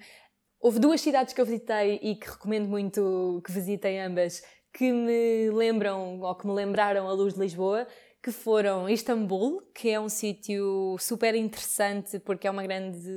Houve 0.58 0.78
duas 0.78 1.02
cidades 1.02 1.34
que 1.34 1.40
eu 1.40 1.46
visitei 1.46 1.98
e 2.02 2.16
que 2.16 2.30
recomendo 2.30 2.68
muito 2.68 3.42
que 3.44 3.52
visitem 3.52 4.00
ambas, 4.00 4.42
que 4.72 4.90
me 4.90 5.50
lembram 5.50 6.20
ou 6.20 6.34
que 6.34 6.46
me 6.46 6.52
lembraram 6.52 7.08
a 7.08 7.12
luz 7.12 7.34
de 7.34 7.40
Lisboa, 7.40 7.86
que 8.22 8.32
foram 8.32 8.88
Istambul, 8.88 9.62
que 9.74 9.90
é 9.90 10.00
um 10.00 10.08
sítio 10.08 10.96
super 10.98 11.34
interessante 11.34 12.18
porque 12.18 12.46
é 12.46 12.50
uma 12.50 12.62
grande 12.62 13.08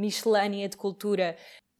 miscelânea 0.00 0.68
de 0.68 0.76
cultura, 0.76 1.36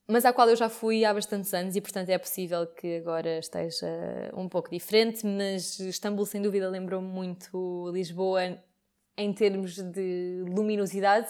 mas 0.07 0.25
à 0.25 0.33
qual 0.33 0.49
eu 0.49 0.57
já 0.57 0.69
fui 0.69 1.05
há 1.05 1.13
bastantes 1.13 1.53
anos 1.55 1.77
e 1.77 1.81
portanto 1.81 2.09
é 2.11 2.19
possível 2.19 2.67
que 2.67 2.97
agora 2.97 3.39
esteja 3.39 3.87
um 4.35 4.49
pouco 4.49 4.71
diferente, 4.71 5.27
mas 5.27 5.79
Istambul 5.79 6.27
sem 6.27 6.43
dúvida 6.43 6.69
lembrou-me 6.69 7.09
muito 7.09 7.91
Lisboa 7.93 8.59
em 9.17 9.33
termos 9.33 9.77
de 9.77 10.45
luminosidade 10.49 11.29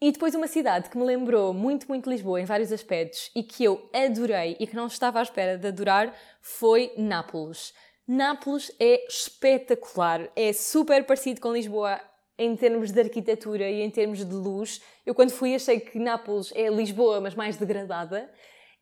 e 0.00 0.12
depois 0.12 0.32
uma 0.34 0.46
cidade 0.46 0.88
que 0.88 0.96
me 0.96 1.04
lembrou 1.04 1.52
muito, 1.52 1.88
muito 1.88 2.08
Lisboa 2.08 2.40
em 2.40 2.44
vários 2.44 2.70
aspectos 2.70 3.32
e 3.34 3.42
que 3.42 3.64
eu 3.64 3.90
adorei 3.92 4.56
e 4.60 4.66
que 4.66 4.76
não 4.76 4.86
estava 4.86 5.18
à 5.18 5.22
espera 5.22 5.58
de 5.58 5.66
adorar 5.66 6.14
foi 6.40 6.92
Nápoles. 6.96 7.74
Nápoles 8.08 8.72
é 8.80 9.06
espetacular, 9.06 10.30
é 10.34 10.50
super 10.54 11.04
parecido 11.04 11.42
com 11.42 11.52
Lisboa 11.52 12.00
em 12.38 12.56
termos 12.56 12.90
de 12.90 12.98
arquitetura 12.98 13.68
e 13.68 13.82
em 13.82 13.90
termos 13.90 14.24
de 14.24 14.32
luz. 14.32 14.80
Eu 15.04 15.14
quando 15.14 15.30
fui 15.30 15.54
achei 15.54 15.78
que 15.78 15.98
Nápoles 15.98 16.50
é 16.54 16.70
Lisboa, 16.70 17.20
mas 17.20 17.34
mais 17.34 17.58
degradada. 17.58 18.30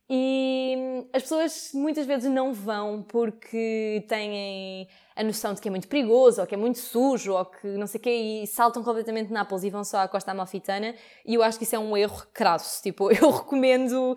E 0.08 1.04
as 1.12 1.22
pessoas 1.22 1.70
muitas 1.74 2.06
vezes 2.06 2.30
não 2.30 2.52
vão 2.52 3.02
porque 3.02 4.04
têm 4.08 4.86
a 5.16 5.24
noção 5.24 5.52
de 5.52 5.60
que 5.60 5.66
é 5.66 5.70
muito 5.70 5.88
perigoso, 5.88 6.40
ou 6.40 6.46
que 6.46 6.54
é 6.54 6.58
muito 6.58 6.78
sujo, 6.78 7.32
ou 7.32 7.44
que 7.44 7.66
não 7.66 7.88
sei 7.88 7.98
o 7.98 8.02
quê, 8.02 8.10
e 8.10 8.46
saltam 8.46 8.84
completamente 8.84 9.28
de 9.28 9.32
Nápoles 9.32 9.64
e 9.64 9.70
vão 9.70 9.82
só 9.82 9.98
à 9.98 10.08
Costa 10.08 10.30
Amalfitana. 10.30 10.94
E 11.24 11.34
eu 11.34 11.42
acho 11.42 11.58
que 11.58 11.64
isso 11.64 11.74
é 11.74 11.78
um 11.78 11.96
erro 11.96 12.24
crasso. 12.32 12.80
Tipo, 12.80 13.10
eu 13.10 13.30
recomendo 13.30 14.14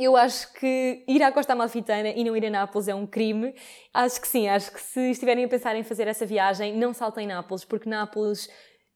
eu 0.00 0.16
acho 0.16 0.52
que 0.54 1.04
ir 1.06 1.22
à 1.22 1.30
Costa 1.30 1.52
Amalfitana 1.52 2.08
e 2.08 2.24
não 2.24 2.34
ir 2.34 2.46
a 2.46 2.50
Nápoles 2.50 2.88
é 2.88 2.94
um 2.94 3.06
crime. 3.06 3.54
Acho 3.92 4.18
que 4.18 4.26
sim, 4.26 4.48
acho 4.48 4.72
que 4.72 4.80
se 4.80 5.10
estiverem 5.10 5.44
a 5.44 5.48
pensar 5.48 5.76
em 5.76 5.82
fazer 5.82 6.08
essa 6.08 6.24
viagem, 6.24 6.74
não 6.74 6.94
saltem 6.94 7.26
Nápoles, 7.26 7.66
porque 7.66 7.88
Nápoles 7.88 8.48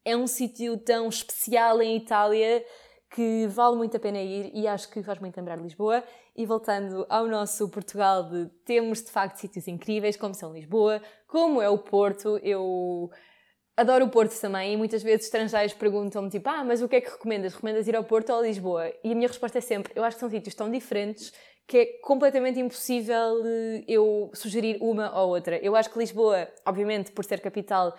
é 0.02 0.16
um 0.16 0.26
sítio 0.26 0.78
tão 0.78 1.08
especial 1.08 1.82
em 1.82 1.96
Itália 1.96 2.64
que 3.10 3.46
vale 3.48 3.76
muito 3.76 3.96
a 3.96 4.00
pena 4.00 4.18
ir 4.18 4.50
e 4.54 4.66
acho 4.66 4.90
que 4.90 5.02
faz 5.02 5.18
muito 5.18 5.36
lembrar 5.36 5.56
Lisboa. 5.56 6.02
E 6.34 6.46
voltando 6.46 7.06
ao 7.08 7.28
nosso 7.28 7.68
Portugal, 7.68 8.28
de, 8.28 8.46
temos 8.64 9.04
de 9.04 9.10
facto 9.10 9.36
sítios 9.36 9.68
incríveis, 9.68 10.16
como 10.16 10.34
são 10.34 10.52
Lisboa, 10.52 11.02
como 11.28 11.60
é 11.60 11.68
o 11.68 11.78
Porto. 11.78 12.38
Eu 12.38 13.10
adoro 13.76 14.04
o 14.04 14.08
Porto 14.08 14.38
também 14.40 14.74
e 14.74 14.76
muitas 14.76 15.02
vezes 15.02 15.26
estrangeiros 15.26 15.74
perguntam-me 15.74 16.30
tipo, 16.30 16.48
ah, 16.48 16.62
mas 16.64 16.82
o 16.82 16.88
que 16.88 16.96
é 16.96 17.00
que 17.00 17.10
recomendas? 17.10 17.54
Recomendas 17.54 17.88
ir 17.88 17.96
ao 17.96 18.04
Porto 18.04 18.30
ou 18.32 18.38
a 18.38 18.42
Lisboa? 18.42 18.92
E 19.02 19.12
a 19.12 19.14
minha 19.14 19.28
resposta 19.28 19.58
é 19.58 19.60
sempre, 19.60 19.92
eu 19.96 20.04
acho 20.04 20.16
que 20.16 20.20
são 20.20 20.30
sítios 20.30 20.54
tão 20.54 20.70
diferentes 20.70 21.32
que 21.66 21.78
é 21.78 21.86
completamente 22.02 22.60
impossível 22.60 23.42
eh, 23.44 23.84
eu 23.88 24.30
sugerir 24.34 24.76
uma 24.80 25.18
ou 25.18 25.30
outra. 25.30 25.56
Eu 25.64 25.74
acho 25.74 25.90
que 25.90 25.98
Lisboa, 25.98 26.48
obviamente, 26.66 27.10
por 27.10 27.24
ser 27.24 27.40
capital, 27.40 27.96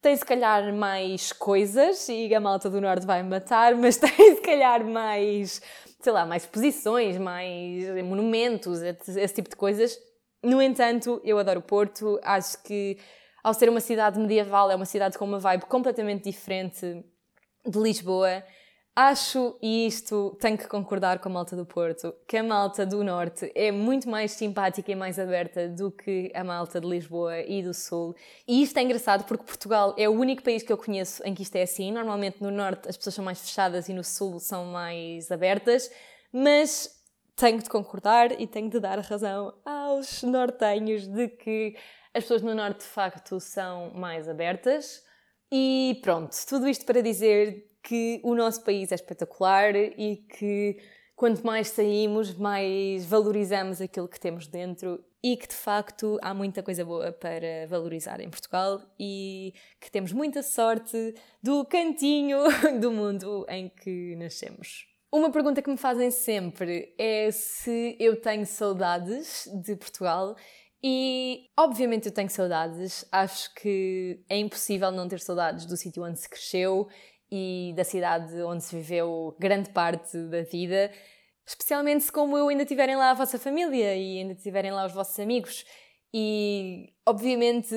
tem 0.00 0.16
se 0.16 0.24
calhar 0.24 0.72
mais 0.72 1.32
coisas 1.32 2.08
e 2.08 2.32
a 2.34 2.40
malta 2.40 2.70
do 2.70 2.80
Norte 2.80 3.06
vai 3.06 3.22
me 3.22 3.28
matar, 3.28 3.74
mas 3.76 3.96
tem 3.96 4.36
se 4.36 4.40
calhar 4.40 4.84
mais, 4.84 5.60
sei 6.00 6.12
lá, 6.12 6.24
mais 6.24 6.44
exposições, 6.44 7.18
mais 7.18 7.84
monumentos, 8.04 8.80
esse 8.82 9.34
tipo 9.34 9.50
de 9.50 9.56
coisas. 9.56 9.98
No 10.42 10.62
entanto, 10.62 11.20
eu 11.24 11.38
adoro 11.38 11.60
o 11.60 11.62
Porto, 11.62 12.18
acho 12.22 12.62
que 12.62 12.96
ao 13.42 13.54
ser 13.54 13.68
uma 13.68 13.80
cidade 13.80 14.18
medieval, 14.18 14.70
é 14.70 14.76
uma 14.76 14.84
cidade 14.84 15.16
com 15.18 15.24
uma 15.24 15.38
vibe 15.38 15.64
completamente 15.66 16.24
diferente 16.24 17.04
de 17.66 17.78
Lisboa. 17.78 18.42
Acho, 18.94 19.56
e 19.62 19.86
isto 19.86 20.36
tenho 20.40 20.58
que 20.58 20.66
concordar 20.66 21.20
com 21.20 21.28
a 21.28 21.32
malta 21.32 21.56
do 21.56 21.64
Porto, 21.64 22.12
que 22.26 22.36
a 22.36 22.42
malta 22.42 22.84
do 22.84 23.04
Norte 23.04 23.50
é 23.54 23.70
muito 23.70 24.08
mais 24.10 24.32
simpática 24.32 24.90
e 24.90 24.94
mais 24.96 25.18
aberta 25.18 25.68
do 25.68 25.92
que 25.92 26.30
a 26.34 26.42
malta 26.42 26.80
de 26.80 26.86
Lisboa 26.88 27.40
e 27.40 27.62
do 27.62 27.72
Sul. 27.72 28.14
E 28.46 28.62
isto 28.62 28.76
é 28.76 28.82
engraçado 28.82 29.24
porque 29.24 29.44
Portugal 29.44 29.94
é 29.96 30.08
o 30.08 30.12
único 30.12 30.42
país 30.42 30.62
que 30.62 30.72
eu 30.72 30.76
conheço 30.76 31.22
em 31.24 31.34
que 31.34 31.42
isto 31.42 31.56
é 31.56 31.62
assim. 31.62 31.92
Normalmente 31.92 32.42
no 32.42 32.50
Norte 32.50 32.88
as 32.88 32.96
pessoas 32.96 33.14
são 33.14 33.24
mais 33.24 33.40
fechadas 33.40 33.88
e 33.88 33.94
no 33.94 34.02
Sul 34.02 34.40
são 34.40 34.66
mais 34.66 35.30
abertas, 35.30 35.90
mas 36.32 37.00
tenho 37.36 37.62
de 37.62 37.70
concordar 37.70 38.38
e 38.38 38.46
tenho 38.46 38.68
de 38.68 38.80
dar 38.80 38.98
razão 38.98 39.54
aos 39.64 40.22
nortenhos 40.22 41.06
de 41.06 41.28
que 41.28 41.74
as 42.14 42.24
pessoas 42.24 42.42
no 42.42 42.54
Norte 42.54 42.80
de 42.80 42.86
facto 42.86 43.38
são 43.40 43.90
mais 43.94 44.28
abertas. 44.28 45.04
E 45.52 45.98
pronto, 46.02 46.34
tudo 46.48 46.68
isto 46.68 46.84
para 46.84 47.02
dizer 47.02 47.70
que 47.82 48.20
o 48.22 48.34
nosso 48.34 48.62
país 48.62 48.92
é 48.92 48.94
espetacular 48.94 49.74
e 49.74 50.16
que 50.28 50.78
quanto 51.16 51.44
mais 51.44 51.68
saímos, 51.68 52.34
mais 52.34 53.04
valorizamos 53.04 53.80
aquilo 53.80 54.08
que 54.08 54.18
temos 54.18 54.46
dentro 54.46 55.04
e 55.22 55.36
que 55.36 55.48
de 55.48 55.54
facto 55.54 56.18
há 56.22 56.32
muita 56.32 56.62
coisa 56.62 56.84
boa 56.84 57.12
para 57.12 57.66
valorizar 57.68 58.20
em 58.20 58.30
Portugal 58.30 58.80
e 58.98 59.52
que 59.78 59.90
temos 59.90 60.12
muita 60.12 60.42
sorte 60.42 61.14
do 61.42 61.64
cantinho 61.64 62.38
do 62.80 62.90
mundo 62.90 63.44
em 63.48 63.68
que 63.68 64.16
nascemos. 64.16 64.86
Uma 65.12 65.30
pergunta 65.30 65.60
que 65.60 65.68
me 65.68 65.76
fazem 65.76 66.10
sempre 66.10 66.94
é 66.96 67.30
se 67.32 67.96
eu 67.98 68.20
tenho 68.20 68.46
saudades 68.46 69.48
de 69.52 69.74
Portugal 69.74 70.36
e 70.82 71.48
obviamente 71.58 72.06
eu 72.06 72.12
tenho 72.12 72.30
saudades, 72.30 73.04
acho 73.12 73.54
que 73.54 74.22
é 74.28 74.38
impossível 74.38 74.90
não 74.90 75.08
ter 75.08 75.20
saudades 75.20 75.66
do 75.66 75.76
sítio 75.76 76.04
onde 76.04 76.18
se 76.18 76.28
cresceu 76.28 76.88
e 77.30 77.72
da 77.76 77.84
cidade 77.84 78.42
onde 78.42 78.64
se 78.64 78.74
viveu 78.74 79.36
grande 79.38 79.70
parte 79.70 80.16
da 80.28 80.42
vida, 80.42 80.90
especialmente 81.46 82.04
se, 82.04 82.12
como 82.12 82.36
eu, 82.36 82.48
ainda 82.48 82.64
tiverem 82.64 82.96
lá 82.96 83.10
a 83.10 83.14
vossa 83.14 83.38
família 83.38 83.94
e 83.94 84.18
ainda 84.18 84.34
tiverem 84.34 84.72
lá 84.72 84.86
os 84.86 84.92
vossos 84.92 85.18
amigos. 85.18 85.64
E, 86.12 86.92
obviamente, 87.06 87.74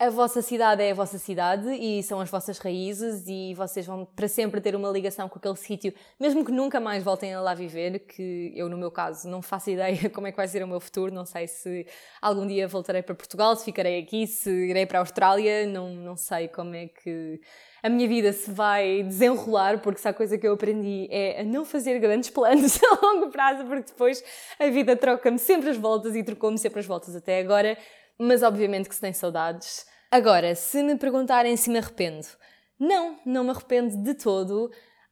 a 0.00 0.08
vossa 0.08 0.40
cidade 0.40 0.82
é 0.82 0.92
a 0.92 0.94
vossa 0.94 1.18
cidade 1.18 1.68
e 1.74 2.02
são 2.02 2.22
as 2.22 2.30
vossas 2.30 2.56
raízes 2.56 3.24
e 3.28 3.52
vocês 3.52 3.84
vão 3.84 4.06
para 4.06 4.26
sempre 4.28 4.58
ter 4.58 4.74
uma 4.74 4.88
ligação 4.88 5.28
com 5.28 5.38
aquele 5.38 5.56
sítio, 5.56 5.92
mesmo 6.18 6.42
que 6.42 6.50
nunca 6.50 6.80
mais 6.80 7.04
voltem 7.04 7.34
a 7.34 7.40
lá 7.42 7.52
viver, 7.52 7.98
que 7.98 8.50
eu 8.56 8.70
no 8.70 8.78
meu 8.78 8.90
caso 8.90 9.28
não 9.28 9.42
faço 9.42 9.68
ideia 9.68 10.08
como 10.08 10.26
é 10.26 10.30
que 10.30 10.38
vai 10.38 10.48
ser 10.48 10.64
o 10.64 10.66
meu 10.66 10.80
futuro, 10.80 11.12
não 11.12 11.26
sei 11.26 11.46
se 11.46 11.86
algum 12.22 12.46
dia 12.46 12.66
voltarei 12.66 13.02
para 13.02 13.14
Portugal, 13.14 13.54
se 13.54 13.62
ficarei 13.66 14.00
aqui, 14.00 14.26
se 14.26 14.50
irei 14.50 14.86
para 14.86 15.00
a 15.00 15.02
Austrália, 15.02 15.66
não, 15.66 15.90
não 15.90 16.16
sei 16.16 16.48
como 16.48 16.74
é 16.74 16.86
que 16.86 17.38
a 17.82 17.88
minha 17.90 18.08
vida 18.08 18.32
se 18.32 18.50
vai 18.50 19.02
desenrolar, 19.02 19.80
porque 19.80 20.00
se 20.00 20.08
há 20.08 20.14
coisa 20.14 20.38
que 20.38 20.46
eu 20.46 20.54
aprendi 20.54 21.08
é 21.10 21.40
a 21.40 21.44
não 21.44 21.64
fazer 21.64 21.98
grandes 21.98 22.28
planos 22.30 22.82
a 22.82 23.06
longo 23.06 23.30
prazo, 23.30 23.64
porque 23.64 23.90
depois 23.92 24.24
a 24.58 24.66
vida 24.68 24.96
troca-me 24.96 25.38
sempre 25.38 25.68
as 25.68 25.76
voltas 25.76 26.16
e 26.16 26.22
trocou-me 26.22 26.58
sempre 26.58 26.80
as 26.80 26.86
voltas. 26.86 27.14
Até 27.14 27.38
agora, 27.38 27.76
mas 28.20 28.42
obviamente 28.42 28.88
que 28.88 28.94
se 28.94 29.00
tem 29.00 29.12
saudades 29.12 29.86
Agora, 30.12 30.56
se 30.56 30.82
me 30.82 30.96
perguntarem 30.96 31.56
se 31.56 31.70
me 31.70 31.78
arrependo, 31.78 32.26
não, 32.76 33.16
não 33.24 33.44
me 33.44 33.50
arrependo 33.50 33.96
de 34.02 34.14
todo. 34.14 34.68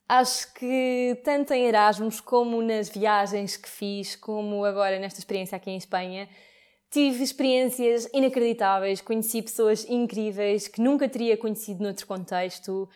Acho 0.08 0.52
que 0.54 1.20
tanto 1.22 1.52
em 1.52 1.66
Erasmus 1.66 2.20
como 2.20 2.60
nas 2.60 2.88
viagens 2.88 3.56
que 3.56 3.68
fiz, 3.68 4.16
como 4.16 4.64
agora 4.64 4.98
nesta 4.98 5.20
experiência 5.20 5.54
aqui 5.54 5.70
em 5.70 5.76
Espanha, 5.76 6.28
tive 6.90 7.22
experiências 7.22 8.08
inacreditáveis, 8.12 9.00
conheci 9.00 9.40
pessoas 9.40 9.88
incríveis 9.88 10.66
que 10.66 10.80
nunca 10.80 11.08
teria 11.08 11.36
conhecido 11.36 11.84
noutro 11.84 12.04
contexto. 12.04 12.88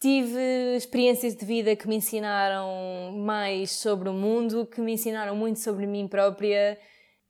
Tive 0.00 0.74
experiências 0.74 1.36
de 1.36 1.44
vida 1.44 1.76
que 1.76 1.86
me 1.86 1.96
ensinaram 1.96 3.12
mais 3.12 3.72
sobre 3.72 4.08
o 4.08 4.12
mundo, 4.14 4.64
que 4.64 4.80
me 4.80 4.92
ensinaram 4.94 5.36
muito 5.36 5.58
sobre 5.58 5.86
mim 5.86 6.08
própria 6.08 6.78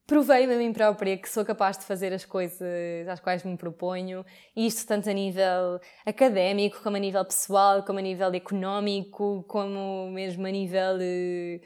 provei-me 0.06 0.54
a 0.54 0.58
mim 0.58 0.72
própria 0.72 1.16
que 1.16 1.28
sou 1.28 1.44
capaz 1.44 1.76
de 1.76 1.84
fazer 1.84 2.12
as 2.12 2.24
coisas 2.24 3.08
às 3.08 3.18
quais 3.18 3.42
me 3.42 3.56
proponho, 3.56 4.24
e 4.54 4.66
isto 4.66 4.86
tanto 4.86 5.10
a 5.10 5.12
nível 5.12 5.80
académico, 6.04 6.80
como 6.82 6.96
a 6.96 7.00
nível 7.00 7.24
pessoal, 7.24 7.82
como 7.82 7.98
a 7.98 8.02
nível 8.02 8.32
económico, 8.32 9.44
como 9.48 10.08
mesmo 10.10 10.46
a 10.46 10.50
nível 10.50 10.98
eh, 11.00 11.60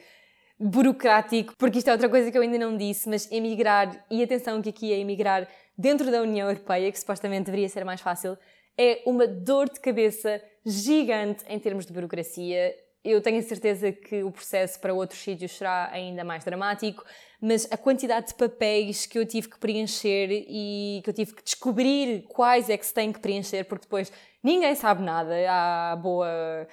burocrático, 0.59 1.55
porque 1.59 1.79
isto 1.79 1.89
é 1.89 1.93
outra 1.93 2.09
coisa 2.09 2.31
que 2.31 2.39
eu 2.39 2.43
ainda 2.43 2.59
não 2.59 2.77
disse, 2.77 3.09
mas 3.09 3.31
emigrar, 3.31 4.05
e 4.11 4.23
atenção 4.23 4.63
que 4.63 4.71
aqui 4.71 4.93
é 4.93 4.99
emigrar 4.99 5.47
dentro 5.77 6.11
da 6.11 6.23
União 6.23 6.49
Europeia, 6.49 6.91
que 6.91 6.99
supostamente 6.99 7.45
deveria 7.45 7.69
ser 7.69 7.85
mais 7.85 8.01
fácil, 8.01 8.39
é 8.77 9.03
uma 9.05 9.27
dor 9.27 9.69
de 9.69 9.81
cabeça 9.81 10.43
gigante 10.65 11.45
em 11.49 11.59
termos 11.59 11.85
de 11.85 11.93
burocracia. 11.93 12.75
Eu 13.03 13.21
tenho 13.21 13.39
a 13.39 13.43
certeza 13.43 13.93
que 13.93 14.23
o 14.23 14.31
processo 14.31 14.79
para 14.81 14.93
outros 14.93 15.21
sítios 15.21 15.53
será 15.53 15.91
ainda 15.93 16.23
mais 16.25 16.45
dramático, 16.45 17.05
mas 17.41 17.67
a 17.71 17.77
quantidade 17.77 18.29
de 18.29 18.35
papéis 18.35 19.07
que 19.07 19.19
eu 19.19 19.25
tive 19.25 19.49
que 19.49 19.59
preencher 19.59 20.29
e 20.31 21.01
que 21.03 21.09
eu 21.09 21.15
tive 21.15 21.35
que 21.35 21.43
descobrir 21.43 22.25
quais 22.29 22.69
é 22.69 22.77
que 22.77 22.85
se 22.85 22.93
tem 22.93 23.11
que 23.13 23.19
preencher, 23.19 23.65
porque 23.65 23.87
depois 23.87 24.13
ninguém 24.43 24.75
sabe 24.75 25.03
nada 25.03 25.35
à 25.49 25.97
boa, 25.97 26.69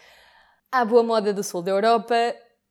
à 0.72 0.84
boa 0.84 1.04
moda 1.04 1.34
do 1.34 1.42
sul 1.42 1.62
da 1.62 1.72
Europa, 1.72 2.16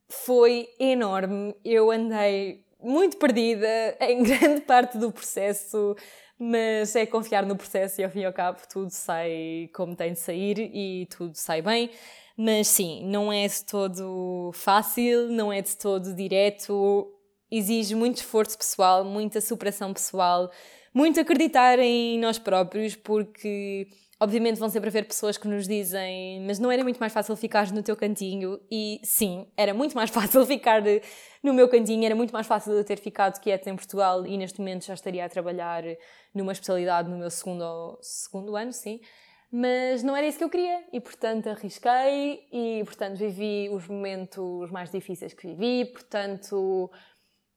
foi 0.09 0.69
enorme. 0.79 1.55
Eu 1.65 1.91
andei 1.91 2.65
muito 2.79 3.17
perdida 3.17 3.97
em 4.01 4.23
grande 4.23 4.61
parte 4.61 4.99
do 4.99 5.11
processo, 5.11 5.97
mas 6.39 6.95
é 6.95 7.07
confiar 7.07 7.47
no 7.47 7.57
processo 7.57 8.01
e 8.01 8.05
ao 8.05 8.11
fim 8.11 8.21
e 8.21 8.25
ao 8.27 8.33
cabo 8.33 8.59
tudo 8.71 8.91
sai 8.91 9.71
como 9.75 9.97
tem 9.97 10.13
de 10.13 10.19
sair 10.19 10.59
e 10.59 11.07
tudo 11.07 11.35
sai 11.35 11.63
bem. 11.63 11.91
Mas 12.37 12.69
sim, 12.69 13.03
não 13.07 13.33
é 13.33 13.49
de 13.49 13.65
todo 13.65 14.51
fácil, 14.53 15.31
não 15.31 15.51
é 15.51 15.63
de 15.63 15.75
todo 15.75 16.15
direto, 16.15 17.11
exige 17.51 17.95
muito 17.95 18.19
esforço 18.19 18.57
pessoal, 18.57 19.05
muita 19.05 19.41
superação 19.41 19.93
pessoal, 19.93 20.51
muito 20.93 21.21
acreditar 21.21 21.79
em 21.79 22.19
nós 22.19 22.39
próprios, 22.39 22.97
porque 22.97 23.89
obviamente 24.19 24.59
vão 24.59 24.69
sempre 24.69 24.89
haver 24.89 25.07
pessoas 25.07 25.37
que 25.37 25.47
nos 25.47 25.69
dizem 25.69 26.41
mas 26.47 26.59
não 26.59 26.73
era 26.73 26.83
muito 26.83 26.99
mais 26.99 27.13
fácil 27.13 27.37
ficar 27.37 27.71
no 27.71 27.83
teu 27.83 27.97
cantinho? 27.97 28.59
E 28.71 29.01
sim, 29.05 29.47
era 29.57 29.75
muito 29.75 29.95
mais 29.95 30.09
fácil 30.11 30.45
ficar 30.47 30.83
no 31.43 31.53
meu 31.53 31.69
cantinho, 31.69 32.05
era 32.05 32.15
muito 32.15 32.33
mais 32.33 32.47
fácil 32.47 32.73
eu 32.73 32.85
ter 32.85 32.99
ficado 32.99 33.41
quieta 33.41 33.71
em 33.71 33.77
Portugal 33.77 34.27
e 34.27 34.37
neste 34.39 34.59
momento 34.59 34.87
já 34.87 34.95
estaria 34.95 35.25
a 35.25 35.29
trabalhar 35.29 35.85
numa 36.35 36.53
especialidade 36.53 37.09
no 37.09 37.19
meu 37.19 37.31
segundo, 37.31 37.99
segundo 38.01 38.57
ano, 38.57 38.73
sim, 38.73 39.01
mas 39.53 40.03
não 40.03 40.17
era 40.17 40.27
isso 40.27 40.39
que 40.39 40.45
eu 40.45 40.51
queria 40.51 40.83
e 40.93 41.01
portanto 41.01 41.49
arrisquei 41.49 42.47
e 42.53 42.83
portanto 42.85 43.17
vivi 43.17 43.69
os 43.71 43.87
momentos 43.87 44.71
mais 44.71 44.91
difíceis 44.91 45.35
que 45.35 45.47
vivi, 45.47 45.85
portanto 45.93 46.91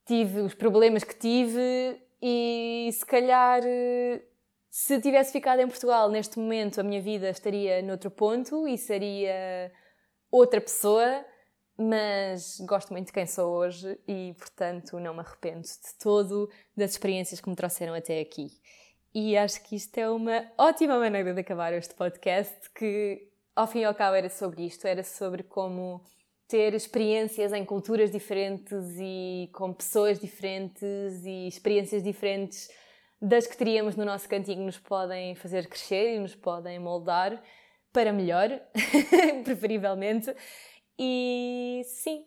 tive 0.10 0.41
os 0.41 0.55
problemas 0.55 1.03
que 1.03 1.14
tive 1.14 2.01
e 2.20 2.89
se 2.91 3.05
calhar 3.05 3.62
se 4.68 4.99
tivesse 4.99 5.32
ficado 5.32 5.60
em 5.60 5.68
Portugal 5.68 6.10
neste 6.10 6.39
momento 6.39 6.82
a 6.82 6.84
minha 6.84 6.99
vida 6.99 7.30
estaria 7.30 7.80
noutro 7.84 8.10
ponto 8.10 8.68
e 8.68 8.76
seria 8.76 9.72
outra 10.32 10.60
pessoa, 10.60 11.24
mas 11.78 12.60
gosto 12.62 12.91
muito 12.91 13.05
de 13.07 13.14
quem 13.14 13.28
sou 13.28 13.53
hoje 13.53 13.99
e 14.07 14.34
portanto 14.39 14.99
não 14.99 15.14
me 15.14 15.20
arrependo 15.20 15.62
de 15.62 15.93
todo 16.01 16.49
das 16.76 16.91
experiências 16.91 17.39
que 17.39 17.47
me 17.47 17.55
trouxeram 17.55 17.93
até 17.93 18.20
aqui. 18.20 18.49
E 19.14 19.38
acho 19.38 19.62
que 19.64 19.76
isto 19.76 19.95
é 19.95 20.10
uma 20.10 20.51
ótima 20.57 20.97
maneira 20.97 21.36
de 21.36 21.41
acabar 21.41 21.72
este 21.74 21.93
podcast 21.93 22.68
que 22.72 23.30
ao 23.55 23.68
fim 23.68 23.82
e 23.82 23.86
ao 23.86 23.93
cabo 23.93 24.16
era 24.16 24.30
sobre 24.30 24.66
isto, 24.66 24.88
era 24.88 25.03
sobre 25.03 25.43
como 25.43 26.03
ter 26.50 26.74
experiências 26.74 27.54
em 27.54 27.64
culturas 27.64 28.12
diferentes 28.12 28.97
e 29.00 29.50
com 29.54 29.72
pessoas 29.72 30.20
diferentes 30.20 31.24
e 31.24 31.47
experiências 31.47 32.04
diferentes 32.04 32.68
das 33.22 33.45
que 33.45 33.56
teríamos 33.56 33.95
no 33.95 34.04
nosso 34.04 34.28
cantinho 34.28 34.66
nos 34.66 34.80
podem 34.80 35.36
fazer 35.36 35.68
crescer 35.68 36.16
e 36.16 36.20
nos 36.20 36.34
podem 36.34 36.80
moldar 36.80 37.41
para 37.93 38.12
melhor, 38.12 38.50
preferivelmente. 39.45 40.34
E 40.97 41.82
sim, 41.86 42.26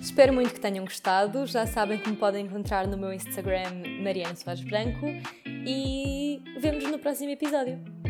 espero 0.00 0.32
muito 0.32 0.54
que 0.54 0.60
tenham 0.60 0.84
gostado. 0.84 1.46
Já 1.46 1.66
sabem 1.66 1.98
que 1.98 2.08
me 2.08 2.16
podem 2.16 2.46
encontrar 2.46 2.86
no 2.86 2.96
meu 2.96 3.12
Instagram 3.12 3.82
Mariana 4.02 4.36
Soares 4.36 4.62
Branco 4.62 5.06
e 5.46 6.42
vemos 6.58 6.84
no 6.84 6.98
próximo 6.98 7.30
episódio. 7.30 8.09